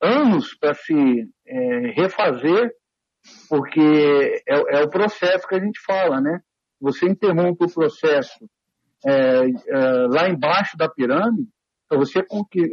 anos 0.00 0.54
para 0.54 0.74
se 0.74 1.28
é, 1.46 1.78
refazer, 1.92 2.72
porque 3.48 4.42
é, 4.46 4.78
é, 4.78 4.84
o 4.84 4.90
processo 4.90 5.48
que 5.48 5.54
a 5.54 5.60
gente 5.60 5.80
fala, 5.80 6.20
né? 6.20 6.40
Você 6.80 7.06
interrompe 7.06 7.64
o 7.64 7.72
processo 7.72 8.48
é, 9.04 9.46
é, 9.48 9.78
lá 10.08 10.28
embaixo 10.28 10.76
da 10.76 10.88
pirâmide, 10.88 11.48
para 11.88 11.98
você 11.98 12.24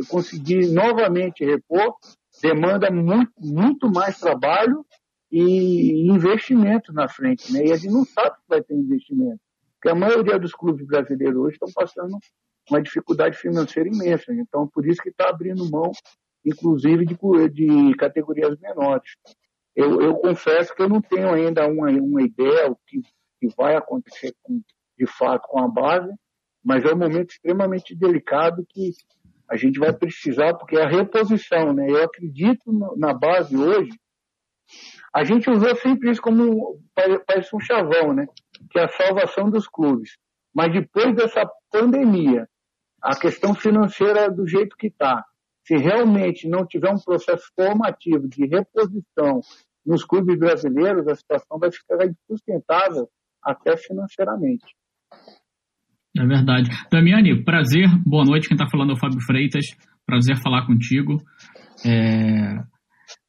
conseguir 0.09 0.68
novamente 0.72 1.45
repor, 1.45 1.95
demanda 2.41 2.89
muito, 2.89 3.32
muito 3.39 3.89
mais 3.89 4.20
trabalho 4.20 4.86
e 5.32 6.09
investimento 6.09 6.91
na 6.93 7.07
frente. 7.07 7.51
Né? 7.51 7.66
E 7.66 7.72
a 7.72 7.76
gente 7.76 7.91
não 7.91 8.05
sabe 8.05 8.36
se 8.38 8.43
vai 8.47 8.61
ter 8.61 8.76
investimento. 8.76 9.39
Porque 9.76 9.89
a 9.89 9.95
maioria 9.95 10.39
dos 10.39 10.53
clubes 10.53 10.86
brasileiros 10.86 11.38
hoje 11.38 11.55
estão 11.55 11.70
passando 11.74 12.18
uma 12.70 12.82
dificuldade 12.82 13.38
financeira 13.38 13.89
imensa. 13.89 14.34
Então, 14.34 14.68
por 14.68 14.88
isso 14.88 15.01
que 15.01 15.09
está 15.09 15.30
abrindo 15.30 15.70
mão, 15.70 15.91
inclusive, 16.45 17.05
de, 17.05 17.16
de 17.49 17.95
categorias 17.95 18.57
menores. 18.59 19.11
Eu, 19.76 20.01
eu, 20.01 20.16
confesso 20.16 20.74
que 20.74 20.82
eu 20.82 20.89
não 20.89 21.01
tenho 21.01 21.34
ainda 21.34 21.68
uma, 21.68 21.89
uma 21.89 22.22
ideia 22.22 22.72
o 22.72 22.78
que, 22.88 23.01
que 23.39 23.55
vai 23.57 23.76
acontecer 23.76 24.36
com, 24.43 24.61
de 24.97 25.07
fato 25.07 25.47
com 25.47 25.59
a 25.59 25.68
base, 25.68 26.14
mas 26.64 26.84
é 26.86 26.93
um 26.93 26.97
momento 26.97 27.32
extremamente 27.32 27.95
delicado 27.95 28.66
que 28.70 28.93
a 29.49 29.55
gente 29.55 29.80
vai 29.80 29.93
precisar, 29.93 30.53
porque 30.55 30.78
é 30.78 30.84
a 30.84 30.89
reposição, 30.89 31.74
né? 31.74 31.89
Eu 31.89 32.03
acredito 32.03 32.72
na 32.97 33.14
base 33.14 33.55
hoje. 33.55 33.91
A 35.14 35.24
gente 35.24 35.49
usou 35.49 35.76
sempre 35.76 36.09
isso 36.09 36.22
como 36.22 36.80
parece 37.28 37.55
um 37.55 37.59
chavão, 37.59 38.14
né? 38.14 38.26
Que 38.72 38.80
é 38.80 38.86
a 38.86 38.89
salvação 38.89 39.49
dos 39.49 39.68
clubes. 39.68 40.18
Mas 40.53 40.72
depois 40.72 41.16
dessa 41.16 41.47
pandemia, 41.70 42.47
a 43.01 43.16
questão 43.16 43.53
financeira 43.53 44.32
do 44.32 44.47
jeito 44.47 44.78
que 44.78 44.88
está, 44.88 45.26
se 45.66 45.76
realmente 45.76 46.47
não 46.47 46.66
tiver 46.66 46.89
um 46.89 46.99
processo 46.99 47.51
formativo 47.55 48.28
de 48.28 48.45
reposição 48.45 49.41
nos 49.86 50.05
clubes 50.05 50.38
brasileiros, 50.38 51.07
a 51.07 51.16
situação 51.16 51.59
vai 51.59 51.72
ficar 51.72 51.97
insustentável 52.05 53.09
até 53.41 53.76
financeiramente. 53.76 54.66
É 56.16 56.26
verdade. 56.26 56.70
Damiani, 56.91 57.43
prazer, 57.43 57.89
boa 58.05 58.24
noite. 58.24 58.47
Quem 58.47 58.55
está 58.55 58.70
falando 58.70 58.91
é 58.91 58.93
o 58.93 58.99
Fábio 58.99 59.20
Freitas. 59.26 59.66
Prazer 60.05 60.38
falar 60.38 60.66
contigo. 60.66 61.18
É... 61.84 62.55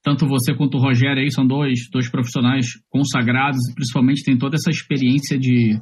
Tanto 0.03 0.26
você 0.26 0.55
quanto 0.55 0.76
o 0.76 0.80
Rogério 0.80 1.22
aí 1.22 1.30
são 1.30 1.47
dois, 1.47 1.89
dois 1.91 2.11
profissionais 2.11 2.66
consagrados 2.91 3.59
principalmente 3.74 4.22
tem 4.22 4.37
toda 4.37 4.57
essa 4.57 4.68
experiência 4.68 5.39
de, 5.39 5.80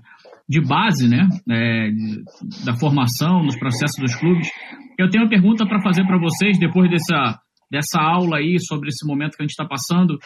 de 0.48 0.60
base, 0.60 1.08
né? 1.08 1.28
É, 1.50 1.90
de, 1.90 2.22
da 2.64 2.74
formação, 2.74 3.42
nos 3.42 3.58
processos 3.58 4.00
dos 4.00 4.14
clubes. 4.14 4.48
Eu 4.96 5.10
tenho 5.10 5.24
uma 5.24 5.30
pergunta 5.30 5.66
para 5.66 5.82
fazer 5.82 6.06
para 6.06 6.20
vocês 6.20 6.56
depois 6.56 6.88
dessa, 6.88 7.40
dessa 7.68 8.00
aula 8.00 8.36
aí 8.36 8.56
sobre 8.60 8.90
esse 8.90 9.04
momento 9.04 9.36
que 9.36 9.42
a 9.42 9.44
gente 9.44 9.50
está 9.50 9.66
passando. 9.66 10.16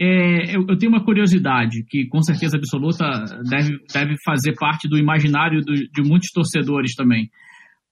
É, 0.00 0.56
eu, 0.56 0.66
eu, 0.68 0.76
tenho 0.76 0.90
uma 0.90 1.04
curiosidade 1.04 1.84
que, 1.88 2.06
com 2.08 2.20
certeza 2.20 2.56
absoluta, 2.56 3.04
deve, 3.48 3.78
deve 3.92 4.16
fazer 4.24 4.54
parte 4.58 4.88
do 4.88 4.98
imaginário 4.98 5.60
do, 5.60 5.72
de 5.72 6.02
muitos 6.02 6.30
torcedores 6.32 6.94
também. 6.94 7.30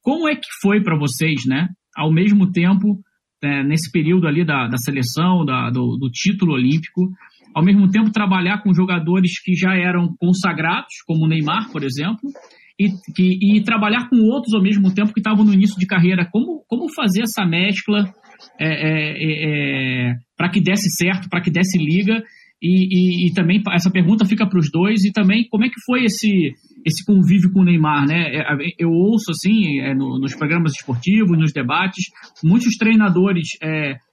Como 0.03 0.29
é 0.29 0.35
que 0.35 0.49
foi 0.61 0.83
para 0.83 0.99
vocês, 0.99 1.47
né? 1.47 1.69
Ao 1.97 2.13
mesmo 2.13 2.51
tempo, 2.51 2.99
é, 3.43 3.63
nesse 3.63 3.91
período 3.93 4.27
ali 4.27 4.45
da, 4.45 4.67
da 4.67 4.77
seleção, 4.79 5.45
da, 5.45 5.71
do, 5.71 5.97
do, 5.97 6.11
título 6.11 6.55
olímpico, 6.55 7.09
ao 7.55 7.65
mesmo 7.65 7.89
tempo 7.89 8.11
trabalhar 8.11 8.63
com 8.63 8.75
jogadores 8.75 9.41
que 9.41 9.55
já 9.55 9.75
eram 9.75 10.13
consagrados, 10.19 11.03
como 11.07 11.25
o 11.25 11.29
Neymar, 11.29 11.71
por 11.71 11.85
exemplo, 11.85 12.31
e, 12.79 12.89
que, 13.15 13.39
e 13.41 13.63
trabalhar 13.63 14.09
com 14.09 14.17
outros 14.17 14.55
ao 14.55 14.63
mesmo 14.63 14.93
tempo 14.93 15.13
que 15.13 15.21
estavam 15.21 15.45
no 15.45 15.55
início 15.55 15.79
de 15.79 15.87
carreira. 15.87 16.29
Como, 16.33 16.65
como 16.67 16.93
fazer 16.93 17.23
essa 17.23 17.45
mescla 17.45 18.13
é, 18.59 18.67
é, 18.67 19.13
é, 19.13 20.11
é 20.11 20.15
para 20.37 20.51
que 20.51 20.61
desse 20.61 20.91
certo, 20.91 21.29
para 21.29 21.41
que 21.41 21.51
desse 21.51 21.79
liga. 21.79 22.23
E, 22.65 23.27
e, 23.27 23.27
e, 23.27 23.35
também 23.35 23.61
essa 23.73 23.91
pergunta 23.91 24.25
fica 24.25 24.47
para 24.49 24.59
os 24.59 24.71
dois 24.71 25.05
e 25.05 25.11
também 25.11 25.49
como 25.51 25.65
é 25.65 25.69
que 25.69 25.81
foi 25.85 26.05
esse 26.05 26.53
esse 26.85 27.05
convívio 27.05 27.53
com 27.53 27.61
o 27.61 27.65
Neymar, 27.65 28.07
né? 28.07 28.37
É, 28.37 28.43
eu 28.79 28.91
ouço 28.91 29.31
assim 29.31 29.81
no, 29.95 30.19
nos 30.19 30.35
programas 30.35 30.73
esportivos, 30.73 31.39
nos 31.39 31.53
debates, 31.53 32.05
muitos 32.43 32.77
treinadores 32.77 33.49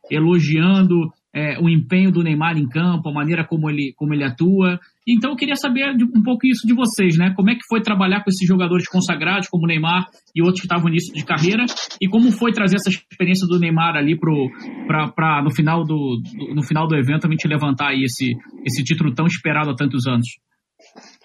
elogiando 0.09 1.11
é, 1.34 1.59
o 1.59 1.69
empenho 1.69 2.11
do 2.11 2.23
Neymar 2.23 2.57
em 2.57 2.67
campo, 2.67 3.09
a 3.09 3.13
maneira 3.13 3.45
como 3.45 3.69
ele, 3.69 3.93
como 3.95 4.13
ele 4.13 4.23
atua. 4.23 4.80
Então 5.07 5.32
eu 5.32 5.38
queria 5.38 5.55
saber 5.55 5.95
um 6.15 6.23
pouco 6.23 6.45
isso 6.47 6.67
de 6.67 6.73
vocês, 6.73 7.17
né? 7.17 7.34
Como 7.36 7.49
é 7.49 7.55
que 7.55 7.65
foi 7.67 7.82
trabalhar 7.82 8.23
com 8.23 8.30
esses 8.30 8.47
jogadores 8.47 8.88
consagrados, 8.88 9.47
como 9.47 9.65
o 9.65 9.67
Neymar 9.67 10.07
e 10.36 10.41
outros 10.41 10.61
que 10.61 10.65
estavam 10.65 10.86
no 10.86 10.89
início 10.89 11.13
de 11.13 11.23
carreira, 11.23 11.65
e 12.01 12.07
como 12.07 12.32
foi 12.32 12.51
trazer 12.51 12.77
essa 12.77 12.89
experiência 12.89 13.47
do 13.47 13.59
Neymar 13.59 13.95
ali 13.95 14.17
para 14.17 15.41
no 15.43 15.51
final 15.51 15.84
do, 15.84 16.19
do, 16.21 16.55
no 16.55 16.63
final 16.63 16.88
do 16.88 16.95
evento 16.95 17.27
a 17.27 17.30
gente 17.30 17.47
levantar 17.47 17.89
aí 17.89 18.03
esse, 18.03 18.36
esse 18.65 18.84
título 18.84 19.13
tão 19.13 19.25
esperado 19.25 19.69
há 19.69 19.75
tantos 19.75 20.07
anos. 20.07 20.27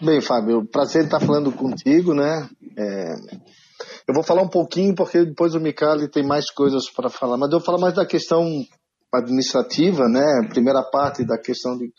Bem, 0.00 0.20
Fábio, 0.20 0.66
prazer 0.70 1.04
estar 1.04 1.20
falando 1.20 1.50
contigo, 1.52 2.14
né? 2.14 2.48
É... 2.76 3.14
Eu 4.06 4.14
vou 4.14 4.22
falar 4.22 4.42
um 4.42 4.48
pouquinho 4.48 4.94
porque 4.94 5.24
depois 5.24 5.54
o 5.54 5.60
Micali 5.60 6.10
tem 6.10 6.22
mais 6.22 6.50
coisas 6.50 6.90
para 6.94 7.08
falar, 7.08 7.38
mas 7.38 7.50
eu 7.50 7.58
vou 7.58 7.64
falar 7.64 7.78
mais 7.78 7.94
da 7.94 8.04
questão 8.04 8.44
administrativa, 9.18 10.08
né? 10.08 10.48
Primeira 10.48 10.82
parte 10.82 11.24
da 11.24 11.38
questão 11.38 11.76
de 11.76 11.92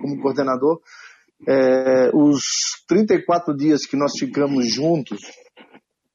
como 0.00 0.20
coordenador. 0.20 0.80
É, 1.48 2.10
os 2.14 2.42
34 2.86 3.56
dias 3.56 3.86
que 3.86 3.96
nós 3.96 4.12
ficamos 4.18 4.70
juntos, 4.72 5.20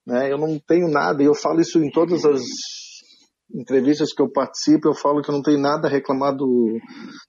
né? 0.06 0.32
Eu 0.32 0.38
não 0.38 0.60
tenho 0.60 0.88
nada, 0.88 1.24
e 1.24 1.26
eu 1.26 1.34
falo 1.34 1.62
isso 1.62 1.84
em 1.84 1.90
todas 1.90 2.26
as 2.26 2.42
entrevistas 3.54 4.14
que 4.14 4.22
eu 4.22 4.32
participo, 4.32 4.88
eu 4.88 4.94
falo 4.94 5.22
que 5.22 5.30
eu 5.30 5.36
não 5.36 5.42
tenho 5.42 5.60
nada 5.60 5.88
a 5.88 5.92
reclamar 5.92 6.36
do, 6.36 6.78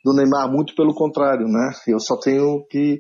do 0.04 0.12
Neymar, 0.12 0.50
muito 0.50 0.74
pelo 0.74 0.94
contrário, 0.94 1.46
né? 1.46 1.72
Eu 1.86 2.00
só 2.00 2.18
tenho 2.18 2.64
que 2.68 2.98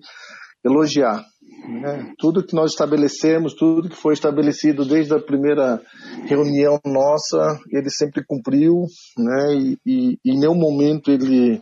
elogiar. 0.64 1.24
Né? 1.68 2.12
Tudo 2.18 2.46
que 2.46 2.54
nós 2.54 2.70
estabelecemos, 2.70 3.54
tudo 3.54 3.88
que 3.88 3.96
foi 3.96 4.14
estabelecido 4.14 4.84
desde 4.84 5.14
a 5.14 5.20
primeira 5.20 5.82
reunião 6.26 6.78
nossa, 6.84 7.58
ele 7.72 7.90
sempre 7.90 8.24
cumpriu, 8.24 8.84
né? 9.18 9.54
E, 9.54 9.78
e, 9.84 10.18
em 10.24 10.38
nenhum 10.38 10.54
momento 10.54 11.10
ele 11.10 11.60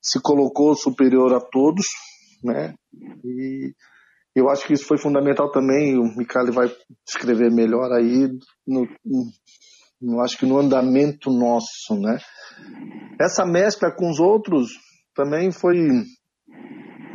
se 0.00 0.20
colocou 0.22 0.74
superior 0.76 1.34
a 1.34 1.40
todos, 1.40 1.86
né? 2.44 2.74
E 3.24 3.72
eu 4.36 4.48
acho 4.48 4.66
que 4.66 4.72
isso 4.72 4.86
foi 4.86 4.98
fundamental 4.98 5.50
também. 5.50 5.98
O 5.98 6.16
Micali 6.16 6.52
vai 6.52 6.72
escrever 7.06 7.50
melhor 7.50 7.92
aí 7.92 8.28
no, 8.66 8.86
no, 10.00 10.20
acho 10.20 10.38
que 10.38 10.46
no 10.46 10.58
andamento 10.58 11.30
nosso, 11.30 12.00
né? 12.00 12.18
Essa 13.20 13.44
mescla 13.44 13.90
com 13.90 14.08
os 14.08 14.20
outros 14.20 14.70
também 15.14 15.50
foi 15.50 15.76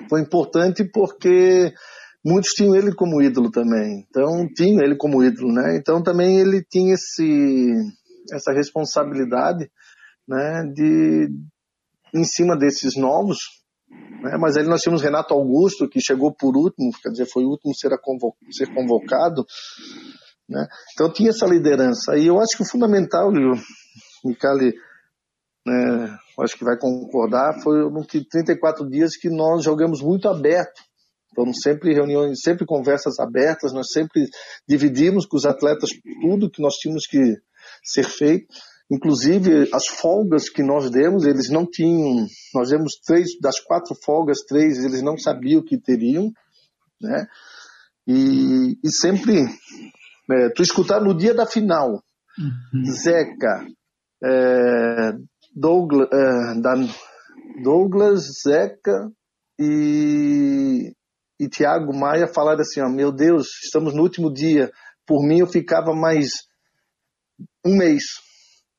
foi 0.09 0.21
importante 0.21 0.83
porque 0.91 1.73
muitos 2.25 2.51
tinham 2.51 2.75
ele 2.75 2.93
como 2.93 3.21
ídolo 3.21 3.51
também. 3.51 4.05
Então, 4.09 4.47
tinham 4.55 4.83
ele 4.83 4.95
como 4.95 5.23
ídolo, 5.23 5.51
né? 5.53 5.77
Então, 5.77 6.01
também 6.01 6.39
ele 6.39 6.63
tinha 6.63 6.93
esse, 6.93 7.73
essa 8.31 8.51
responsabilidade, 8.51 9.69
né, 10.27 10.63
de, 10.73 11.29
em 12.13 12.23
cima 12.23 12.57
desses 12.57 12.97
novos, 12.97 13.37
né? 14.21 14.37
Mas 14.39 14.57
aí 14.57 14.65
nós 14.65 14.81
tínhamos 14.81 15.01
Renato 15.01 15.33
Augusto, 15.33 15.87
que 15.87 16.01
chegou 16.01 16.33
por 16.33 16.57
último, 16.57 16.91
quer 17.01 17.09
dizer, 17.09 17.25
foi 17.25 17.43
o 17.43 17.49
último 17.49 17.71
a 17.71 17.75
ser, 17.75 17.89
ser 18.51 18.73
convocado, 18.73 19.45
né? 20.49 20.67
Então 20.93 21.11
tinha 21.11 21.29
essa 21.29 21.45
liderança. 21.45 22.17
E 22.17 22.27
eu 22.27 22.39
acho 22.39 22.57
que 22.57 22.63
o 22.63 22.69
fundamental, 22.69 23.31
Micali, 24.25 24.73
né, 25.65 26.17
acho 26.43 26.57
que 26.57 26.63
vai 26.63 26.77
concordar, 26.77 27.59
foi 27.61 27.79
que 28.07 28.23
34 28.23 28.87
dias 28.89 29.17
que 29.17 29.29
nós 29.29 29.63
jogamos 29.63 30.01
muito 30.01 30.27
aberto. 30.29 30.81
Então, 31.31 31.53
sempre 31.53 31.93
reuniões, 31.93 32.39
sempre 32.41 32.65
conversas 32.65 33.19
abertas, 33.19 33.71
nós 33.71 33.91
sempre 33.91 34.27
dividimos 34.67 35.25
com 35.25 35.37
os 35.37 35.45
atletas 35.45 35.89
tudo 36.21 36.49
que 36.49 36.61
nós 36.61 36.75
tínhamos 36.75 37.05
que 37.05 37.35
ser 37.83 38.03
feito. 38.03 38.47
Inclusive, 38.89 39.69
as 39.73 39.87
folgas 39.87 40.49
que 40.49 40.63
nós 40.63 40.89
demos, 40.89 41.25
eles 41.25 41.49
não 41.49 41.65
tinham. 41.69 42.25
Nós 42.55 42.69
demos 42.69 42.93
três, 43.05 43.27
das 43.41 43.59
quatro 43.59 43.93
folgas, 44.03 44.39
três, 44.47 44.83
eles 44.83 45.01
não 45.01 45.17
sabiam 45.17 45.61
que 45.63 45.77
teriam, 45.77 46.31
né? 47.01 47.27
E, 48.07 48.77
e 48.83 48.89
sempre. 48.89 49.45
É, 50.31 50.49
tu 50.49 50.61
escutar 50.61 50.99
no 51.01 51.15
dia 51.15 51.33
da 51.33 51.45
final, 51.45 52.03
uhum. 52.37 52.85
Zeca, 52.91 53.65
é, 54.23 55.13
Douglas, 55.57 56.07
é, 56.13 56.61
Dan, 56.61 56.87
Douglas, 57.63 58.21
Zeca 58.43 59.09
e, 59.59 60.93
e 61.39 61.49
Tiago 61.49 61.97
Maia 61.97 62.27
falaram 62.27 62.61
assim: 62.61 62.79
ó, 62.79 62.87
Meu 62.87 63.11
Deus, 63.11 63.47
estamos 63.63 63.95
no 63.95 64.03
último 64.03 64.31
dia. 64.31 64.71
Por 65.05 65.25
mim, 65.25 65.39
eu 65.39 65.47
ficava 65.47 65.95
mais 65.95 66.29
um 67.65 67.75
mês 67.75 68.03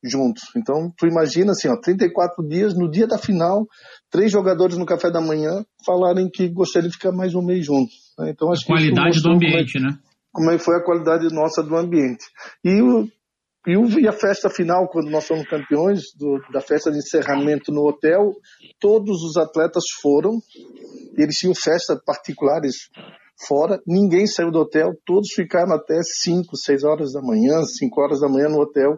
juntos. 0.01 0.43
Então, 0.55 0.93
tu 0.97 1.05
imagina 1.05 1.51
assim, 1.51 1.67
ó, 1.67 1.75
34 1.77 2.47
dias, 2.47 2.73
no 2.73 2.89
dia 2.89 3.05
da 3.05 3.17
final, 3.17 3.67
três 4.09 4.31
jogadores 4.31 4.77
no 4.77 4.85
café 4.85 5.11
da 5.11 5.19
manhã 5.19 5.65
falarem 5.85 6.29
que 6.29 6.47
gostariam 6.47 6.89
de 6.89 6.95
ficar 6.95 7.11
mais 7.11 7.35
um 7.35 7.41
mês 7.41 7.65
juntos. 7.65 8.13
Né? 8.17 8.29
Então, 8.29 8.51
acho 8.51 8.63
a 8.63 8.67
qualidade 8.67 9.21
do 9.21 9.31
ambiente, 9.31 9.73
como 9.73 9.85
é, 9.85 9.91
né? 9.91 9.99
Como 10.31 10.51
é 10.51 10.57
que 10.57 10.63
foi 10.63 10.77
a 10.77 10.83
qualidade 10.83 11.27
nossa 11.33 11.61
do 11.61 11.75
ambiente. 11.75 12.23
E, 12.63 12.81
o, 12.81 13.09
e, 13.69 13.77
o, 13.77 13.99
e 13.99 14.07
a 14.07 14.11
festa 14.11 14.49
final, 14.49 14.87
quando 14.87 15.09
nós 15.09 15.27
fomos 15.27 15.47
campeões, 15.47 16.01
do, 16.17 16.39
da 16.51 16.59
festa 16.59 16.91
de 16.91 16.97
encerramento 16.97 17.71
no 17.71 17.87
hotel, 17.87 18.31
todos 18.79 19.21
os 19.23 19.37
atletas 19.37 19.83
foram, 20.01 20.39
eles 21.15 21.37
tinham 21.37 21.53
festas 21.53 21.99
particulares 22.03 22.89
fora, 23.47 23.79
ninguém 23.85 24.25
saiu 24.25 24.51
do 24.51 24.59
hotel, 24.59 24.93
todos 25.05 25.29
ficaram 25.33 25.73
até 25.73 25.99
5, 26.01 26.57
6 26.57 26.83
horas 26.83 27.13
da 27.13 27.21
manhã, 27.21 27.61
5 27.63 28.01
horas 28.01 28.19
da 28.19 28.27
manhã 28.27 28.49
no 28.49 28.59
hotel, 28.59 28.97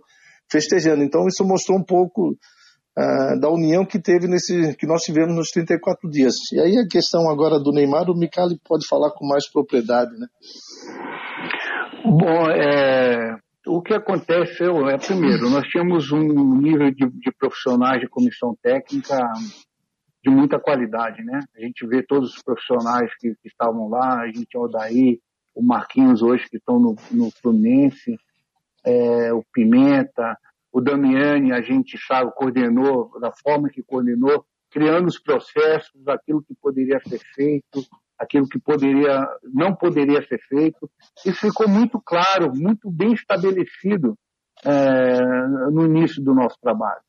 festejando. 0.49 1.03
Então 1.03 1.27
isso 1.27 1.43
mostrou 1.43 1.77
um 1.77 1.83
pouco 1.83 2.29
uh, 2.31 3.39
da 3.39 3.49
união 3.49 3.85
que 3.85 3.99
teve 3.99 4.27
nesse 4.27 4.75
que 4.77 4.87
nós 4.87 5.03
tivemos 5.03 5.35
nos 5.35 5.51
34 5.51 6.09
dias. 6.09 6.35
E 6.53 6.59
aí 6.59 6.77
a 6.77 6.87
questão 6.87 7.29
agora 7.29 7.59
do 7.59 7.71
Neymar, 7.71 8.09
o 8.09 8.17
Micali 8.17 8.57
pode 8.65 8.87
falar 8.87 9.11
com 9.11 9.27
mais 9.27 9.49
propriedade, 9.51 10.11
né? 10.17 10.27
Bom, 12.03 12.49
é, 12.49 13.35
o 13.67 13.81
que 13.81 13.93
aconteceu 13.93 14.89
é 14.89 14.97
primeiro 14.97 15.49
nós 15.49 15.67
tínhamos 15.67 16.11
um 16.11 16.57
nível 16.57 16.91
de, 16.91 17.07
de 17.07 17.31
profissionais 17.31 18.01
de 18.01 18.07
comissão 18.07 18.55
técnica 18.61 19.17
de 20.23 20.29
muita 20.29 20.59
qualidade, 20.59 21.23
né? 21.23 21.39
A 21.55 21.61
gente 21.61 21.85
vê 21.87 22.03
todos 22.03 22.35
os 22.35 22.43
profissionais 22.43 23.11
que, 23.19 23.33
que 23.41 23.47
estavam 23.47 23.89
lá, 23.89 24.21
a 24.21 24.27
gente 24.27 24.55
é 24.55 24.59
o 24.59 24.67
Daí, 24.67 25.19
o 25.53 25.63
Marquinhos 25.63 26.21
hoje 26.21 26.47
que 26.49 26.57
estão 26.57 26.79
no, 26.79 26.95
no 27.11 27.31
Fluminense, 27.31 28.17
é, 28.85 29.33
o 29.33 29.43
Pimenta, 29.51 30.37
o 30.71 30.79
Damiani, 30.79 31.51
a 31.51 31.61
gente 31.61 31.97
sabe, 31.97 32.31
coordenou 32.35 33.19
da 33.19 33.31
forma 33.31 33.69
que 33.69 33.83
coordenou, 33.83 34.45
criando 34.69 35.07
os 35.07 35.19
processos, 35.19 36.07
aquilo 36.07 36.43
que 36.43 36.55
poderia 36.55 36.99
ser 37.01 37.19
feito, 37.35 37.83
aquilo 38.21 38.47
que 38.47 38.59
poderia, 38.59 39.27
não 39.51 39.75
poderia 39.75 40.21
ser 40.27 40.39
feito. 40.47 40.89
Isso 41.25 41.39
ficou 41.39 41.67
muito 41.67 41.99
claro, 41.99 42.55
muito 42.55 42.89
bem 42.91 43.13
estabelecido 43.13 44.15
é, 44.63 45.19
no 45.71 45.85
início 45.85 46.23
do 46.23 46.35
nosso 46.35 46.55
trabalho. 46.61 47.01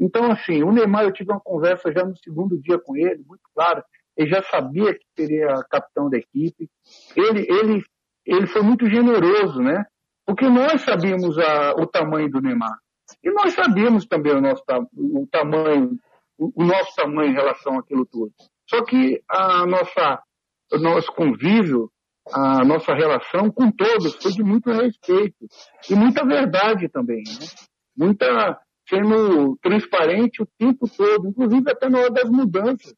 Então, 0.00 0.30
assim, 0.30 0.62
o 0.62 0.72
Neymar, 0.72 1.04
eu 1.04 1.12
tive 1.12 1.30
uma 1.30 1.40
conversa 1.40 1.92
já 1.92 2.04
no 2.04 2.16
segundo 2.16 2.58
dia 2.58 2.78
com 2.78 2.96
ele, 2.96 3.22
muito 3.26 3.42
claro. 3.54 3.84
Ele 4.16 4.30
já 4.30 4.42
sabia 4.42 4.94
que 4.94 5.04
seria 5.16 5.62
capitão 5.70 6.08
da 6.08 6.16
equipe. 6.16 6.68
Ele, 7.14 7.46
ele, 7.48 7.84
ele 8.24 8.46
foi 8.46 8.62
muito 8.62 8.88
generoso, 8.88 9.60
né? 9.60 9.84
Porque 10.26 10.48
nós 10.48 10.80
sabíamos 10.80 11.38
a, 11.38 11.74
o 11.78 11.86
tamanho 11.86 12.30
do 12.30 12.40
Neymar. 12.40 12.78
E 13.22 13.30
nós 13.30 13.52
sabíamos 13.52 14.06
também 14.06 14.32
o 14.32 14.40
nosso 14.40 14.62
o 14.96 15.28
tamanho, 15.30 15.98
o, 16.38 16.62
o 16.62 16.64
nosso 16.64 16.94
tamanho 16.96 17.30
em 17.30 17.34
relação 17.34 17.78
àquilo 17.78 18.06
tudo. 18.06 18.32
Só 18.68 18.82
que 18.84 19.22
a 19.28 19.66
nossa, 19.66 20.22
o 20.72 20.78
nosso 20.78 21.12
convívio, 21.12 21.90
a 22.32 22.64
nossa 22.64 22.94
relação 22.94 23.50
com 23.50 23.70
todos 23.70 24.14
foi 24.14 24.32
de 24.32 24.42
muito 24.42 24.70
respeito 24.70 25.46
e 25.90 25.94
muita 25.94 26.24
verdade 26.24 26.88
também, 26.88 27.22
né? 27.22 27.46
Muita 27.96 28.58
sendo 28.88 29.56
transparente 29.62 30.42
o 30.42 30.48
tempo 30.58 30.86
todo, 30.88 31.28
inclusive 31.28 31.70
até 31.70 31.88
na 31.88 32.00
hora 32.00 32.10
das 32.10 32.28
mudanças 32.28 32.94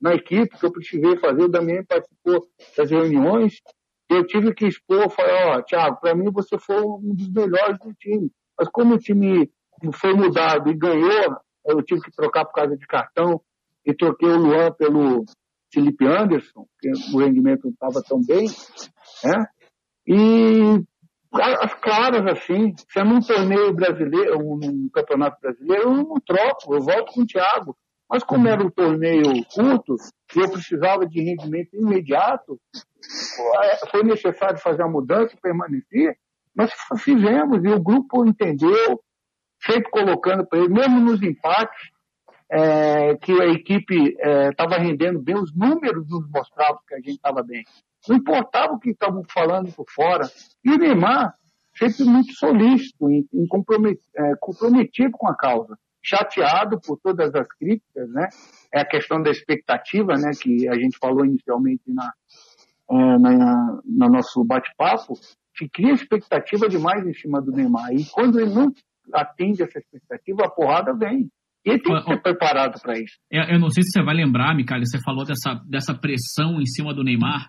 na 0.00 0.14
equipe 0.14 0.58
que 0.58 0.66
eu 0.66 0.72
precisei 0.72 1.16
fazer, 1.16 1.44
o 1.44 1.48
Damião 1.48 1.84
participou 1.88 2.46
das 2.76 2.90
reuniões 2.90 3.60
eu 4.08 4.26
tive 4.26 4.54
que 4.54 4.66
expor, 4.66 5.08
falar, 5.10 5.58
ó, 5.58 5.62
Thiago, 5.62 6.00
para 6.00 6.14
mim 6.14 6.30
você 6.30 6.58
foi 6.58 6.80
um 6.80 7.14
dos 7.14 7.28
melhores 7.30 7.78
do 7.78 7.92
time. 7.94 8.30
Mas 8.58 8.68
como 8.68 8.94
o 8.94 8.98
time 8.98 9.50
foi 9.94 10.14
mudado 10.14 10.70
e 10.70 10.76
ganhou, 10.76 11.36
eu 11.66 11.82
tive 11.82 12.02
que 12.02 12.12
trocar 12.12 12.44
por 12.44 12.52
causa 12.52 12.76
de 12.76 12.86
cartão 12.86 13.40
e 13.84 13.94
troquei 13.94 14.28
o 14.28 14.36
Luan 14.36 14.72
pelo 14.72 15.24
Felipe 15.74 16.06
Anderson, 16.06 16.66
que 16.80 16.90
o 17.12 17.18
rendimento 17.18 17.64
não 17.64 17.72
estava 17.72 18.02
tão 18.02 18.20
bem, 18.24 18.46
né? 19.24 19.46
E 20.06 20.84
as 21.32 21.74
claras, 21.74 22.24
assim, 22.26 22.74
se 22.88 23.00
é 23.00 23.04
num 23.04 23.20
torneio 23.20 23.74
brasileiro, 23.74 24.38
num 24.38 24.88
campeonato 24.92 25.40
brasileiro, 25.40 25.82
eu 25.82 25.90
não 25.90 26.14
troco, 26.24 26.74
eu 26.74 26.80
volto 26.80 27.12
com 27.12 27.22
o 27.22 27.26
Thiago. 27.26 27.76
Mas 28.08 28.22
como 28.22 28.46
era 28.46 28.62
um 28.62 28.70
torneio 28.70 29.44
curto 29.52 29.96
e 30.36 30.40
eu 30.40 30.50
precisava 30.50 31.06
de 31.06 31.20
rendimento 31.20 31.74
imediato, 31.74 32.60
foi 33.90 34.04
necessário 34.04 34.58
fazer 34.58 34.82
a 34.82 34.88
mudança, 34.88 35.36
permanecer, 35.42 36.16
nós 36.54 36.70
fizemos 36.98 37.64
e 37.64 37.68
o 37.68 37.82
grupo 37.82 38.24
entendeu, 38.24 39.02
sempre 39.60 39.90
colocando 39.90 40.46
para 40.46 40.60
ele, 40.60 40.68
mesmo 40.68 41.00
nos 41.00 41.22
empates, 41.22 41.90
é, 42.50 43.16
que 43.16 43.32
a 43.32 43.46
equipe 43.46 44.16
estava 44.50 44.76
é, 44.76 44.78
rendendo 44.78 45.20
bem, 45.20 45.36
os 45.36 45.54
números 45.54 46.08
nos 46.08 46.28
mostravam 46.30 46.80
que 46.86 46.94
a 46.94 46.98
gente 46.98 47.16
estava 47.16 47.42
bem. 47.42 47.64
Não 48.08 48.16
importava 48.16 48.74
o 48.74 48.78
que 48.78 48.90
estavam 48.90 49.22
falando 49.32 49.72
por 49.72 49.86
fora. 49.90 50.28
E 50.64 50.70
o 50.70 50.78
Neymar, 50.78 51.34
sempre 51.74 52.04
muito 52.04 52.32
solícito, 52.34 53.10
em, 53.10 53.26
em 53.32 53.46
é, 54.16 54.34
comprometido 54.40 55.12
com 55.12 55.28
a 55.28 55.36
causa 55.36 55.76
chateado 56.04 56.78
por 56.78 56.98
todas 57.02 57.34
as 57.34 57.48
críticas, 57.48 58.10
né? 58.10 58.28
É 58.72 58.80
a 58.80 58.86
questão 58.86 59.22
da 59.22 59.30
expectativa, 59.30 60.12
né? 60.14 60.32
Que 60.38 60.68
a 60.68 60.74
gente 60.74 60.98
falou 60.98 61.24
inicialmente 61.24 61.82
na, 61.86 62.12
é, 62.90 63.18
na, 63.18 63.80
no 63.86 64.08
nosso 64.10 64.44
bate-papo, 64.44 65.14
que 65.56 65.68
cria 65.68 65.94
expectativa 65.94 66.68
demais 66.68 67.06
em 67.06 67.14
cima 67.14 67.40
do 67.40 67.52
Neymar. 67.52 67.94
E 67.94 68.04
quando 68.04 68.38
ele 68.38 68.52
não 68.52 68.70
atende 69.14 69.62
essa 69.62 69.78
expectativa, 69.78 70.44
a 70.44 70.50
porrada 70.50 70.92
vem. 70.92 71.30
Ele 71.64 71.78
tem 71.78 71.94
que 71.94 72.02
ser 72.02 72.22
preparado 72.22 72.80
para 72.80 72.98
isso. 72.98 73.14
Eu 73.30 73.58
não 73.58 73.70
sei 73.70 73.82
se 73.82 73.90
você 73.90 74.02
vai 74.02 74.14
lembrar, 74.14 74.54
Micali, 74.54 74.86
você 74.86 74.98
falou 75.02 75.24
dessa, 75.24 75.54
dessa 75.68 75.94
pressão 75.94 76.60
em 76.60 76.66
cima 76.66 76.92
do 76.92 77.02
Neymar. 77.02 77.48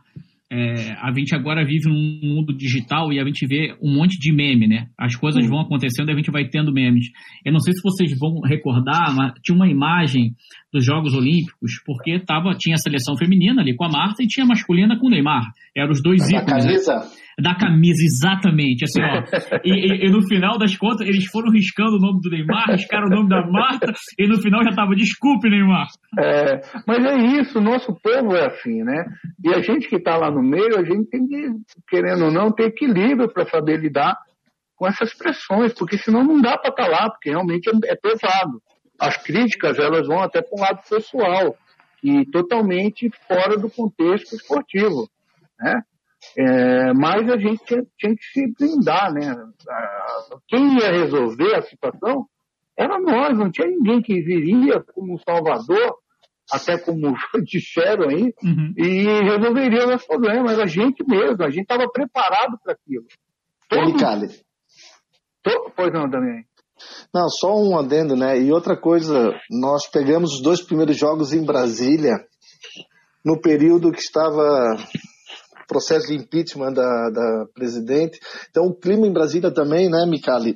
É, 0.52 0.94
a 1.02 1.12
gente 1.12 1.34
agora 1.34 1.66
vive 1.66 1.90
num 1.90 2.20
mundo 2.24 2.56
digital 2.56 3.12
e 3.12 3.20
a 3.20 3.26
gente 3.26 3.48
vê 3.48 3.76
um 3.82 3.94
monte 3.94 4.18
de 4.20 4.32
meme, 4.32 4.68
né? 4.68 4.88
As 4.98 5.16
coisas 5.16 5.46
vão 5.50 5.60
acontecendo 5.60 6.10
e 6.10 6.14
a 6.14 6.16
gente 6.16 6.32
vai 6.32 6.48
tendo 6.48 6.72
memes. 6.72 7.08
Eu 7.44 7.52
não 7.52 7.60
sei 7.60 7.74
se 7.74 7.82
vocês 7.82 8.18
vão 8.18 8.40
recordar, 8.42 9.14
mas 9.16 9.34
tinha 9.44 9.56
uma 9.56 9.68
imagem 9.68 10.36
dos 10.76 10.86
Jogos 10.86 11.14
Olímpicos, 11.14 11.82
porque 11.86 12.20
tava, 12.20 12.54
tinha 12.54 12.76
a 12.76 12.78
seleção 12.78 13.16
feminina 13.16 13.62
ali 13.62 13.74
com 13.74 13.86
a 13.86 13.90
Marta 13.90 14.22
e 14.22 14.28
tinha 14.28 14.44
a 14.46 14.50
masculina 14.50 15.00
com 15.00 15.08
o 15.08 15.10
Neymar. 15.10 15.46
Eram 15.74 15.92
os 15.92 16.04
dois 16.04 16.30
ícones. 16.30 16.66
Né? 16.66 16.96
Da 17.40 17.56
camisa, 17.56 18.04
exatamente. 18.04 18.84
Assim, 18.84 19.02
ó. 19.02 19.24
E, 19.64 19.72
e, 19.72 20.06
e, 20.06 20.12
no 20.12 20.22
final 20.28 20.58
das 20.58 20.76
contas, 20.76 21.08
eles 21.08 21.26
foram 21.28 21.50
riscando 21.50 21.96
o 21.96 22.00
nome 22.00 22.20
do 22.22 22.30
Neymar, 22.30 22.72
riscaram 22.72 23.08
o 23.08 23.10
nome 23.10 23.30
da 23.30 23.46
Marta, 23.48 23.94
e 24.20 24.28
no 24.28 24.42
final 24.42 24.64
já 24.64 24.72
tava, 24.72 24.96
desculpe, 24.96 25.50
Neymar. 25.50 25.88
É, 26.20 26.62
mas 26.86 27.06
é 27.06 27.18
isso, 27.40 27.60
o 27.60 27.62
nosso 27.62 27.94
povo 27.94 28.36
é 28.36 28.48
assim, 28.48 28.84
né? 28.84 29.06
E 29.44 29.54
a 29.54 29.62
gente 29.62 29.88
que 29.88 29.96
está 29.96 30.18
lá 30.18 30.30
no 30.30 30.44
meio, 30.44 30.78
a 30.78 30.84
gente 30.84 31.10
tem 31.10 31.26
que, 31.26 31.52
querendo 31.88 32.26
ou 32.26 32.32
não, 32.32 32.52
ter 32.52 32.66
equilíbrio 32.66 33.32
para 33.32 33.46
saber 33.46 33.80
lidar 33.80 34.18
com 34.76 34.86
essas 34.86 35.14
pressões, 35.14 35.74
porque 35.74 35.98
senão 35.98 36.24
não 36.24 36.42
dá 36.42 36.58
para 36.58 36.70
estar 36.70 36.86
tá 36.86 36.90
lá, 36.90 37.10
porque 37.10 37.30
realmente 37.30 37.70
é, 37.70 37.92
é 37.92 37.96
pesado. 37.96 38.62
As 39.00 39.18
críticas, 39.18 39.78
elas 39.78 40.08
vão 40.08 40.22
até 40.22 40.42
para 40.42 40.58
um 40.58 40.62
lado 40.62 40.82
pessoal, 40.88 41.56
e 42.04 42.26
totalmente 42.28 43.10
fora 43.28 43.58
do 43.58 43.70
contexto 43.70 44.36
esportivo. 44.36 45.10
né? 45.60 45.82
É, 46.38 46.94
mas 46.94 47.30
a 47.30 47.38
gente 47.38 47.64
tinha, 47.66 47.86
tinha, 47.98 48.16
que 48.16 48.24
se 48.26 48.54
blindar, 48.58 49.14
né? 49.14 49.36
Quem 50.48 50.78
ia 50.80 50.92
resolver 50.92 51.56
a 51.56 51.62
situação 51.62 52.28
era 52.78 53.00
nós, 53.00 53.38
não 53.38 53.52
tinha 53.52 53.68
ninguém 53.68 54.02
que 54.02 54.22
viria 54.22 54.82
como 54.82 55.20
Salvador, 55.20 55.98
até 56.52 56.78
como 56.78 57.16
disseram 57.44 58.10
aí, 58.10 58.34
uhum. 58.44 58.74
e 58.78 59.04
resolveria 59.24 59.96
os 59.96 60.06
problemas. 60.06 60.54
Era 60.54 60.64
a 60.64 60.68
gente 60.68 61.04
mesmo, 61.08 61.44
a 61.44 61.50
gente 61.50 61.64
estava 61.64 61.90
preparado 61.90 62.58
para 62.64 62.74
aquilo. 62.74 63.06
Todo... 63.70 63.92
Todo... 65.42 65.72
Pois 65.76 65.94
não, 65.94 66.10
Damião. 66.10 66.44
Não, 67.14 67.30
só 67.30 67.56
um 67.58 67.78
adendo, 67.78 68.16
né? 68.16 68.40
E 68.40 68.52
outra 68.52 68.76
coisa, 68.80 69.32
nós 69.50 69.88
pegamos 69.88 70.34
os 70.34 70.42
dois 70.42 70.62
primeiros 70.62 70.98
jogos 70.98 71.34
em 71.34 71.44
Brasília, 71.44 72.14
no 73.24 73.40
período 73.40 73.92
que 73.92 74.02
estava 74.02 74.78
processo 75.68 76.08
de 76.08 76.16
impeachment 76.16 76.74
da, 76.74 77.10
da 77.10 77.46
presidente. 77.54 78.20
Então, 78.50 78.66
o 78.66 78.76
clima 78.76 79.08
em 79.08 79.14
Brasília 79.14 79.52
também, 79.52 79.90
né, 79.90 80.06
Micali, 80.06 80.56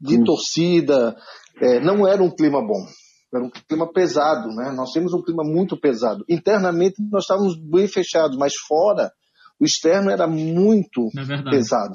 de 0.00 0.18
hum. 0.18 0.24
torcida, 0.24 1.16
é, 1.60 1.80
não 1.80 2.06
era 2.06 2.22
um 2.22 2.30
clima 2.30 2.60
bom. 2.60 2.86
Era 3.34 3.44
um 3.44 3.50
clima 3.50 3.90
pesado, 3.90 4.48
né? 4.48 4.72
Nós 4.76 4.92
temos 4.92 5.14
um 5.14 5.22
clima 5.22 5.42
muito 5.42 5.80
pesado. 5.80 6.22
Internamente, 6.28 6.96
nós 7.10 7.22
estávamos 7.22 7.58
bem 7.58 7.88
fechados, 7.88 8.36
mas 8.36 8.52
fora, 8.68 9.10
o 9.58 9.64
externo 9.64 10.10
era 10.10 10.26
muito 10.26 11.08
é 11.16 11.50
pesado. 11.50 11.94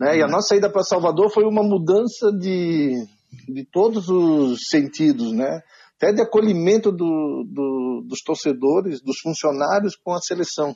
Né? 0.00 0.18
E 0.18 0.22
a 0.22 0.26
nossa 0.26 0.54
ida 0.54 0.70
para 0.70 0.82
Salvador 0.82 1.30
foi 1.30 1.44
uma 1.44 1.62
mudança 1.62 2.30
de, 2.32 3.06
de 3.48 3.64
todos 3.70 4.08
os 4.08 4.58
sentidos, 4.68 5.32
né? 5.32 5.60
Até 5.96 6.12
de 6.12 6.20
acolhimento 6.20 6.92
do, 6.92 7.44
do, 7.46 8.04
dos 8.06 8.20
torcedores, 8.20 9.02
dos 9.02 9.18
funcionários 9.20 9.96
com 9.96 10.12
a 10.12 10.18
seleção. 10.18 10.74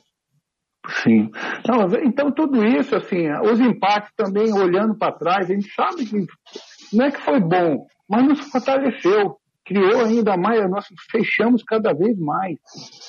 Sim. 1.03 1.29
Não, 1.67 1.85
então, 2.03 2.31
tudo 2.31 2.65
isso, 2.65 2.95
assim, 2.95 3.29
os 3.43 3.59
empates 3.59 4.11
também, 4.15 4.51
olhando 4.51 4.97
para 4.97 5.15
trás, 5.15 5.49
a 5.49 5.53
gente 5.53 5.71
sabe 5.73 6.05
que 6.05 6.25
não 6.91 7.05
é 7.05 7.11
que 7.11 7.21
foi 7.21 7.39
bom, 7.39 7.85
mas 8.09 8.27
nos 8.27 8.39
fortaleceu, 8.51 9.37
criou 9.63 10.01
ainda 10.01 10.35
mais, 10.35 10.69
nós 10.69 10.85
fechamos 11.11 11.63
cada 11.63 11.93
vez 11.93 12.17
mais, 12.17 12.57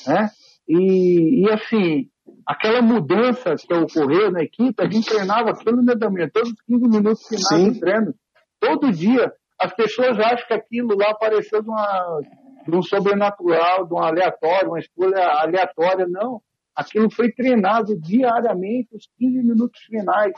né? 0.07 0.29
E, 0.69 1.45
e 1.45 1.51
assim, 1.51 2.09
aquela 2.47 2.83
mudança 2.83 3.55
que 3.57 3.75
ocorreu 3.75 4.31
na 4.31 4.43
equipe, 4.43 4.83
a 4.83 4.89
gente 4.89 5.09
treinava 5.09 5.51
aquilo, 5.51 5.83
né, 5.83 5.95
Damir? 5.95 6.31
Todos 6.33 6.51
os 6.51 6.61
15 6.63 6.89
minutos 6.89 7.27
finais 7.27 7.75
do 7.75 7.81
treino. 7.81 8.15
Todo 8.61 8.93
dia. 8.93 9.33
As 9.59 9.73
pessoas 9.75 10.19
acham 10.19 10.47
que 10.47 10.55
aquilo 10.55 10.97
lá 10.97 11.11
apareceu 11.11 11.63
de, 11.63 11.69
uma, 11.69 12.21
de 12.67 12.77
um 12.77 12.83
sobrenatural, 12.83 13.87
de 13.87 13.95
um 13.95 13.99
aleatório, 13.99 14.69
uma 14.69 14.79
escolha 14.79 15.25
aleatória. 15.41 16.07
Não. 16.09 16.43
Aquilo 16.75 17.11
foi 17.11 17.31
treinado 17.31 17.99
diariamente, 17.99 18.97
os 18.97 19.07
15 19.19 19.39
minutos 19.43 19.81
finais, 19.83 20.33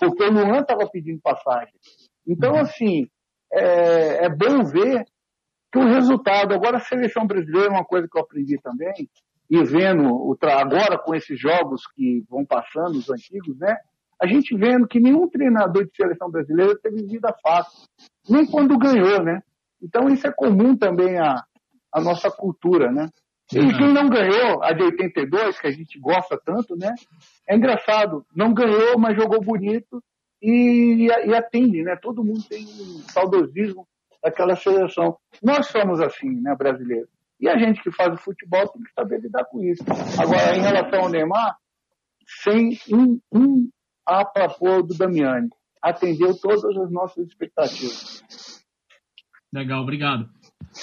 porque 0.00 0.24
o 0.24 0.32
Luan 0.32 0.60
estava 0.60 0.88
pedindo 0.90 1.20
passagem. 1.20 1.74
Então, 2.26 2.54
uhum. 2.54 2.60
assim, 2.60 3.08
é, 3.52 4.24
é 4.24 4.28
bom 4.28 4.64
ver 4.64 5.04
que 5.72 5.78
o 5.78 5.86
resultado. 5.86 6.54
Agora, 6.54 6.78
a 6.78 6.80
seleção 6.80 7.26
brasileira, 7.26 7.70
uma 7.70 7.84
coisa 7.84 8.08
que 8.10 8.18
eu 8.18 8.22
aprendi 8.22 8.58
também, 8.60 9.08
e 9.48 9.62
vendo 9.64 10.08
o 10.08 10.36
agora 10.42 10.98
com 10.98 11.14
esses 11.14 11.38
jogos 11.38 11.86
que 11.94 12.24
vão 12.28 12.44
passando, 12.44 12.96
os 12.98 13.10
antigos, 13.10 13.58
né? 13.58 13.76
A 14.20 14.26
gente 14.26 14.56
vendo 14.56 14.88
que 14.88 14.98
nenhum 14.98 15.28
treinador 15.28 15.84
de 15.84 15.94
seleção 15.94 16.30
brasileira 16.30 16.76
teve 16.82 17.06
vida 17.06 17.34
fácil, 17.42 17.86
nem 18.28 18.46
quando 18.46 18.78
ganhou, 18.78 19.22
né? 19.22 19.42
Então 19.82 20.08
isso 20.08 20.26
é 20.26 20.32
comum 20.32 20.76
também 20.76 21.18
à, 21.18 21.44
à 21.92 22.00
nossa 22.00 22.30
cultura, 22.30 22.90
né? 22.90 23.08
E 23.52 23.72
quem 23.76 23.92
não 23.92 24.08
ganhou, 24.08 24.62
a 24.62 24.72
de 24.72 24.82
82, 24.82 25.60
que 25.60 25.68
a 25.68 25.70
gente 25.70 26.00
gosta 26.00 26.40
tanto, 26.44 26.76
né? 26.76 26.92
É 27.48 27.54
engraçado, 27.54 28.26
não 28.34 28.52
ganhou, 28.52 28.98
mas 28.98 29.14
jogou 29.14 29.40
bonito 29.40 30.02
e, 30.42 31.06
e 31.06 31.34
atende, 31.34 31.82
né? 31.82 31.96
Todo 31.96 32.24
mundo 32.24 32.42
tem 32.48 32.64
um 32.64 33.02
saudosismo 33.08 33.86
daquela 34.22 34.56
seleção. 34.56 35.16
Nós 35.40 35.68
somos 35.68 36.00
assim, 36.00 36.40
né, 36.40 36.56
brasileiros. 36.56 37.15
E 37.40 37.48
a 37.48 37.58
gente 37.58 37.82
que 37.82 37.90
faz 37.92 38.14
o 38.14 38.22
futebol 38.22 38.66
tem 38.68 38.82
que 38.82 38.92
saber 38.92 39.20
lidar 39.20 39.44
com 39.44 39.62
isso. 39.62 39.84
Agora, 40.18 40.56
em 40.56 40.60
relação 40.62 41.00
ao 41.00 41.10
Neymar, 41.10 41.56
sem 42.42 42.78
um, 42.90 43.20
um 43.32 43.68
a 44.06 44.24
propor 44.24 44.82
do 44.82 44.94
Damiani. 44.94 45.48
Atendeu 45.82 46.34
todas 46.40 46.64
as 46.64 46.90
nossas 46.90 47.26
expectativas. 47.26 48.22
Legal, 49.52 49.82
obrigado. 49.82 50.28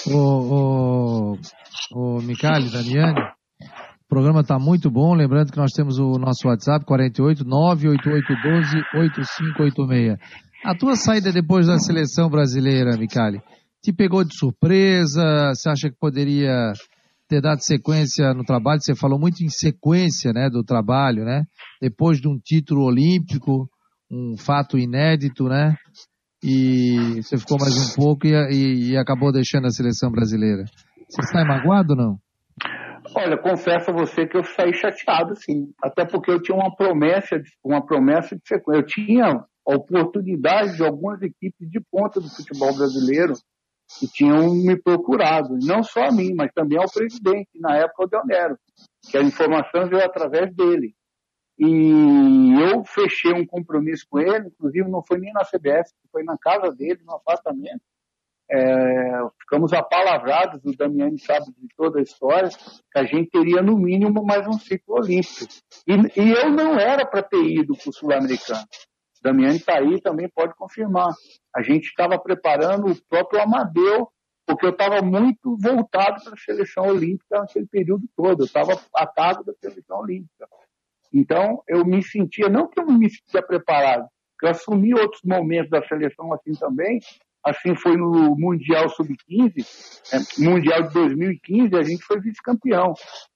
O, 0.08 1.34
o, 1.34 1.38
o 1.94 2.22
Micali, 2.22 2.72
Damiani, 2.72 3.20
o 3.20 4.08
programa 4.08 4.42
está 4.42 4.58
muito 4.60 4.90
bom. 4.90 5.14
Lembrando 5.14 5.52
que 5.52 5.58
nós 5.58 5.72
temos 5.72 6.00
o 6.00 6.18
nosso 6.18 6.48
WhatsApp 6.48 6.86
48 6.86 7.44
98812 7.44 8.78
8586. 8.96 10.18
A 10.66 10.76
tua 10.76 10.96
saída 10.96 11.32
depois 11.32 11.68
da 11.68 11.78
seleção 11.78 12.30
brasileira, 12.30 12.98
Micali, 12.98 13.42
te 13.84 13.92
pegou 13.92 14.24
de 14.24 14.36
surpresa? 14.36 15.52
Você 15.54 15.70
acha 15.70 15.90
que 15.90 15.98
poderia 16.00 16.72
ter 17.28 17.42
dado 17.42 17.60
sequência 17.60 18.34
no 18.34 18.46
trabalho? 18.46 18.82
Você 18.82 18.96
falou 18.96 19.20
muito 19.20 19.44
em 19.44 19.50
sequência, 19.50 20.32
né, 20.32 20.50
do 20.50 20.64
trabalho, 20.64 21.26
né? 21.26 21.44
Depois 21.82 22.20
de 22.20 22.30
um 22.30 22.40
título 22.42 22.86
olímpico, 22.86 23.70
um 24.10 24.38
fato 24.38 24.78
inédito, 24.78 25.44
né? 25.46 25.76
E 26.42 27.22
você 27.22 27.38
ficou 27.38 27.58
mais 27.60 27.76
um 27.76 27.96
pouco 27.96 28.26
e, 28.26 28.32
e, 28.32 28.92
e 28.92 28.98
acabou 28.98 29.32
deixando 29.32 29.66
a 29.66 29.70
seleção 29.70 30.10
brasileira. 30.10 30.64
Você 31.10 31.24
sai 31.24 31.44
magoado 31.46 31.94
ou 31.94 31.98
não? 31.98 32.18
Olha, 33.16 33.38
confesso 33.38 33.92
a 33.92 33.94
você 33.94 34.26
que 34.26 34.38
eu 34.38 34.44
saí 34.44 34.74
chateado, 34.74 35.36
sim. 35.36 35.68
Até 35.84 36.06
porque 36.06 36.32
eu 36.32 36.42
tinha 36.42 36.58
uma 36.58 36.74
promessa, 36.76 37.42
uma 37.64 37.86
promessa 37.86 38.36
de 38.36 38.42
sequência. 38.46 38.82
Eu 38.82 38.86
tinha 38.86 39.26
a 39.26 39.76
oportunidade 39.76 40.78
de 40.78 40.84
algumas 40.84 41.22
equipes 41.22 41.70
de 41.70 41.80
ponta 41.92 42.20
do 42.20 42.30
futebol 42.30 42.76
brasileiro 42.76 43.34
que 44.00 44.08
tinham 44.08 44.54
me 44.54 44.76
procurado, 44.76 45.58
não 45.62 45.84
só 45.84 46.06
a 46.06 46.12
mim, 46.12 46.34
mas 46.34 46.52
também 46.54 46.78
ao 46.78 46.92
presidente, 46.92 47.50
na 47.56 47.78
época 47.78 48.04
o 48.04 48.08
Deonero, 48.08 48.58
que 49.10 49.18
a 49.18 49.22
informação 49.22 49.88
veio 49.88 50.04
através 50.04 50.54
dele. 50.54 50.94
E 51.58 52.54
eu 52.60 52.84
fechei 52.84 53.32
um 53.34 53.46
compromisso 53.46 54.06
com 54.10 54.20
ele, 54.20 54.48
inclusive 54.48 54.90
não 54.90 55.04
foi 55.04 55.20
nem 55.20 55.32
na 55.32 55.46
CBF, 55.46 55.92
foi 56.12 56.24
na 56.24 56.38
casa 56.38 56.72
dele, 56.76 57.02
no 57.06 57.14
apartamento. 57.14 57.82
É, 58.52 59.20
ficamos 59.40 59.72
apalavrados, 59.74 60.64
o 60.66 60.76
Damiani 60.76 61.18
sabe 61.20 61.46
de 61.58 61.68
toda 61.76 62.00
a 62.00 62.04
história, 62.04 62.50
que 62.50 63.00
a 63.00 63.04
gente 63.04 63.30
teria 63.30 63.62
no 63.62 63.78
mínimo 63.78 64.24
mais 64.26 64.46
um 64.48 64.54
ciclo 64.54 64.96
olímpico. 64.96 65.54
E, 65.88 66.22
e 66.22 66.32
eu 66.32 66.50
não 66.52 66.78
era 66.78 67.06
para 67.06 67.24
ter 67.24 67.44
ido 67.44 67.76
para 67.76 67.90
o 67.90 67.94
Sul-Americano. 67.94 68.64
Damiani 69.24 69.56
está 69.56 69.78
aí 69.78 70.02
também 70.02 70.30
pode 70.30 70.54
confirmar. 70.56 71.14
A 71.56 71.62
gente 71.62 71.86
estava 71.86 72.20
preparando 72.20 72.92
o 72.92 73.04
próprio 73.08 73.42
Amadeu, 73.42 74.10
porque 74.46 74.66
eu 74.66 74.72
estava 74.72 75.02
muito 75.02 75.58
voltado 75.58 76.22
para 76.22 76.34
a 76.34 76.38
seleção 76.38 76.88
olímpica 76.88 77.40
naquele 77.40 77.66
período 77.66 78.04
todo. 78.16 78.42
Eu 78.42 78.46
estava 78.46 78.78
atado 78.94 79.44
da 79.46 79.54
seleção 79.54 80.00
olímpica. 80.00 80.46
Então, 81.14 81.64
eu 81.68 81.86
me 81.86 82.04
sentia, 82.04 82.50
não 82.50 82.68
que 82.68 82.82
eu 82.82 82.86
me 82.86 83.10
sentia 83.10 83.42
preparado, 83.42 84.08
que 84.38 84.46
eu 84.46 84.50
assumi 84.50 84.94
outros 84.94 85.22
momentos 85.24 85.70
da 85.70 85.82
seleção 85.88 86.34
assim 86.34 86.52
também. 86.54 87.00
Assim 87.46 87.76
foi 87.76 87.98
no 87.98 88.36
Mundial 88.38 88.90
Sub-15, 88.90 89.66
é, 90.14 90.44
Mundial 90.44 90.84
de 90.84 90.94
2015, 90.94 91.76
a 91.76 91.84
gente 91.84 92.04
foi 92.04 92.20
vice-campeão. 92.20 92.94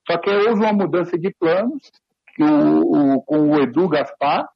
Só 0.10 0.18
que 0.18 0.30
houve 0.30 0.64
uma 0.64 0.72
mudança 0.72 1.18
de 1.18 1.34
planos, 1.38 1.92
que 2.34 2.42
o, 2.42 3.16
o, 3.16 3.22
com 3.24 3.52
o 3.52 3.62
Edu 3.62 3.90
Gaspar, 3.90 4.48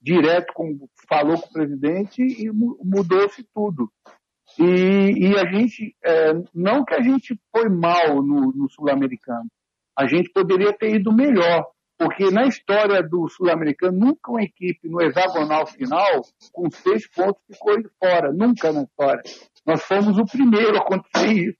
direto 0.00 0.52
com, 0.54 0.88
falou 1.08 1.40
com 1.40 1.48
o 1.48 1.52
presidente 1.52 2.22
e 2.22 2.50
mudou-se 2.50 3.44
tudo. 3.54 3.90
E, 4.58 5.28
e, 5.28 5.38
a 5.38 5.44
gente, 5.50 5.94
é, 6.04 6.32
não 6.54 6.84
que 6.84 6.94
a 6.94 7.00
gente 7.00 7.38
foi 7.54 7.68
mal 7.68 8.16
no, 8.22 8.52
no 8.52 8.68
Sul-Americano, 8.68 9.48
a 9.96 10.06
gente 10.06 10.30
poderia 10.32 10.72
ter 10.72 10.96
ido 10.96 11.12
melhor, 11.12 11.66
porque 11.98 12.30
na 12.30 12.46
história 12.46 13.02
do 13.02 13.28
Sul-Americano, 13.28 13.98
nunca 13.98 14.30
uma 14.30 14.42
equipe 14.42 14.88
no 14.88 15.00
hexagonal 15.00 15.66
final 15.66 16.22
com 16.52 16.70
seis 16.70 17.08
pontos 17.08 17.42
ficou 17.46 17.76
fora, 17.98 18.32
nunca 18.32 18.72
na 18.72 18.82
história. 18.82 19.22
Nós 19.66 19.82
fomos 19.84 20.18
o 20.18 20.24
primeiro 20.24 20.76
a 20.76 20.80
acontecer 20.80 21.32
isso. 21.32 21.59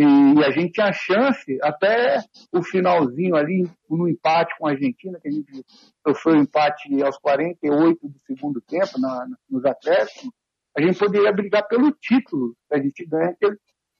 E 0.00 0.42
a 0.42 0.50
gente 0.50 0.72
tinha 0.72 0.90
chance, 0.94 1.58
até 1.62 2.20
o 2.50 2.62
finalzinho 2.62 3.36
ali, 3.36 3.70
no 3.86 4.08
empate 4.08 4.56
com 4.58 4.66
a 4.66 4.70
Argentina, 4.70 5.20
que 5.20 5.28
a 5.28 5.30
gente 5.30 5.62
sofreu 6.06 6.36
o 6.36 6.42
empate 6.42 7.02
aos 7.02 7.18
48 7.18 8.08
do 8.08 8.18
segundo 8.26 8.62
tempo, 8.62 8.98
na, 8.98 9.26
nos 9.50 9.62
acréscimos, 9.66 10.32
a 10.74 10.80
gente 10.80 10.98
poderia 10.98 11.30
brigar 11.32 11.68
pelo 11.68 11.92
título 11.92 12.56
a 12.72 12.78
gente 12.78 13.04
ganha, 13.04 13.36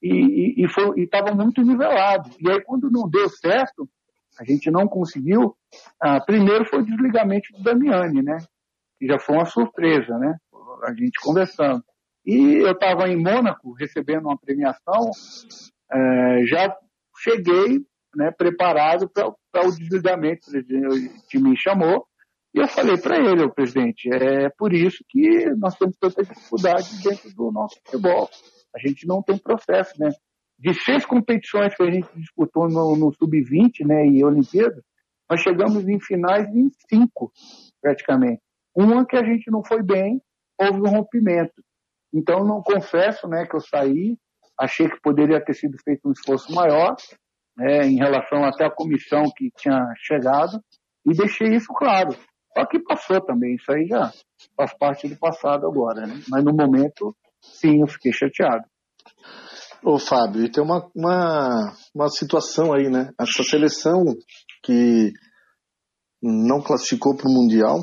e 0.01 0.65
estava 0.97 1.35
muito 1.35 1.61
nivelado. 1.61 2.31
E 2.39 2.49
aí, 2.49 2.59
quando 2.61 2.89
não 2.89 3.07
deu 3.07 3.29
certo, 3.29 3.87
a 4.39 4.43
gente 4.43 4.71
não 4.71 4.87
conseguiu, 4.87 5.55
ah, 5.99 6.19
primeiro 6.19 6.65
foi 6.65 6.79
o 6.79 6.85
desligamento 6.85 7.53
do 7.53 7.61
Damiani, 7.61 8.23
né? 8.23 8.37
Que 8.97 9.05
já 9.05 9.19
foi 9.19 9.35
uma 9.35 9.45
surpresa, 9.45 10.17
né? 10.17 10.35
A 10.83 10.93
gente 10.93 11.21
conversando. 11.21 11.83
E 12.25 12.55
eu 12.55 12.71
estava 12.71 13.07
em 13.07 13.21
Mônaco 13.21 13.73
recebendo 13.73 14.25
uma 14.25 14.37
premiação 14.37 15.11
é, 15.91 16.45
já 16.45 16.75
cheguei 17.19 17.85
né, 18.15 18.31
preparado 18.31 19.09
para 19.09 19.67
o 19.67 19.71
desligamento. 19.71 20.47
O 20.49 21.39
me 21.39 21.57
chamou 21.57 22.07
e 22.53 22.59
eu 22.59 22.67
falei 22.67 22.97
para 22.97 23.17
ele, 23.17 23.43
o 23.43 23.53
presidente, 23.53 24.09
é 24.13 24.49
por 24.49 24.73
isso 24.73 25.05
que 25.07 25.49
nós 25.55 25.75
temos 25.77 25.95
tanta 25.97 26.21
dificuldade 26.21 27.01
dentro 27.01 27.33
do 27.33 27.49
nosso 27.49 27.79
futebol. 27.85 28.29
A 28.75 28.79
gente 28.79 29.07
não 29.07 29.23
tem 29.23 29.37
processo, 29.37 29.93
né? 29.97 30.11
De 30.59 30.73
seis 30.73 31.05
competições 31.05 31.73
que 31.73 31.81
a 31.81 31.89
gente 31.89 32.09
disputou 32.15 32.67
no, 32.69 32.95
no 32.95 33.13
Sub-20 33.13 33.85
né, 33.85 34.05
e 34.05 34.23
Olimpíadas, 34.23 34.83
nós 35.29 35.39
chegamos 35.39 35.87
em 35.87 35.99
finais 35.99 36.45
em 36.53 36.69
cinco, 36.89 37.31
praticamente. 37.81 38.41
Uma 38.75 39.05
que 39.05 39.15
a 39.15 39.23
gente 39.23 39.49
não 39.49 39.63
foi 39.63 39.81
bem, 39.81 40.21
houve 40.59 40.81
um 40.81 40.89
rompimento. 40.89 41.63
Então, 42.13 42.43
não 42.43 42.61
confesso 42.61 43.27
né, 43.27 43.45
que 43.47 43.55
eu 43.55 43.61
saí, 43.61 44.17
achei 44.61 44.87
que 44.87 45.01
poderia 45.01 45.43
ter 45.43 45.53
sido 45.53 45.75
feito 45.83 46.07
um 46.07 46.11
esforço 46.11 46.53
maior, 46.53 46.95
né, 47.57 47.87
em 47.87 47.97
relação 47.97 48.43
até 48.43 48.65
à 48.65 48.71
comissão 48.71 49.23
que 49.35 49.49
tinha 49.57 49.91
chegado, 49.97 50.61
e 51.05 51.15
deixei 51.15 51.55
isso 51.55 51.73
claro. 51.73 52.15
Só 52.55 52.65
que 52.67 52.79
passou 52.79 53.19
também, 53.21 53.55
isso 53.55 53.71
aí 53.71 53.87
já 53.87 54.11
faz 54.55 54.77
parte 54.77 55.07
do 55.07 55.17
passado 55.17 55.65
agora, 55.65 56.05
né? 56.05 56.21
Mas 56.29 56.43
no 56.43 56.53
momento, 56.53 57.15
sim, 57.41 57.81
eu 57.81 57.87
fiquei 57.87 58.11
chateado. 58.11 58.65
Ô 59.83 59.97
Fábio, 59.97 60.45
e 60.45 60.51
tem 60.51 60.63
uma, 60.63 60.87
uma, 60.95 61.73
uma 61.95 62.09
situação 62.09 62.71
aí, 62.73 62.89
né? 62.89 63.09
Essa 63.19 63.41
seleção 63.43 64.03
que 64.63 65.11
não 66.21 66.61
classificou 66.61 67.15
para 67.15 67.27
o 67.27 67.33
Mundial, 67.33 67.79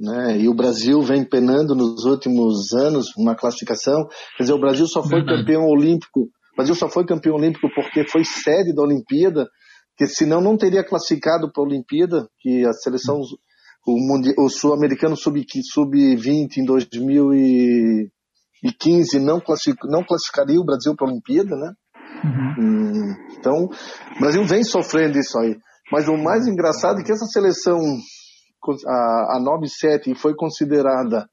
né? 0.00 0.38
E 0.38 0.48
o 0.48 0.54
Brasil 0.54 1.02
vem 1.02 1.22
penando 1.28 1.74
nos 1.74 2.04
últimos 2.04 2.72
anos 2.72 3.14
uma 3.16 3.34
classificação. 3.34 4.06
Quer 4.36 4.44
dizer, 4.44 4.54
o 4.54 4.60
Brasil 4.60 4.86
só 4.86 5.02
foi 5.02 5.24
campeão 5.24 5.66
olímpico. 5.66 6.20
O 6.20 6.56
Brasil 6.56 6.74
só 6.74 6.88
foi 6.88 7.04
campeão 7.04 7.36
olímpico 7.36 7.68
porque 7.74 8.08
foi 8.08 8.24
sede 8.24 8.74
da 8.74 8.82
Olimpíada, 8.82 9.46
que 9.96 10.06
senão 10.06 10.40
não 10.40 10.56
teria 10.56 10.82
classificado 10.82 11.52
para 11.52 11.62
a 11.62 11.66
Olimpíada, 11.66 12.26
que 12.40 12.64
a 12.64 12.72
seleção 12.72 13.20
o, 13.86 14.44
o 14.44 14.48
sul-americano 14.48 15.16
sub-20 15.16 15.62
sub 15.72 15.98
em 15.98 16.64
2015 16.64 18.10
não, 19.20 19.42
não 19.84 20.04
classificaria 20.04 20.60
o 20.60 20.64
Brasil 20.64 20.94
para 20.96 21.06
a 21.06 21.10
Olimpíada, 21.10 21.56
né? 21.56 21.72
Uhum. 22.22 22.54
Hum, 22.58 23.14
então, 23.38 23.64
o 23.64 24.20
Brasil 24.20 24.44
vem 24.44 24.62
sofrendo 24.62 25.18
isso 25.18 25.38
aí. 25.38 25.56
Mas 25.90 26.08
o 26.08 26.16
mais 26.16 26.46
engraçado 26.46 27.00
é 27.00 27.02
que 27.02 27.10
essa 27.10 27.26
seleção, 27.26 27.78
a, 28.86 29.36
a 29.36 29.40
9-7, 29.40 30.14
foi 30.14 30.34
considerada 30.34 31.28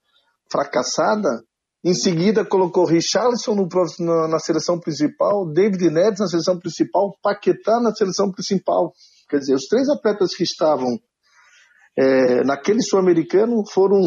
fracassada, 0.51 1.43
em 1.83 1.93
seguida 1.93 2.43
colocou 2.43 2.85
Richarlison 2.85 3.55
no, 3.55 3.67
na, 3.99 4.27
na, 4.27 4.39
seleção 4.39 4.79
principal, 4.79 5.45
David 5.51 5.89
Neres 5.89 6.19
na 6.19 6.27
seleção 6.27 6.59
principal, 6.59 7.15
Paquetá 7.21 7.79
na 7.79 7.93
seleção 7.93 8.31
principal. 8.31 8.91
Quer 9.29 9.39
dizer, 9.39 9.55
os 9.55 9.67
três 9.67 9.87
atletas 9.89 10.35
que 10.35 10.43
estavam 10.43 10.99
é, 11.97 12.43
naquele 12.43 12.81
sul-americano 12.81 13.63
foram 13.71 13.99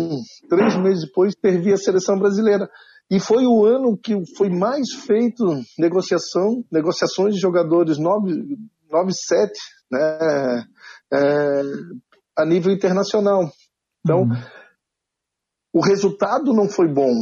três 0.48 0.76
meses 0.76 1.06
depois 1.06 1.32
servir 1.40 1.72
a 1.72 1.76
seleção 1.76 2.18
brasileira. 2.18 2.68
E 3.10 3.18
foi 3.18 3.44
o 3.46 3.64
ano 3.64 3.96
que 3.96 4.14
foi 4.36 4.48
mais 4.48 4.92
feito 5.06 5.44
negociação, 5.78 6.64
negociações 6.70 7.34
de 7.34 7.40
jogadores 7.40 7.98
9-7 7.98 9.50
né, 9.90 10.64
é, 11.12 11.62
a 12.36 12.44
nível 12.44 12.72
internacional. 12.72 13.50
Então, 14.04 14.22
uhum. 14.22 14.42
o 15.74 15.80
resultado 15.80 16.52
não 16.52 16.68
foi 16.68 16.88
bom, 16.88 17.12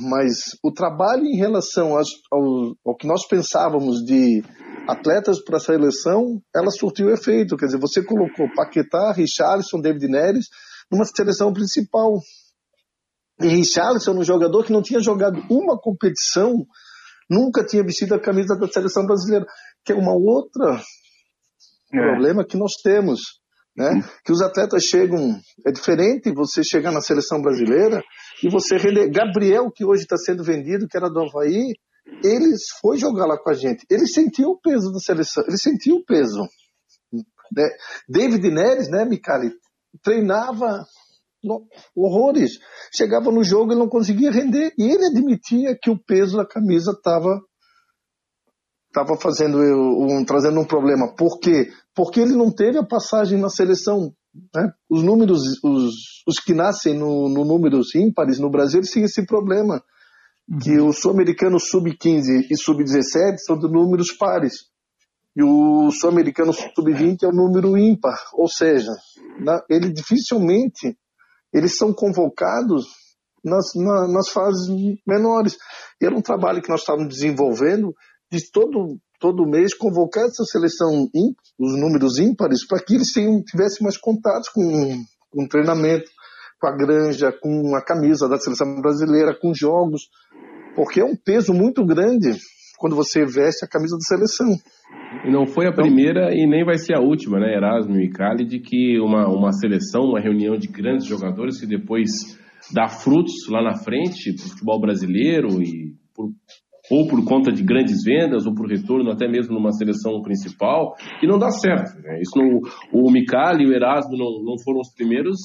mas 0.00 0.56
o 0.62 0.72
trabalho 0.72 1.24
em 1.24 1.36
relação 1.36 1.96
ao, 1.96 2.76
ao 2.86 2.96
que 2.96 3.06
nós 3.06 3.26
pensávamos 3.26 4.04
de 4.04 4.42
atletas 4.88 5.42
para 5.42 5.58
a 5.58 5.60
seleção, 5.60 6.40
ela 6.54 6.70
surtiu 6.70 7.10
efeito. 7.10 7.56
Quer 7.56 7.66
dizer, 7.66 7.78
você 7.78 8.02
colocou 8.02 8.52
Paquetá, 8.54 9.12
Richarlison, 9.12 9.80
David 9.80 10.08
Neres 10.08 10.46
numa 10.90 11.04
seleção 11.04 11.52
principal. 11.52 12.20
E 13.40 13.46
Richarlison, 13.48 14.18
um 14.18 14.24
jogador 14.24 14.64
que 14.64 14.72
não 14.72 14.82
tinha 14.82 15.00
jogado 15.00 15.40
uma 15.50 15.78
competição, 15.78 16.66
nunca 17.30 17.64
tinha 17.64 17.84
vestido 17.84 18.14
a 18.14 18.20
camisa 18.20 18.56
da 18.56 18.66
seleção 18.66 19.04
brasileira, 19.04 19.46
que 19.84 19.92
é 19.92 19.94
uma 19.94 20.14
outra 20.14 20.80
é. 21.92 21.98
problema 21.98 22.44
que 22.44 22.56
nós 22.56 22.72
temos. 22.82 23.20
Né? 23.78 24.02
Que 24.24 24.32
os 24.32 24.42
atletas 24.42 24.82
chegam. 24.82 25.38
É 25.64 25.70
diferente 25.70 26.32
você 26.32 26.64
chegar 26.64 26.90
na 26.90 27.00
seleção 27.00 27.40
brasileira 27.40 28.02
e 28.42 28.50
você 28.50 28.76
render. 28.76 29.08
Gabriel, 29.08 29.70
que 29.70 29.84
hoje 29.84 30.02
está 30.02 30.16
sendo 30.16 30.42
vendido, 30.42 30.88
que 30.88 30.96
era 30.96 31.08
do 31.08 31.20
Havaí, 31.20 31.74
ele 32.24 32.56
foi 32.80 32.98
jogar 32.98 33.26
lá 33.26 33.38
com 33.38 33.50
a 33.50 33.54
gente. 33.54 33.86
Ele 33.88 34.08
sentiu 34.08 34.48
o 34.50 34.60
peso 34.60 34.90
da 34.90 34.98
seleção, 34.98 35.44
ele 35.46 35.56
sentiu 35.56 35.96
o 35.96 36.04
peso. 36.04 36.42
Né? 37.54 37.68
David 38.08 38.50
Neres, 38.50 38.90
né, 38.90 39.04
Micali, 39.04 39.52
treinava 40.02 40.84
horrores. 41.94 42.58
Chegava 42.92 43.30
no 43.30 43.44
jogo 43.44 43.72
e 43.72 43.76
não 43.76 43.88
conseguia 43.88 44.32
render. 44.32 44.72
E 44.76 44.90
ele 44.90 45.06
admitia 45.06 45.78
que 45.80 45.88
o 45.88 46.02
peso 46.04 46.36
da 46.36 46.44
camisa 46.44 46.90
estava 46.90 47.40
tava 48.92 49.16
fazendo 49.16 49.58
um, 49.58 50.24
trazendo 50.24 50.58
um 50.58 50.64
problema. 50.64 51.14
Por 51.14 51.38
quê? 51.38 51.70
Porque 51.98 52.20
ele 52.20 52.36
não 52.36 52.48
teve 52.48 52.78
a 52.78 52.86
passagem 52.86 53.40
na 53.40 53.50
seleção. 53.50 54.14
Né? 54.54 54.72
Os 54.88 55.02
números, 55.02 55.40
os, 55.64 55.94
os 56.28 56.38
que 56.38 56.54
nascem 56.54 56.94
no, 56.94 57.28
no 57.28 57.44
números 57.44 57.92
ímpares 57.92 58.38
no 58.38 58.48
Brasil, 58.48 58.78
eles 58.78 58.92
têm 58.92 59.02
esse 59.02 59.26
problema 59.26 59.82
que 60.62 60.78
o 60.78 60.92
sul-americano 60.92 61.58
sub-15 61.58 62.46
e 62.48 62.56
sub-17 62.56 63.38
são 63.38 63.58
de 63.58 63.66
números 63.68 64.12
pares. 64.12 64.54
E 65.34 65.42
o 65.42 65.90
sul-americano 65.90 66.52
sub-20 66.52 67.24
é 67.24 67.26
o 67.26 67.32
número 67.32 67.76
ímpar, 67.76 68.16
ou 68.32 68.46
seja, 68.46 68.92
na, 69.40 69.60
ele 69.68 69.92
dificilmente 69.92 70.96
eles 71.52 71.76
são 71.76 71.92
convocados 71.92 72.86
nas, 73.44 73.74
na, 73.74 74.06
nas 74.06 74.28
fases 74.28 74.68
menores. 75.04 75.56
E 76.00 76.06
era 76.06 76.14
um 76.14 76.22
trabalho 76.22 76.62
que 76.62 76.68
nós 76.68 76.82
estávamos 76.82 77.12
desenvolvendo 77.12 77.92
de 78.30 78.38
todo, 78.52 79.00
todo 79.18 79.46
mês 79.46 79.74
convocar 79.74 80.24
essa 80.24 80.44
seleção, 80.44 81.08
os 81.58 81.80
números 81.80 82.18
ímpares, 82.18 82.66
para 82.66 82.82
que 82.82 82.94
eles 82.94 83.12
tenham, 83.12 83.42
tivessem 83.42 83.82
mais 83.82 83.96
contatos 83.96 84.48
com, 84.48 84.62
com 85.30 85.44
o 85.44 85.48
treinamento, 85.48 86.08
com 86.60 86.66
a 86.66 86.76
granja, 86.76 87.32
com 87.32 87.74
a 87.74 87.84
camisa 87.84 88.28
da 88.28 88.38
seleção 88.38 88.80
brasileira, 88.80 89.36
com 89.38 89.54
jogos, 89.54 90.02
porque 90.74 91.00
é 91.00 91.04
um 91.04 91.16
peso 91.16 91.52
muito 91.52 91.84
grande 91.84 92.38
quando 92.78 92.94
você 92.94 93.24
veste 93.24 93.64
a 93.64 93.68
camisa 93.68 93.96
da 93.96 94.16
seleção. 94.16 94.56
E 95.24 95.30
não 95.30 95.46
foi 95.46 95.66
a 95.66 95.70
então, 95.70 95.84
primeira 95.84 96.32
e 96.32 96.46
nem 96.46 96.64
vai 96.64 96.78
ser 96.78 96.96
a 96.96 97.00
última, 97.00 97.40
né, 97.40 97.54
Erasmo 97.54 98.00
e 98.00 98.08
Cali, 98.08 98.46
de 98.46 98.60
que 98.60 98.98
uma, 99.00 99.28
uma 99.28 99.52
seleção, 99.52 100.02
uma 100.04 100.20
reunião 100.20 100.56
de 100.56 100.68
grandes 100.68 101.06
jogadores 101.06 101.58
que 101.58 101.66
depois 101.66 102.08
dá 102.72 102.88
frutos 102.88 103.34
lá 103.48 103.62
na 103.62 103.76
frente 103.76 104.32
para 104.34 104.46
o 104.46 104.48
futebol 104.50 104.80
brasileiro 104.80 105.60
e 105.60 105.94
por, 106.14 106.30
ou 106.90 107.06
por 107.06 107.24
conta 107.24 107.52
de 107.52 107.62
grandes 107.62 108.02
vendas 108.04 108.46
ou 108.46 108.54
por 108.54 108.68
retorno 108.68 109.10
até 109.10 109.28
mesmo 109.28 109.54
numa 109.54 109.72
seleção 109.72 110.22
principal 110.22 110.94
e 111.22 111.26
não 111.26 111.38
dá 111.38 111.50
certo. 111.50 112.00
Né? 112.02 112.20
Isso 112.20 112.36
não, 112.36 112.60
o 112.92 113.10
Micali 113.10 113.64
e 113.64 113.68
o 113.68 113.74
Erasmo 113.74 114.16
não, 114.16 114.42
não 114.44 114.58
foram 114.62 114.80
os 114.80 114.92
primeiros 114.94 115.38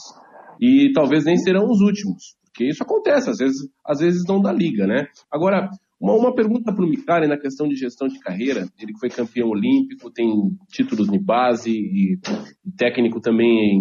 e 0.59 0.91
talvez 0.93 1.25
nem 1.25 1.37
serão 1.37 1.65
os 1.65 1.81
últimos. 1.81 2.35
Porque 2.45 2.69
isso 2.69 2.83
acontece, 2.83 3.29
às 3.29 3.37
vezes, 3.37 3.57
às 3.83 3.99
vezes 3.99 4.21
não 4.27 4.39
dá 4.39 4.51
liga, 4.51 4.85
né? 4.85 5.07
Agora, 5.31 5.69
uma, 6.03 6.13
uma 6.13 6.35
pergunta 6.35 6.73
para 6.73 6.83
o 6.83 6.87
Micari 6.87 7.27
na 7.27 7.37
questão 7.37 7.67
de 7.67 7.75
gestão 7.75 8.07
de 8.07 8.19
carreira. 8.19 8.67
Ele 8.77 8.91
que 8.91 8.99
foi 8.99 9.09
campeão 9.09 9.49
olímpico, 9.49 10.11
tem 10.11 10.27
títulos 10.69 11.07
de 11.07 11.17
base 11.17 11.71
e, 11.71 12.15
e 12.15 12.71
técnico 12.77 13.21
também 13.21 13.47
em, 13.47 13.79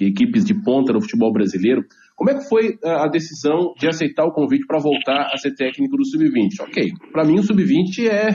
em, 0.00 0.06
equipes 0.06 0.44
de 0.44 0.54
ponta 0.64 0.92
no 0.94 1.00
futebol 1.00 1.32
brasileiro. 1.32 1.84
Como 2.16 2.30
é 2.30 2.34
que 2.34 2.48
foi 2.48 2.78
a 2.82 3.06
decisão 3.08 3.74
de 3.78 3.86
aceitar 3.86 4.24
o 4.24 4.32
convite 4.32 4.66
para 4.66 4.80
voltar 4.80 5.30
a 5.32 5.36
ser 5.36 5.54
técnico 5.54 5.98
do 5.98 6.04
Sub-20? 6.06 6.66
Ok, 6.66 6.92
para 7.12 7.24
mim 7.24 7.38
o 7.38 7.42
Sub-20 7.42 8.08
é, 8.08 8.28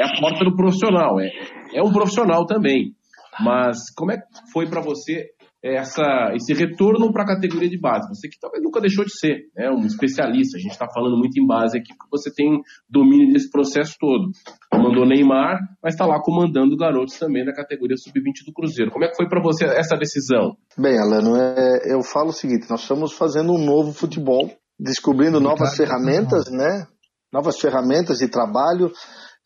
é 0.00 0.04
a 0.04 0.18
porta 0.18 0.44
do 0.44 0.56
profissional, 0.56 1.20
é, 1.20 1.30
é 1.74 1.82
um 1.82 1.92
profissional 1.92 2.46
também. 2.46 2.94
Mas 3.38 3.90
como 3.94 4.12
é 4.12 4.16
que 4.16 4.24
foi 4.52 4.66
para 4.66 4.80
você 4.80 5.26
essa, 5.62 6.32
esse 6.34 6.54
retorno 6.54 7.12
para 7.12 7.24
a 7.24 7.26
categoria 7.26 7.68
de 7.68 7.78
base. 7.78 8.08
Você 8.08 8.28
que 8.28 8.38
talvez 8.40 8.62
nunca 8.62 8.80
deixou 8.80 9.04
de 9.04 9.10
ser 9.18 9.48
né, 9.56 9.70
um 9.70 9.84
especialista, 9.84 10.56
a 10.56 10.60
gente 10.60 10.72
está 10.72 10.86
falando 10.92 11.16
muito 11.16 11.38
em 11.40 11.46
base 11.46 11.76
aqui, 11.76 11.88
porque 11.96 12.10
você 12.10 12.32
tem 12.32 12.60
domínio 12.88 13.32
desse 13.32 13.50
processo 13.50 13.96
todo. 13.98 14.30
Comandou 14.70 15.06
Neymar, 15.06 15.58
mas 15.82 15.94
está 15.94 16.06
lá 16.06 16.20
comandando 16.22 16.76
garotos 16.76 17.18
também 17.18 17.44
da 17.44 17.52
categoria 17.52 17.96
sub-20 17.96 18.46
do 18.46 18.52
Cruzeiro. 18.52 18.90
Como 18.90 19.04
é 19.04 19.08
que 19.08 19.16
foi 19.16 19.28
para 19.28 19.42
você 19.42 19.64
essa 19.64 19.96
decisão? 19.96 20.56
Bem, 20.76 20.98
Alano, 20.98 21.36
é, 21.36 21.92
eu 21.92 22.02
falo 22.02 22.28
o 22.28 22.32
seguinte: 22.32 22.70
nós 22.70 22.82
estamos 22.82 23.12
fazendo 23.12 23.52
um 23.52 23.64
novo 23.64 23.92
futebol, 23.92 24.50
descobrindo 24.78 25.40
novas 25.40 25.76
ferramentas, 25.76 26.50
né? 26.50 26.86
Novas 27.32 27.58
ferramentas 27.58 28.18
de 28.18 28.28
trabalho. 28.28 28.90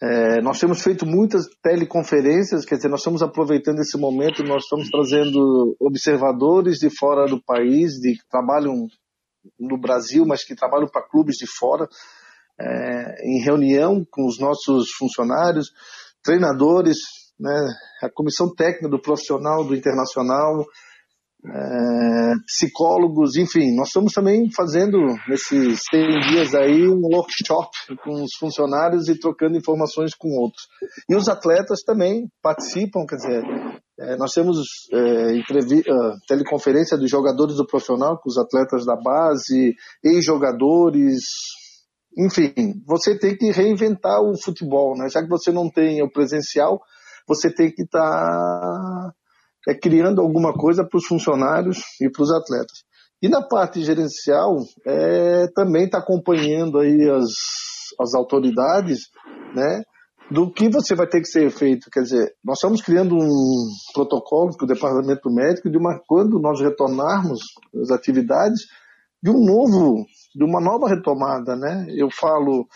É, 0.04 0.42
nós 0.42 0.58
temos 0.58 0.82
feito 0.82 1.06
muitas 1.06 1.46
teleconferências, 1.62 2.64
quer 2.64 2.74
dizer, 2.74 2.88
nós 2.88 2.98
estamos 2.98 3.22
aproveitando 3.22 3.78
esse 3.78 3.96
momento, 3.96 4.42
nós 4.42 4.64
estamos 4.64 4.90
trazendo 4.90 5.76
observadores 5.78 6.78
de 6.78 6.90
fora 6.90 7.26
do 7.26 7.40
país, 7.40 7.92
de 8.00 8.14
que 8.14 8.28
trabalham 8.28 8.88
no 9.60 9.78
Brasil, 9.78 10.24
mas 10.26 10.42
que 10.42 10.56
trabalham 10.56 10.88
para 10.88 11.08
clubes 11.08 11.36
de 11.36 11.46
fora, 11.46 11.86
é, 12.60 13.28
em 13.28 13.44
reunião 13.44 14.04
com 14.10 14.26
os 14.26 14.40
nossos 14.40 14.90
funcionários, 14.98 15.68
treinadores, 16.20 16.96
né, 17.38 17.54
a 18.02 18.10
comissão 18.10 18.52
técnica 18.52 18.88
do 18.88 19.00
profissional, 19.00 19.64
do 19.64 19.76
internacional, 19.76 20.64
é, 21.44 22.34
psicólogos, 22.46 23.36
enfim, 23.36 23.74
nós 23.74 23.88
estamos 23.88 24.12
também 24.12 24.48
fazendo 24.54 24.98
nesses 25.28 25.80
100 25.90 26.20
dias 26.30 26.54
aí 26.54 26.88
um 26.88 27.00
workshop 27.02 27.70
com 28.04 28.22
os 28.22 28.30
funcionários 28.38 29.08
e 29.08 29.18
trocando 29.18 29.56
informações 29.56 30.14
com 30.14 30.28
outros. 30.38 30.62
E 31.08 31.16
os 31.16 31.28
atletas 31.28 31.80
também 31.82 32.28
participam, 32.40 33.04
quer 33.06 33.16
dizer, 33.16 33.42
é, 33.98 34.16
nós 34.16 34.32
temos 34.32 34.58
é, 34.92 35.32
uh, 35.32 36.12
teleconferência 36.28 36.96
dos 36.96 37.10
jogadores 37.10 37.56
do 37.56 37.66
profissional 37.66 38.18
com 38.18 38.28
os 38.28 38.38
atletas 38.38 38.86
da 38.86 38.96
base, 38.96 39.74
ex-jogadores, 40.04 41.22
enfim, 42.16 42.74
você 42.86 43.18
tem 43.18 43.36
que 43.36 43.50
reinventar 43.50 44.20
o 44.20 44.40
futebol, 44.40 44.96
né? 44.96 45.08
Já 45.08 45.22
que 45.22 45.28
você 45.28 45.50
não 45.50 45.70
tem 45.70 46.02
o 46.02 46.10
presencial, 46.10 46.80
você 47.26 47.52
tem 47.52 47.70
que 47.70 47.82
estar 47.82 48.00
tá, 48.00 49.12
é, 49.68 49.74
criando 49.74 50.20
alguma 50.20 50.52
coisa 50.52 50.84
para 50.84 50.98
os 50.98 51.06
funcionários 51.06 51.78
e 52.00 52.10
para 52.10 52.22
os 52.22 52.32
atletas. 52.32 52.84
E 53.22 53.28
na 53.28 53.40
parte 53.40 53.82
gerencial, 53.82 54.56
é, 54.84 55.46
também 55.54 55.84
está 55.84 55.98
acompanhando 55.98 56.80
aí 56.80 57.08
as, 57.08 57.30
as 58.00 58.14
autoridades, 58.14 59.10
né? 59.54 59.82
Do 60.30 60.50
que 60.50 60.68
você 60.68 60.94
vai 60.94 61.06
ter 61.06 61.20
que 61.20 61.28
ser 61.28 61.50
feito. 61.50 61.90
Quer 61.90 62.02
dizer, 62.02 62.34
nós 62.44 62.58
estamos 62.58 62.80
criando 62.80 63.14
um 63.14 63.68
protocolo 63.94 64.56
com 64.58 64.64
o 64.64 64.68
departamento 64.68 65.30
médico 65.30 65.70
de 65.70 65.78
uma, 65.78 66.00
quando 66.06 66.40
nós 66.40 66.60
retornarmos 66.60 67.38
as 67.80 67.90
atividades, 67.90 68.62
de 69.22 69.30
um 69.30 69.44
novo, 69.44 70.04
de 70.34 70.44
uma 70.44 70.60
nova 70.60 70.88
retomada, 70.88 71.54
né? 71.54 71.86
Eu 71.90 72.08
falo, 72.10 72.66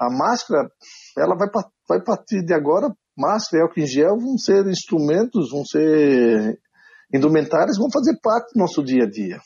a 0.00 0.08
máscara, 0.08 0.70
ela 1.18 1.36
vai, 1.36 1.48
vai 1.86 2.02
partir 2.02 2.42
de 2.42 2.54
agora 2.54 2.90
máscara 3.20 3.62
e 3.62 3.66
álcool 3.66 3.80
em 3.80 3.86
gel 3.86 4.18
vão 4.18 4.38
ser 4.38 4.66
instrumentos, 4.66 5.50
vão 5.50 5.64
ser 5.64 6.58
indumentários, 7.12 7.78
vão 7.78 7.90
fazer 7.92 8.18
parte 8.22 8.54
do 8.54 8.60
nosso 8.60 8.82
dia 8.82 9.04
a 9.04 9.10
dia. 9.10 9.38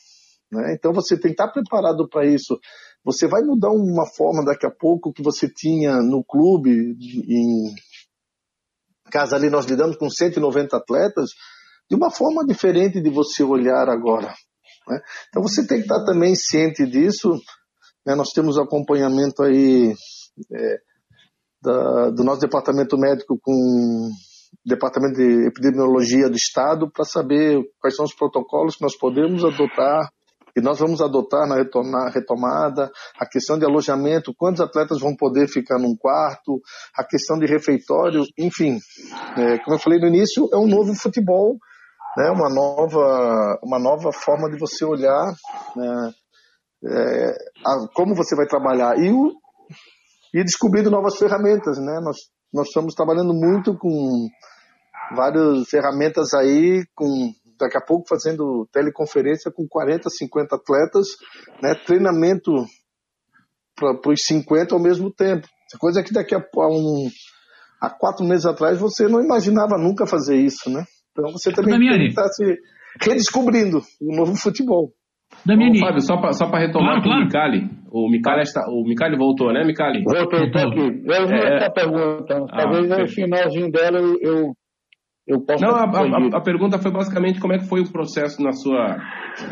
Né? 0.51 0.73
Então 0.73 0.93
você 0.93 1.15
tem 1.15 1.33
que 1.33 1.41
estar 1.41 1.51
preparado 1.51 2.07
para 2.07 2.25
isso. 2.25 2.57
Você 3.03 3.27
vai 3.27 3.41
mudar 3.43 3.69
uma 3.69 4.05
forma 4.15 4.43
daqui 4.43 4.65
a 4.65 4.71
pouco 4.71 5.11
que 5.13 5.21
você 5.21 5.47
tinha 5.47 5.97
no 5.97 6.23
clube, 6.23 6.71
em 6.71 7.75
casa 9.11 9.35
ali 9.35 9.49
nós 9.49 9.65
lidamos 9.65 9.97
com 9.97 10.09
190 10.09 10.75
atletas, 10.75 11.29
de 11.89 11.95
uma 11.95 12.09
forma 12.09 12.45
diferente 12.45 13.01
de 13.01 13.09
você 13.09 13.43
olhar 13.43 13.89
agora. 13.89 14.33
Né? 14.87 14.99
Então 15.29 15.41
você 15.41 15.65
tem 15.67 15.77
que 15.77 15.83
estar 15.83 16.03
também 16.03 16.35
ciente 16.35 16.85
disso. 16.85 17.29
Né? 18.05 18.15
Nós 18.15 18.29
temos 18.29 18.57
acompanhamento 18.57 19.43
aí 19.43 19.93
é, 20.53 20.77
da, 21.65 22.09
do 22.11 22.23
nosso 22.23 22.41
departamento 22.41 22.97
médico 22.97 23.37
com 23.41 24.09
departamento 24.65 25.15
de 25.15 25.47
epidemiologia 25.47 26.29
do 26.29 26.35
estado 26.35 26.89
para 26.89 27.03
saber 27.03 27.61
quais 27.79 27.95
são 27.95 28.05
os 28.05 28.13
protocolos 28.13 28.75
que 28.75 28.83
nós 28.83 28.97
podemos 28.97 29.43
adotar 29.43 30.09
e 30.57 30.61
nós 30.61 30.79
vamos 30.79 31.01
adotar 31.01 31.45
na 31.45 32.09
retomada, 32.09 32.89
a 33.19 33.25
questão 33.27 33.59
de 33.59 33.65
alojamento, 33.65 34.33
quantos 34.37 34.61
atletas 34.61 35.01
vão 35.01 35.13
poder 35.13 35.49
ficar 35.49 35.77
num 35.77 35.97
quarto, 35.97 36.61
a 36.95 37.03
questão 37.03 37.37
de 37.37 37.45
refeitório, 37.45 38.23
enfim. 38.39 38.79
É, 39.37 39.57
como 39.59 39.75
eu 39.75 39.79
falei 39.79 39.99
no 39.99 40.07
início, 40.07 40.47
é 40.53 40.57
um 40.57 40.65
novo 40.65 40.95
futebol, 40.95 41.57
né, 42.15 42.31
uma, 42.31 42.49
nova, 42.49 43.59
uma 43.61 43.77
nova 43.77 44.13
forma 44.13 44.49
de 44.49 44.57
você 44.57 44.85
olhar 44.85 45.33
né, 45.75 46.13
é, 46.85 47.31
a, 47.65 47.87
como 47.93 48.15
você 48.15 48.33
vai 48.33 48.45
trabalhar. 48.45 48.97
E 48.97 49.11
o, 49.11 49.33
e 50.35 50.43
descobrindo 50.43 50.91
novas 50.91 51.15
ferramentas, 51.17 51.77
né? 51.77 52.01
Nós, 52.03 52.17
nós 52.53 52.67
estamos 52.67 52.93
trabalhando 52.93 53.33
muito 53.33 53.77
com 53.77 54.27
várias 55.15 55.69
ferramentas 55.69 56.33
aí, 56.33 56.83
com 56.93 57.31
daqui 57.57 57.77
a 57.77 57.81
pouco 57.81 58.05
fazendo 58.05 58.67
teleconferência 58.69 59.49
com 59.49 59.65
40, 59.65 60.09
50 60.09 60.55
atletas, 60.57 61.07
né? 61.63 61.73
Treinamento 61.85 62.51
para 63.75 64.11
os 64.11 64.25
50 64.25 64.75
ao 64.75 64.81
mesmo 64.81 65.09
tempo. 65.09 65.47
Coisa 65.79 66.03
que 66.03 66.11
daqui 66.11 66.35
a, 66.35 66.39
a 66.39 66.67
um 66.67 67.09
há 67.81 67.89
quatro 67.89 68.25
meses 68.25 68.45
atrás 68.45 68.77
você 68.77 69.07
não 69.07 69.23
imaginava 69.23 69.77
nunca 69.77 70.05
fazer 70.05 70.35
isso, 70.35 70.69
né? 70.69 70.83
Então 71.11 71.31
você 71.31 71.49
também 71.49 71.79
estar 72.09 72.27
se 72.27 72.43
redescobrindo 73.01 73.81
o 74.01 74.13
novo 74.13 74.35
futebol. 74.35 74.93
Damiani. 75.45 75.77
Ô, 75.77 75.85
Fábio, 75.85 76.01
só 76.01 76.17
para 76.17 76.59
retomar 76.59 77.01
claro, 77.01 77.21
o 77.21 77.25
Micali. 77.25 77.69
O 77.91 78.09
Micali, 78.09 78.41
está, 78.41 78.61
o 78.69 78.83
Micali 78.83 79.17
voltou, 79.17 79.53
né, 79.53 79.63
Micali? 79.63 80.03
Voltou, 80.03 80.39
estou 80.39 80.61
aqui. 80.61 80.79
Eu 80.79 81.27
vi 81.27 81.35
é... 81.35 81.55
essa 81.55 81.71
pergunta. 81.71 82.45
Talvez 82.47 82.91
ah, 82.91 82.97
no 82.99 83.07
finalzinho 83.07 83.71
dela 83.71 83.97
eu, 83.99 84.17
eu, 84.21 84.53
eu 85.27 85.45
possa. 85.45 85.65
Não, 85.65 85.75
a, 85.75 85.83
a, 85.83 86.37
a, 86.37 86.41
pergunta 86.41 86.77
foi 86.79 86.91
basicamente 86.91 87.39
como 87.39 87.53
é 87.53 87.57
que 87.57 87.67
foi 87.67 87.81
o 87.81 87.91
processo 87.91 88.41
na 88.41 88.51
sua 88.51 88.97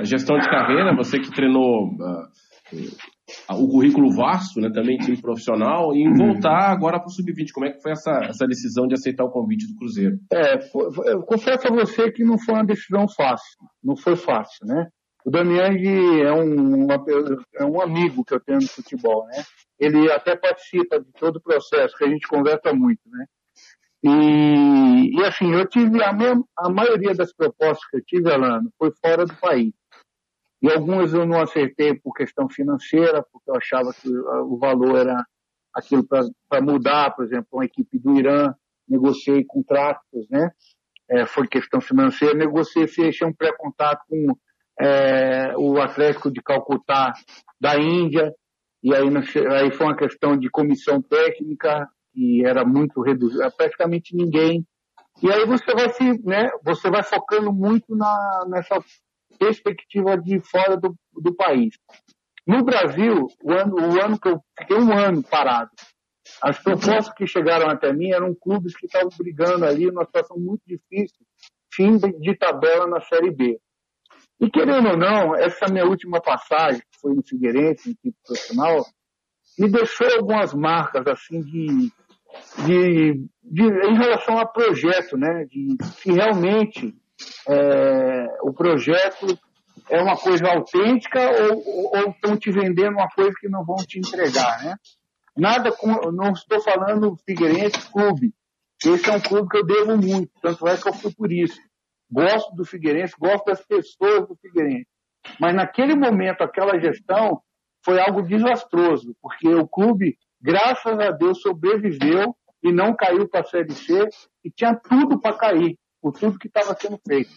gestão 0.04 0.38
de 0.38 0.50
carreira. 0.50 0.96
Você 0.96 1.20
que 1.20 1.32
treinou 1.32 1.88
uh, 1.88 3.58
o 3.58 3.68
currículo 3.70 4.14
vasto, 4.16 4.60
né, 4.60 4.70
também 4.74 4.98
time 4.98 5.20
profissional, 5.22 5.96
e 5.96 6.04
em 6.04 6.14
voltar 6.14 6.72
agora 6.72 7.00
para 7.00 7.08
o 7.08 7.12
Sub-20. 7.12 7.48
Como 7.54 7.66
é 7.66 7.72
que 7.72 7.82
foi 7.82 7.92
essa, 7.92 8.12
essa 8.28 8.46
decisão 8.46 8.88
de 8.88 8.94
aceitar 8.94 9.24
o 9.24 9.32
convite 9.32 9.68
do 9.68 9.76
Cruzeiro? 9.78 10.18
É, 10.32 10.60
foi, 10.70 11.14
eu 11.14 11.22
confesso 11.22 11.68
a 11.68 11.72
você 11.72 12.12
que 12.12 12.24
não 12.24 12.38
foi 12.38 12.56
uma 12.56 12.66
decisão 12.66 13.06
fácil. 13.08 13.58
Não 13.84 13.96
foi 13.96 14.16
fácil, 14.16 14.66
né? 14.66 14.88
O 15.26 15.32
Damiani 15.32 16.22
é 16.22 16.34
um, 16.34 16.86
uma, 16.86 17.04
é 17.56 17.64
um 17.64 17.82
amigo 17.82 18.26
que 18.26 18.34
eu 18.34 18.40
tenho 18.40 18.60
no 18.60 18.68
futebol, 18.68 19.26
né? 19.28 19.44
Ele 19.80 20.12
até 20.12 20.36
participa 20.36 21.00
de 21.00 21.12
todo 21.14 21.38
o 21.38 21.42
processo, 21.42 21.98
que 21.98 22.04
a 22.04 22.10
gente 22.10 22.28
conversa 22.28 22.74
muito, 22.74 23.02
né? 23.06 23.26
E, 24.04 25.18
e 25.18 25.26
assim, 25.26 25.54
eu 25.54 25.66
tive 25.68 26.04
a, 26.04 26.12
mesma, 26.12 26.44
a 26.58 26.70
maioria 26.70 27.14
das 27.14 27.34
propostas 27.34 27.90
que 27.90 27.98
eu 27.98 28.04
tive, 28.04 28.32
Alano, 28.32 28.70
foi 28.78 28.92
fora 28.92 29.26
do 29.26 29.34
país. 29.36 29.74
E 30.62 30.70
algumas 30.70 31.14
eu 31.14 31.26
não 31.26 31.42
acertei 31.42 31.94
por 31.96 32.14
questão 32.14 32.50
financeira, 32.50 33.26
porque 33.32 33.50
eu 33.50 33.56
achava 33.56 33.94
que 33.94 34.10
o 34.10 34.58
valor 34.58 34.98
era 34.98 35.26
aquilo 35.74 36.06
para 36.06 36.62
mudar, 36.62 37.12
por 37.16 37.26
exemplo, 37.26 37.48
uma 37.54 37.66
equipe 37.66 37.98
do 37.98 38.18
Irã, 38.18 38.54
negociei 38.88 39.44
contratos, 39.46 40.28
né? 40.30 40.52
É, 41.10 41.26
foi 41.26 41.48
questão 41.48 41.82
financeira, 41.82 42.34
negociei, 42.34 42.88
fechei 42.88 43.28
um 43.28 43.34
pré-contato 43.34 44.04
com 44.08 44.38
é, 44.80 45.56
o 45.58 45.80
Atlético 45.82 46.32
de 46.32 46.42
Calcutá 46.42 47.14
da 47.60 47.78
Índia, 47.78 48.34
e 48.84 48.94
aí, 48.94 49.04
aí 49.52 49.72
foi 49.72 49.88
uma 49.88 49.96
questão 49.96 50.38
de 50.38 50.50
comissão 50.50 51.02
técnica, 51.02 51.88
que 52.14 52.46
era 52.46 52.66
muito 52.66 53.02
reduzida, 53.02 53.50
praticamente 53.50 54.16
ninguém. 54.16 54.66
E 55.22 55.32
aí 55.32 55.46
você 55.46 55.74
vai 55.74 55.90
se, 55.90 56.04
né, 56.24 56.52
você 56.64 56.90
vai 56.90 57.02
focando 57.04 57.54
muito 57.54 57.96
na, 57.96 58.46
nessa 58.48 58.84
perspectiva 59.40 60.18
de 60.18 60.42
fora 60.42 60.76
do, 60.76 60.96
do 61.14 61.34
país. 61.34 61.76
No 62.46 62.64
Brasil, 62.64 63.28
o 63.42 63.52
ano, 63.52 63.76
o 63.76 64.02
ano 64.02 64.20
que 64.20 64.28
eu 64.28 64.42
fiquei 64.60 64.78
um 64.78 64.92
ano 64.92 65.24
parado, 65.24 65.72
as 66.42 66.62
propostas 66.62 67.14
que 67.14 67.26
chegaram 67.26 67.70
até 67.70 67.94
mim 67.94 68.12
eram 68.12 68.36
clubes 68.36 68.76
que 68.76 68.86
estavam 68.86 69.10
brigando 69.18 69.66
ali 69.66 69.88
numa 69.88 70.06
situação 70.06 70.38
muito 70.38 70.62
difícil, 70.68 71.26
fim 71.74 71.98
de 71.98 72.36
tabela 72.38 72.86
na 72.88 73.02
Série 73.02 73.32
B. 73.32 73.60
E 74.44 74.50
querendo 74.50 74.90
ou 74.90 74.98
não, 74.98 75.34
essa 75.34 75.72
minha 75.72 75.86
última 75.86 76.20
passagem, 76.20 76.82
que 76.82 77.00
foi 77.00 77.14
no 77.14 77.24
Figueirense, 77.24 77.88
em 77.88 77.94
equipe 77.94 78.18
profissional, 78.28 78.86
me 79.58 79.72
deixou 79.72 80.06
algumas 80.18 80.54
marcas 80.54 81.08
assim 81.08 81.42
de, 81.42 81.90
de, 82.66 83.26
de 83.42 83.64
em 83.64 83.98
relação 83.98 84.38
a 84.38 84.46
projeto, 84.46 85.16
né? 85.16 85.46
De 85.46 85.78
que 86.02 86.12
realmente 86.12 86.94
é, 87.48 88.28
o 88.42 88.52
projeto 88.52 89.40
é 89.90 90.02
uma 90.02 90.18
coisa 90.18 90.46
autêntica 90.50 91.22
ou 91.40 92.12
estão 92.12 92.36
te 92.36 92.52
vendendo 92.52 92.96
uma 92.96 93.08
coisa 93.08 93.32
que 93.40 93.48
não 93.48 93.64
vão 93.64 93.78
te 93.78 93.98
entregar, 93.98 94.62
né? 94.62 94.76
Nada 95.38 95.72
com, 95.72 96.12
não 96.12 96.34
estou 96.34 96.60
falando 96.60 97.18
Figueirense 97.26 97.90
Clube. 97.90 98.34
Esse 98.86 99.10
é 99.10 99.14
um 99.14 99.22
clube 99.22 99.48
que 99.48 99.58
eu 99.58 99.66
devo 99.66 99.96
muito, 99.96 100.30
tanto 100.42 100.68
é 100.68 100.76
que 100.76 100.90
eu 100.90 100.94
fui 100.94 101.14
por 101.14 101.32
isso 101.32 101.58
gosto 102.14 102.56
do 102.56 102.64
Figueirense, 102.64 103.16
gosto 103.20 103.46
das 103.46 103.66
pessoas 103.66 104.28
do 104.28 104.36
Figueirense. 104.36 104.88
Mas 105.40 105.56
naquele 105.56 105.96
momento, 105.96 106.42
aquela 106.42 106.80
gestão 106.80 107.42
foi 107.84 108.00
algo 108.00 108.22
desastroso, 108.22 109.16
porque 109.22 109.48
o 109.48 109.68
clube, 109.68 110.18
graças 110.42 110.98
a 111.00 111.12
Deus, 111.12 111.42
sobreviveu 111.42 112.36
e 112.62 112.72
não 112.72 112.96
caiu 112.96 113.28
para 113.28 113.42
a 113.42 113.46
Série 113.46 113.74
C 113.74 114.08
e 114.44 114.52
tinha 114.52 114.76
tudo 114.76 115.20
para 115.20 115.38
cair, 115.38 115.78
por 116.02 116.14
tudo 116.14 116.40
que 116.40 116.48
estava 116.48 116.76
sendo 116.80 117.00
feito. 117.06 117.32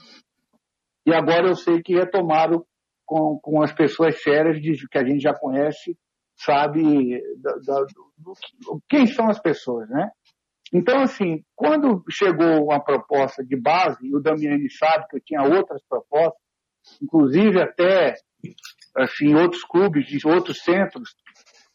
E 1.05 1.13
agora 1.13 1.49
eu 1.49 1.57
sei 1.57 1.83
que 1.83 1.95
retomaram 1.95 2.65
com, 3.05 3.39
com 3.41 3.63
as 3.63 3.73
pessoas 3.73 4.21
sérias 4.23 4.61
de, 4.61 4.77
que 4.89 4.99
a 4.99 5.05
gente 5.05 5.21
já 5.21 5.33
conhece, 5.33 5.97
sabe 6.37 7.21
da, 7.39 7.53
da, 7.65 7.85
do, 8.19 8.83
quem 8.89 9.07
são 9.07 9.29
as 9.29 9.41
pessoas, 9.41 9.89
né? 9.89 10.11
Então, 10.73 11.03
assim, 11.03 11.43
quando 11.55 12.03
chegou 12.11 12.65
uma 12.65 12.83
proposta 12.83 13.45
de 13.45 13.57
base, 13.57 13.99
e 14.07 14.15
o 14.15 14.21
Damiani 14.21 14.69
sabe 14.71 15.07
que 15.09 15.17
eu 15.17 15.21
tinha 15.21 15.43
outras 15.43 15.83
propostas, 15.89 16.41
inclusive 17.03 17.61
até 17.61 18.15
assim, 18.97 19.35
outros 19.35 19.63
clubes 19.63 20.07
de 20.07 20.27
outros 20.27 20.63
centros, 20.63 21.15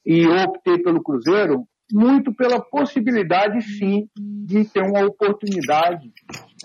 e 0.06 0.24
eu 0.24 0.36
optei 0.44 0.82
pelo 0.82 1.04
Cruzeiro, 1.04 1.66
muito 1.92 2.34
pela 2.34 2.62
possibilidade, 2.62 3.62
sim, 3.62 4.08
de 4.18 4.66
ter 4.66 4.82
uma 4.82 5.06
oportunidade 5.06 6.12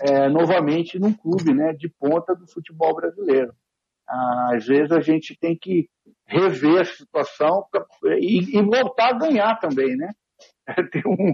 é, 0.01 0.29
novamente 0.29 0.97
num 0.97 1.13
clube 1.13 1.53
né, 1.53 1.73
de 1.73 1.89
ponta 1.89 2.33
do 2.33 2.47
futebol 2.47 2.95
brasileiro. 2.95 3.53
Às 4.53 4.65
vezes 4.65 4.91
a 4.91 5.01
gente 5.01 5.37
tem 5.37 5.57
que 5.57 5.89
rever 6.25 6.81
a 6.81 6.85
situação 6.85 7.65
e, 8.19 8.57
e 8.57 8.61
voltar 8.61 9.09
a 9.09 9.17
ganhar 9.17 9.55
também, 9.59 9.97
né? 9.97 10.11
Um, 11.07 11.33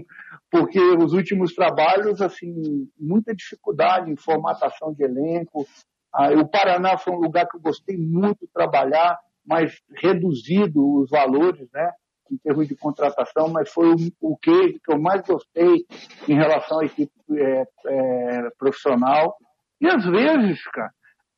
porque 0.50 0.80
os 0.80 1.12
últimos 1.12 1.54
trabalhos, 1.54 2.22
assim, 2.22 2.88
muita 2.98 3.34
dificuldade 3.34 4.10
em 4.10 4.16
formatação 4.16 4.92
de 4.94 5.02
elenco. 5.02 5.66
Ah, 6.12 6.30
o 6.30 6.48
Paraná 6.48 6.96
foi 6.96 7.12
um 7.12 7.18
lugar 7.18 7.48
que 7.48 7.56
eu 7.56 7.60
gostei 7.60 7.96
muito 7.96 8.46
de 8.46 8.52
trabalhar, 8.52 9.18
mas 9.44 9.76
reduzido 10.00 11.00
os 11.00 11.10
valores, 11.10 11.68
né? 11.72 11.90
em 12.30 12.38
termos 12.38 12.66
de 12.66 12.76
contratação, 12.76 13.48
mas 13.48 13.70
foi 13.70 13.88
o, 13.88 13.96
o 14.20 14.36
que, 14.36 14.80
eu 14.88 14.98
mais 14.98 15.22
gostei 15.22 15.84
em 16.28 16.34
relação 16.34 16.80
à 16.80 16.84
equipe 16.84 17.12
é, 17.32 17.64
é, 17.86 18.50
profissional. 18.58 19.36
E 19.80 19.86
às 19.86 20.04
vezes, 20.04 20.62
cara, 20.70 20.90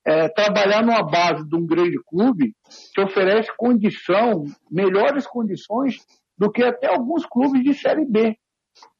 é, 0.07 0.29
trabalhar 0.29 0.83
numa 0.83 1.03
base 1.03 1.47
de 1.49 1.57
um 1.57 1.67
grande 1.67 1.99
clube 2.07 2.55
te 2.95 3.01
oferece 3.01 3.51
condição, 3.57 4.45
melhores 4.71 5.27
condições 5.27 5.97
do 6.37 6.51
que 6.51 6.63
até 6.63 6.89
alguns 6.89 7.25
clubes 7.27 7.63
de 7.63 7.75
Série 7.75 8.05
B. 8.05 8.37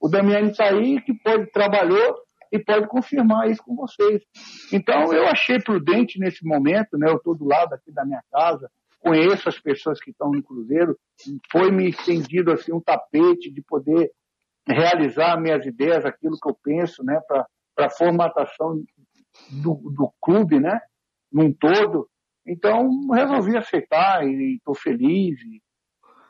O 0.01 0.09
Damiani 0.09 0.51
está 0.51 0.65
aí, 0.65 1.01
que 1.03 1.13
pode 1.15 1.51
trabalhou 1.51 2.17
e 2.51 2.59
pode 2.59 2.87
confirmar 2.89 3.51
isso 3.51 3.63
com 3.63 3.75
vocês. 3.75 4.23
Então, 4.73 5.13
eu 5.13 5.27
achei 5.27 5.61
prudente 5.61 6.19
nesse 6.19 6.45
momento, 6.47 6.97
né? 6.97 7.11
Eu 7.11 7.17
estou 7.17 7.35
do 7.35 7.45
lado 7.45 7.75
aqui 7.75 7.93
da 7.93 8.05
minha 8.05 8.23
casa, 8.33 8.71
conheço 9.01 9.49
as 9.49 9.59
pessoas 9.59 10.01
que 10.01 10.11
estão 10.11 10.31
no 10.31 10.43
Cruzeiro, 10.43 10.99
foi 11.51 11.71
me 11.71 11.91
estendido 11.91 12.53
assim 12.53 12.73
um 12.73 12.81
tapete 12.81 13.51
de 13.51 13.63
poder 13.63 14.11
realizar 14.67 15.41
minhas 15.41 15.65
ideias, 15.65 16.05
aquilo 16.05 16.39
que 16.41 16.49
eu 16.49 16.59
penso, 16.63 17.05
né, 17.05 17.21
para 17.29 17.47
a 17.87 17.91
formatação 17.91 18.83
do, 19.63 19.75
do 19.91 20.13
clube, 20.21 20.59
né, 20.59 20.81
num 21.33 21.53
todo. 21.53 22.09
Então 22.45 23.09
resolvi 23.13 23.57
aceitar 23.57 24.27
e 24.27 24.57
estou 24.57 24.75
feliz 24.75 25.41
e, 25.41 25.63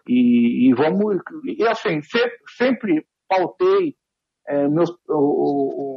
e, 0.07 0.69
e, 0.69 0.75
vamos 0.75 1.19
e 1.45 1.67
assim 1.67 2.03
sempre, 2.03 2.39
sempre 2.57 3.07
pautei 3.29 3.95
é, 4.47 4.69
meus 4.69 4.91
o, 5.09 5.97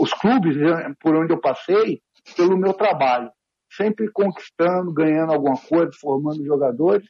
os 0.00 0.12
clubes 0.14 0.56
né, 0.56 0.94
por 1.00 1.14
onde 1.14 1.32
eu 1.32 1.40
passei 1.40 2.00
pelo 2.36 2.56
meu 2.56 2.72
trabalho 2.72 3.30
sempre 3.76 4.10
conquistando, 4.10 4.92
ganhando 4.92 5.32
alguma 5.32 5.56
coisa, 5.56 5.90
formando 6.00 6.44
jogadores. 6.44 7.06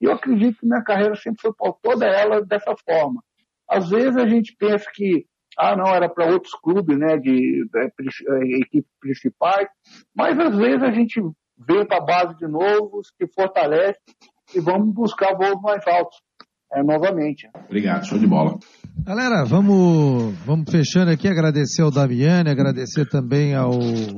E 0.00 0.06
eu 0.06 0.12
acredito 0.12 0.58
que 0.58 0.66
minha 0.66 0.82
carreira 0.82 1.14
sempre 1.16 1.40
foi 1.40 1.52
toda 1.82 2.06
ela 2.06 2.44
dessa 2.44 2.74
forma. 2.84 3.22
Às 3.68 3.88
vezes 3.88 4.16
a 4.16 4.26
gente 4.26 4.54
pensa 4.58 4.90
que, 4.94 5.26
ah, 5.58 5.76
não, 5.76 5.86
era 5.86 6.08
para 6.08 6.30
outros 6.30 6.54
clubes, 6.54 6.98
né, 6.98 7.16
de, 7.16 7.66
de, 7.68 7.92
de 7.98 8.56
equipes 8.56 8.90
principais, 9.00 9.68
mas 10.14 10.38
às 10.38 10.56
vezes 10.56 10.82
a 10.82 10.90
gente 10.90 11.20
vem 11.58 11.86
para 11.86 11.98
a 11.98 12.04
base 12.04 12.36
de 12.36 12.46
novo, 12.46 13.02
se 13.04 13.26
fortalece 13.34 13.98
e 14.54 14.60
vamos 14.60 14.94
buscar 14.94 15.34
voos 15.34 15.60
mais 15.62 15.86
altos 15.86 16.18
é, 16.72 16.82
novamente. 16.82 17.48
Obrigado, 17.66 18.06
show 18.06 18.18
de 18.18 18.26
bola. 18.26 18.58
Galera, 19.04 19.44
vamos, 19.44 20.34
vamos 20.44 20.70
fechando 20.70 21.10
aqui, 21.10 21.28
agradecer 21.28 21.82
ao 21.82 21.90
Damiani, 21.90 22.50
agradecer 22.50 23.06
também 23.08 23.54
ao 23.54 23.70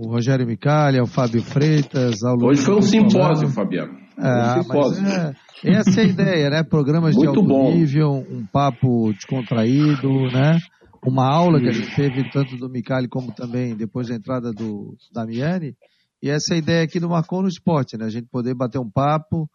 Rogério 0.07 0.47
Micali, 0.47 0.99
ao 0.99 1.07
Fábio 1.07 1.43
Freitas, 1.43 2.23
ao 2.23 2.37
Hoje 2.43 2.63
foi 2.63 2.77
um 2.77 2.83
simpósio, 2.83 3.49
Fabiano. 3.49 3.99
É, 4.17 4.59
um 4.59 4.63
simpósio. 4.63 5.07
É, 5.07 5.35
essa 5.65 6.01
é 6.01 6.05
a 6.05 6.07
ideia, 6.07 6.51
né? 6.51 6.63
Programas 6.63 7.15
Muito 7.15 7.33
de 7.33 7.39
alto 7.39 7.43
bom. 7.43 7.73
nível, 7.73 8.25
um 8.31 8.47
papo 8.47 9.13
descontraído, 9.13 10.09
né? 10.33 10.59
Uma 11.05 11.29
aula 11.33 11.61
que 11.61 11.69
a 11.69 11.73
gente 11.73 11.95
teve 11.95 12.31
tanto 12.31 12.57
do 12.57 12.69
Micali 12.69 13.09
como 13.09 13.33
também 13.33 13.77
depois 13.77 14.09
da 14.09 14.15
entrada 14.15 14.53
do 14.53 14.97
Damiani. 15.13 15.75
E 16.23 16.31
essa 16.31 16.55
é 16.55 16.57
a 16.57 16.59
ideia 16.59 16.85
aqui 16.85 16.99
do 16.99 17.09
Marcon 17.09 17.43
no 17.43 17.49
Esporte, 17.49 17.97
né? 17.97 18.07
A 18.07 18.11
gente 18.11 18.27
poder 18.29 18.55
bater 18.55 18.79
um 18.79 18.91
papo, 18.91 19.49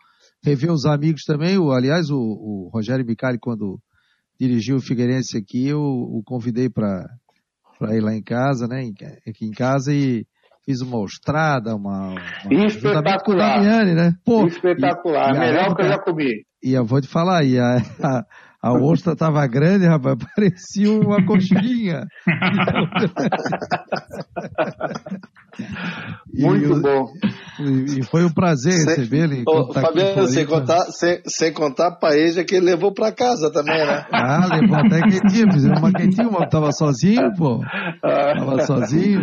rever 0.43 0.71
os 0.71 0.85
amigos 0.85 1.23
também. 1.23 1.57
O, 1.57 1.71
aliás, 1.71 2.09
o, 2.09 2.17
o 2.17 2.69
Rogério 2.73 3.05
Bicari, 3.05 3.39
quando 3.39 3.79
dirigiu 4.39 4.77
o 4.77 4.81
Figueirense 4.81 5.37
aqui, 5.37 5.67
eu 5.67 5.79
o 5.79 6.21
convidei 6.25 6.69
para 6.69 7.05
ir 7.91 8.01
lá 8.01 8.13
em 8.13 8.21
casa, 8.21 8.67
né? 8.67 8.83
Aqui 9.27 9.45
em 9.45 9.51
casa 9.51 9.93
e 9.93 10.25
fiz 10.65 10.81
uma 10.81 10.99
ostrada, 10.99 11.75
uma, 11.75 12.15
uma 12.45 12.65
espetacular, 12.65 13.57
Damiani, 13.57 13.93
né? 13.93 14.13
Pô, 14.25 14.45
espetacular, 14.47 15.35
e, 15.35 15.39
melhor 15.39 15.75
que 15.75 15.81
eu 15.81 15.87
já 15.87 15.99
comi. 15.99 16.45
E 16.63 16.73
eu 16.73 16.85
vou 16.85 17.01
te 17.01 17.07
falar, 17.07 17.43
e 17.43 17.59
a, 17.59 17.77
a, 18.01 18.25
a 18.63 18.71
ostra 18.71 19.13
tava 19.13 19.45
grande, 19.45 19.85
rapaz, 19.85 20.15
parecia 20.33 20.89
uma 20.89 21.25
coxinha. 21.25 22.07
Muito 26.33 26.77
e, 26.77 26.81
bom. 26.81 27.05
E, 27.59 27.99
e, 27.99 28.03
foi 28.03 28.23
um 28.23 28.33
prazer 28.33 28.73
receber 28.73 29.25
ele. 29.25 29.43
Fabiano, 29.73 30.25
sem 30.27 30.45
contar, 30.45 30.85
sem, 30.85 31.21
sem 31.27 31.51
contar 31.51 31.89
a 31.89 31.95
paeja 31.95 32.45
que 32.45 32.55
ele 32.55 32.67
levou 32.67 32.93
para 32.93 33.11
casa 33.11 33.51
também, 33.51 33.85
né? 33.85 34.05
Ah, 34.13 34.47
levou 34.55 34.77
até 34.77 35.01
quentinha, 35.01 35.51
fizemos 35.51 35.79
uma 35.79 35.91
quentinha, 35.91 36.29
mas 36.31 36.49
tava 36.49 36.71
sozinho, 36.71 37.33
pô. 37.37 37.59
Tava 38.01 38.65
sozinho. 38.65 39.21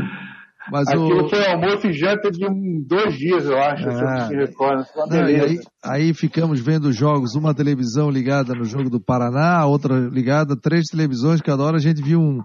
Mas 0.71 0.89
Aquilo 0.89 1.25
o... 1.25 1.29
foi 1.29 1.47
almoço 1.47 1.87
e 1.87 1.93
janta 1.93 2.31
de 2.31 2.47
um, 2.47 2.85
dois 2.87 3.15
dias, 3.17 3.47
eu 3.47 3.59
acho, 3.59 3.89
ah, 3.89 3.93
se 3.93 4.03
eu 4.03 4.09
ah. 4.09 4.29
me 4.29 4.37
recordo. 4.37 4.85
Não, 5.09 5.25
aí, 5.25 5.61
aí, 5.83 6.15
ficamos 6.15 6.61
vendo 6.61 6.93
jogos, 6.93 7.35
uma 7.35 7.55
televisão 7.55 8.11
ligada 8.11 8.55
no 8.55 8.65
jogo 8.65 8.91
do 8.91 9.01
Paraná, 9.01 9.65
outra 9.65 9.95
ligada, 9.99 10.55
três 10.61 10.85
televisões, 10.91 11.41
cada 11.41 11.63
hora 11.63 11.77
a 11.77 11.81
gente 11.81 12.03
viu 12.03 12.21
um, 12.21 12.43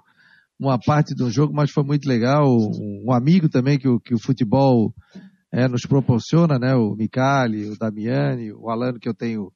uma 0.60 0.80
parte 0.80 1.14
do 1.14 1.30
jogo, 1.30 1.54
mas 1.54 1.72
foi 1.72 1.84
muito 1.84 2.08
legal. 2.08 2.46
Um, 2.48 3.12
amigo 3.12 3.50
também 3.50 3.78
que 3.78 3.88
o, 3.88 4.00
que 4.00 4.14
o 4.14 4.20
futebol 4.20 4.94
é, 5.52 5.68
nos 5.68 5.86
proporciona, 5.86 6.58
né? 6.58 6.74
O 6.74 6.96
Micali, 6.96 7.70
o 7.70 7.78
Damiani, 7.78 8.54
o 8.54 8.70
Alano 8.70 9.00
que 9.00 9.10
eu 9.10 9.14
tenho 9.14 9.52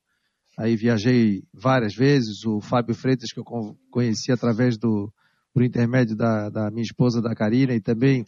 aí 0.57 0.75
viajei 0.75 1.43
várias 1.53 1.95
vezes, 1.95 2.43
o 2.45 2.59
Fábio 2.59 2.93
Freitas 2.93 3.31
que 3.31 3.39
eu 3.39 3.45
conheci 3.89 4.29
através 4.33 4.77
do 4.77 5.09
por 5.53 5.63
intermédio 5.63 6.15
da, 6.15 6.49
da 6.49 6.69
minha 6.69 6.83
esposa 6.83 7.21
da 7.21 7.33
Karina 7.33 7.73
e 7.73 7.81
também 7.81 8.25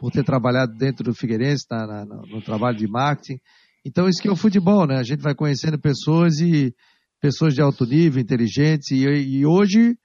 por 0.00 0.10
ter 0.10 0.24
trabalhado 0.24 0.74
dentro 0.74 1.04
do 1.04 1.14
Figueirense 1.14 1.64
na, 1.70 1.86
na, 1.86 2.04
no 2.04 2.42
trabalho 2.42 2.76
de 2.76 2.86
marketing. 2.86 3.38
Então 3.84 4.08
isso 4.08 4.20
que 4.20 4.28
é 4.28 4.32
o 4.32 4.36
futebol, 4.36 4.86
né? 4.86 4.96
A 4.96 5.02
gente 5.02 5.22
vai 5.22 5.34
conhecendo 5.34 5.78
pessoas 5.78 6.38
e 6.40 6.74
pessoas 7.20 7.54
de 7.54 7.62
alto 7.62 7.84
nível, 7.84 8.20
inteligentes 8.20 8.90
e, 8.90 9.04
e 9.04 9.46
hoje 9.46 9.96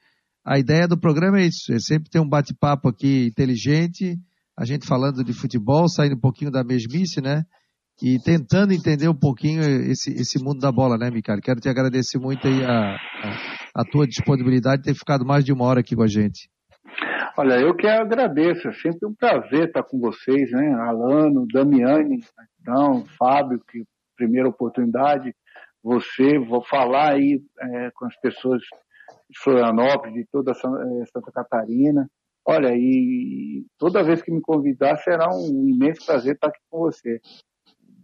a 0.46 0.58
ideia 0.58 0.88
do 0.88 1.00
programa 1.00 1.40
é 1.40 1.46
isso, 1.46 1.72
é 1.72 1.80
sempre 1.80 2.10
ter 2.10 2.20
um 2.20 2.28
bate-papo 2.28 2.90
aqui 2.90 3.28
inteligente, 3.28 4.18
a 4.58 4.66
gente 4.66 4.88
falando 4.88 5.24
de 5.24 5.34
futebol, 5.34 5.88
saindo 5.88 6.16
um 6.16 6.20
pouquinho 6.20 6.52
da 6.52 6.64
mesmice, 6.64 7.22
né? 7.22 7.44
E 8.02 8.18
tentando 8.20 8.74
entender 8.74 9.08
um 9.08 9.18
pouquinho 9.18 9.62
esse, 9.62 10.12
esse 10.12 10.44
mundo 10.44 10.60
da 10.60 10.72
bola, 10.72 10.98
né, 10.98 11.12
Micali? 11.12 11.42
Quero 11.42 11.60
te 11.60 11.70
agradecer 11.70 12.18
muito 12.18 12.48
aí 12.48 12.64
a, 12.64 12.96
a, 12.96 13.82
a 13.82 13.84
tua 13.86 14.08
disponibilidade 14.08 14.82
de 14.82 14.86
ter 14.86 14.96
ficado 14.96 15.24
mais 15.24 15.46
de 15.46 15.54
uma 15.54 15.66
hora 15.66 15.82
aqui 15.82 15.96
com 15.96 16.02
a 16.02 16.08
gente. 16.08 16.50
Olha, 17.38 17.60
eu 17.60 17.76
que 17.76 17.88
agradeço, 17.88 18.68
é 18.68 18.74
sempre 18.74 19.08
um 19.08 19.14
prazer 19.14 19.68
estar 19.68 19.84
com 19.84 20.00
vocês, 20.00 20.52
né? 20.52 20.74
Alano, 20.74 21.48
Damiani, 21.52 22.20
então, 22.60 23.06
Fábio, 23.18 23.62
que 23.70 23.84
primeira 24.16 24.50
oportunidade, 24.50 25.34
você, 25.84 26.38
vou 26.38 26.64
falar 26.64 27.14
aí 27.14 27.42
é, 27.60 27.92
com 27.96 28.06
as 28.06 28.16
pessoas 28.20 28.62
de 29.30 29.40
Florianópolis, 29.42 30.14
de 30.14 30.26
toda 30.32 30.52
é, 30.52 31.06
Santa 31.06 31.32
Catarina. 31.34 32.08
Olha, 32.46 32.70
e 32.76 33.66
toda 33.78 34.04
vez 34.04 34.22
que 34.22 34.32
me 34.32 34.42
convidar 34.42 34.98
será 34.98 35.30
um 35.30 35.68
imenso 35.68 36.06
prazer 36.06 36.36
estar 36.36 36.48
aqui 36.48 36.60
com 36.70 36.80
você. 36.80 37.20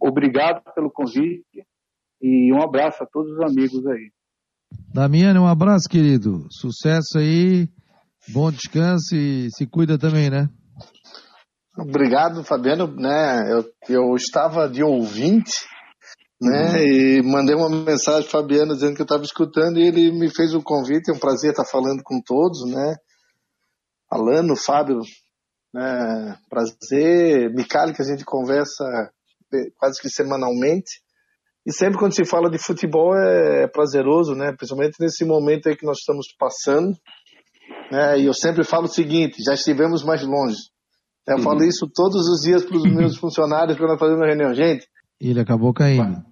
Obrigado 0.00 0.62
pelo 0.74 0.90
convite 0.90 1.66
e 2.20 2.52
um 2.52 2.62
abraço 2.62 3.02
a 3.02 3.06
todos 3.06 3.32
os 3.32 3.40
amigos 3.40 3.86
aí. 3.86 4.10
Damiani, 4.92 5.38
um 5.38 5.46
abraço, 5.46 5.88
querido. 5.88 6.46
Sucesso 6.50 7.18
aí 7.18 7.68
Bom 8.30 8.50
descanso 8.50 9.14
e 9.14 9.48
se 9.50 9.66
cuida 9.66 9.98
também, 9.98 10.28
né? 10.28 10.48
Obrigado, 11.78 12.44
Fabiano. 12.44 12.86
Né, 12.94 13.52
eu, 13.52 13.64
eu 13.88 14.14
estava 14.14 14.68
de 14.68 14.82
ouvinte, 14.82 15.64
né, 16.40 16.72
uhum. 16.72 16.76
e 16.76 17.22
mandei 17.22 17.54
uma 17.54 17.70
mensagem 17.70 18.28
para 18.28 18.40
Fabiano 18.40 18.74
dizendo 18.74 18.94
que 18.94 19.00
eu 19.00 19.04
estava 19.04 19.22
escutando 19.22 19.78
e 19.78 19.86
ele 19.86 20.12
me 20.12 20.28
fez 20.28 20.52
o 20.54 20.58
um 20.58 20.62
convite. 20.62 21.10
É 21.10 21.14
um 21.14 21.18
prazer 21.18 21.52
estar 21.52 21.64
falando 21.64 22.02
com 22.02 22.20
todos, 22.20 22.68
né? 22.70 22.96
Alano, 24.10 24.56
Fábio, 24.56 25.00
né, 25.72 26.36
prazer. 26.50 27.50
Micali, 27.54 27.94
que 27.94 28.02
a 28.02 28.06
gente 28.06 28.24
conversa 28.24 28.84
quase 29.78 30.00
que 30.00 30.10
semanalmente. 30.10 31.00
E 31.66 31.72
sempre 31.72 31.98
quando 31.98 32.14
se 32.14 32.24
fala 32.24 32.50
de 32.50 32.58
futebol 32.58 33.14
é 33.16 33.66
prazeroso, 33.68 34.34
né? 34.34 34.52
Principalmente 34.56 34.96
nesse 35.00 35.24
momento 35.24 35.68
aí 35.68 35.76
que 35.76 35.86
nós 35.86 35.98
estamos 35.98 36.26
passando. 36.38 36.96
Né? 37.90 38.20
E 38.20 38.26
eu 38.26 38.34
sempre 38.34 38.64
falo 38.64 38.84
o 38.84 38.88
seguinte: 38.88 39.42
já 39.44 39.54
estivemos 39.54 40.04
mais 40.04 40.22
longe. 40.22 40.58
Eu 41.26 41.36
uhum. 41.36 41.42
falo 41.42 41.64
isso 41.64 41.86
todos 41.92 42.26
os 42.28 42.40
dias 42.42 42.64
para 42.64 42.76
os 42.76 42.84
meus 42.90 43.16
funcionários 43.16 43.76
quando 43.76 43.90
nós 43.90 43.98
fazemos 43.98 44.26
reunião. 44.26 44.54
Gente. 44.54 44.86
Ele 45.20 45.40
acabou 45.40 45.72
caindo. 45.72 46.22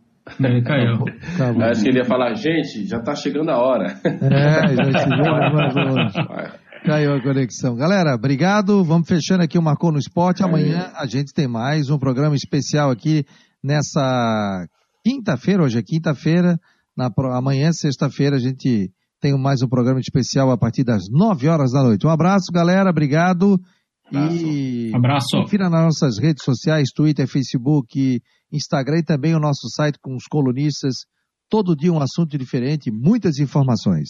Ele 0.40 0.62
caiu. 0.62 1.04
Acabou. 1.34 1.62
Acho 1.62 1.82
que 1.82 1.88
ele 1.88 1.98
ia 1.98 2.04
falar, 2.04 2.34
gente, 2.34 2.86
já 2.86 2.98
está 2.98 3.14
chegando 3.14 3.50
a 3.50 3.58
hora. 3.58 4.00
É, 4.04 4.74
já 4.74 4.98
chegamos 5.00 5.54
mais 5.54 5.74
longe. 5.74 6.56
Caiu 6.84 7.14
a 7.14 7.22
conexão. 7.22 7.74
Galera, 7.74 8.14
obrigado. 8.14 8.84
Vamos 8.84 9.08
fechando 9.08 9.42
aqui 9.42 9.58
o 9.58 9.62
Marcou 9.62 9.90
no 9.90 9.98
Esporte. 9.98 10.42
Amanhã 10.42 10.92
a 10.94 11.06
gente 11.06 11.32
tem 11.32 11.48
mais 11.48 11.90
um 11.90 11.98
programa 11.98 12.34
especial 12.34 12.90
aqui 12.90 13.24
nessa 13.62 14.66
quinta-feira. 15.04 15.62
Hoje 15.62 15.78
é 15.78 15.82
quinta-feira. 15.82 16.58
Amanhã, 17.32 17.72
sexta-feira, 17.72 18.36
a 18.36 18.40
gente 18.40 18.90
tem 19.26 19.36
mais 19.36 19.60
um 19.60 19.68
programa 19.68 19.98
especial 19.98 20.52
a 20.52 20.56
partir 20.56 20.84
das 20.84 21.08
9 21.10 21.48
horas 21.48 21.72
da 21.72 21.82
noite. 21.82 22.06
Um 22.06 22.10
abraço, 22.10 22.52
galera. 22.52 22.90
Obrigado. 22.90 23.60
Abraço. 24.06 24.36
E 24.36 24.92
abraço. 24.94 25.26
confira 25.32 25.68
nas 25.68 25.82
nossas 25.82 26.20
redes 26.20 26.44
sociais, 26.44 26.90
Twitter, 26.94 27.26
Facebook, 27.26 28.20
Instagram 28.52 28.98
e 28.98 29.04
também 29.04 29.34
o 29.34 29.40
nosso 29.40 29.68
site 29.68 29.98
com 30.00 30.14
os 30.14 30.26
colunistas. 30.30 30.94
Todo 31.50 31.74
dia 31.74 31.92
um 31.92 32.00
assunto 32.00 32.38
diferente, 32.38 32.88
muitas 32.88 33.38
informações. 33.40 34.06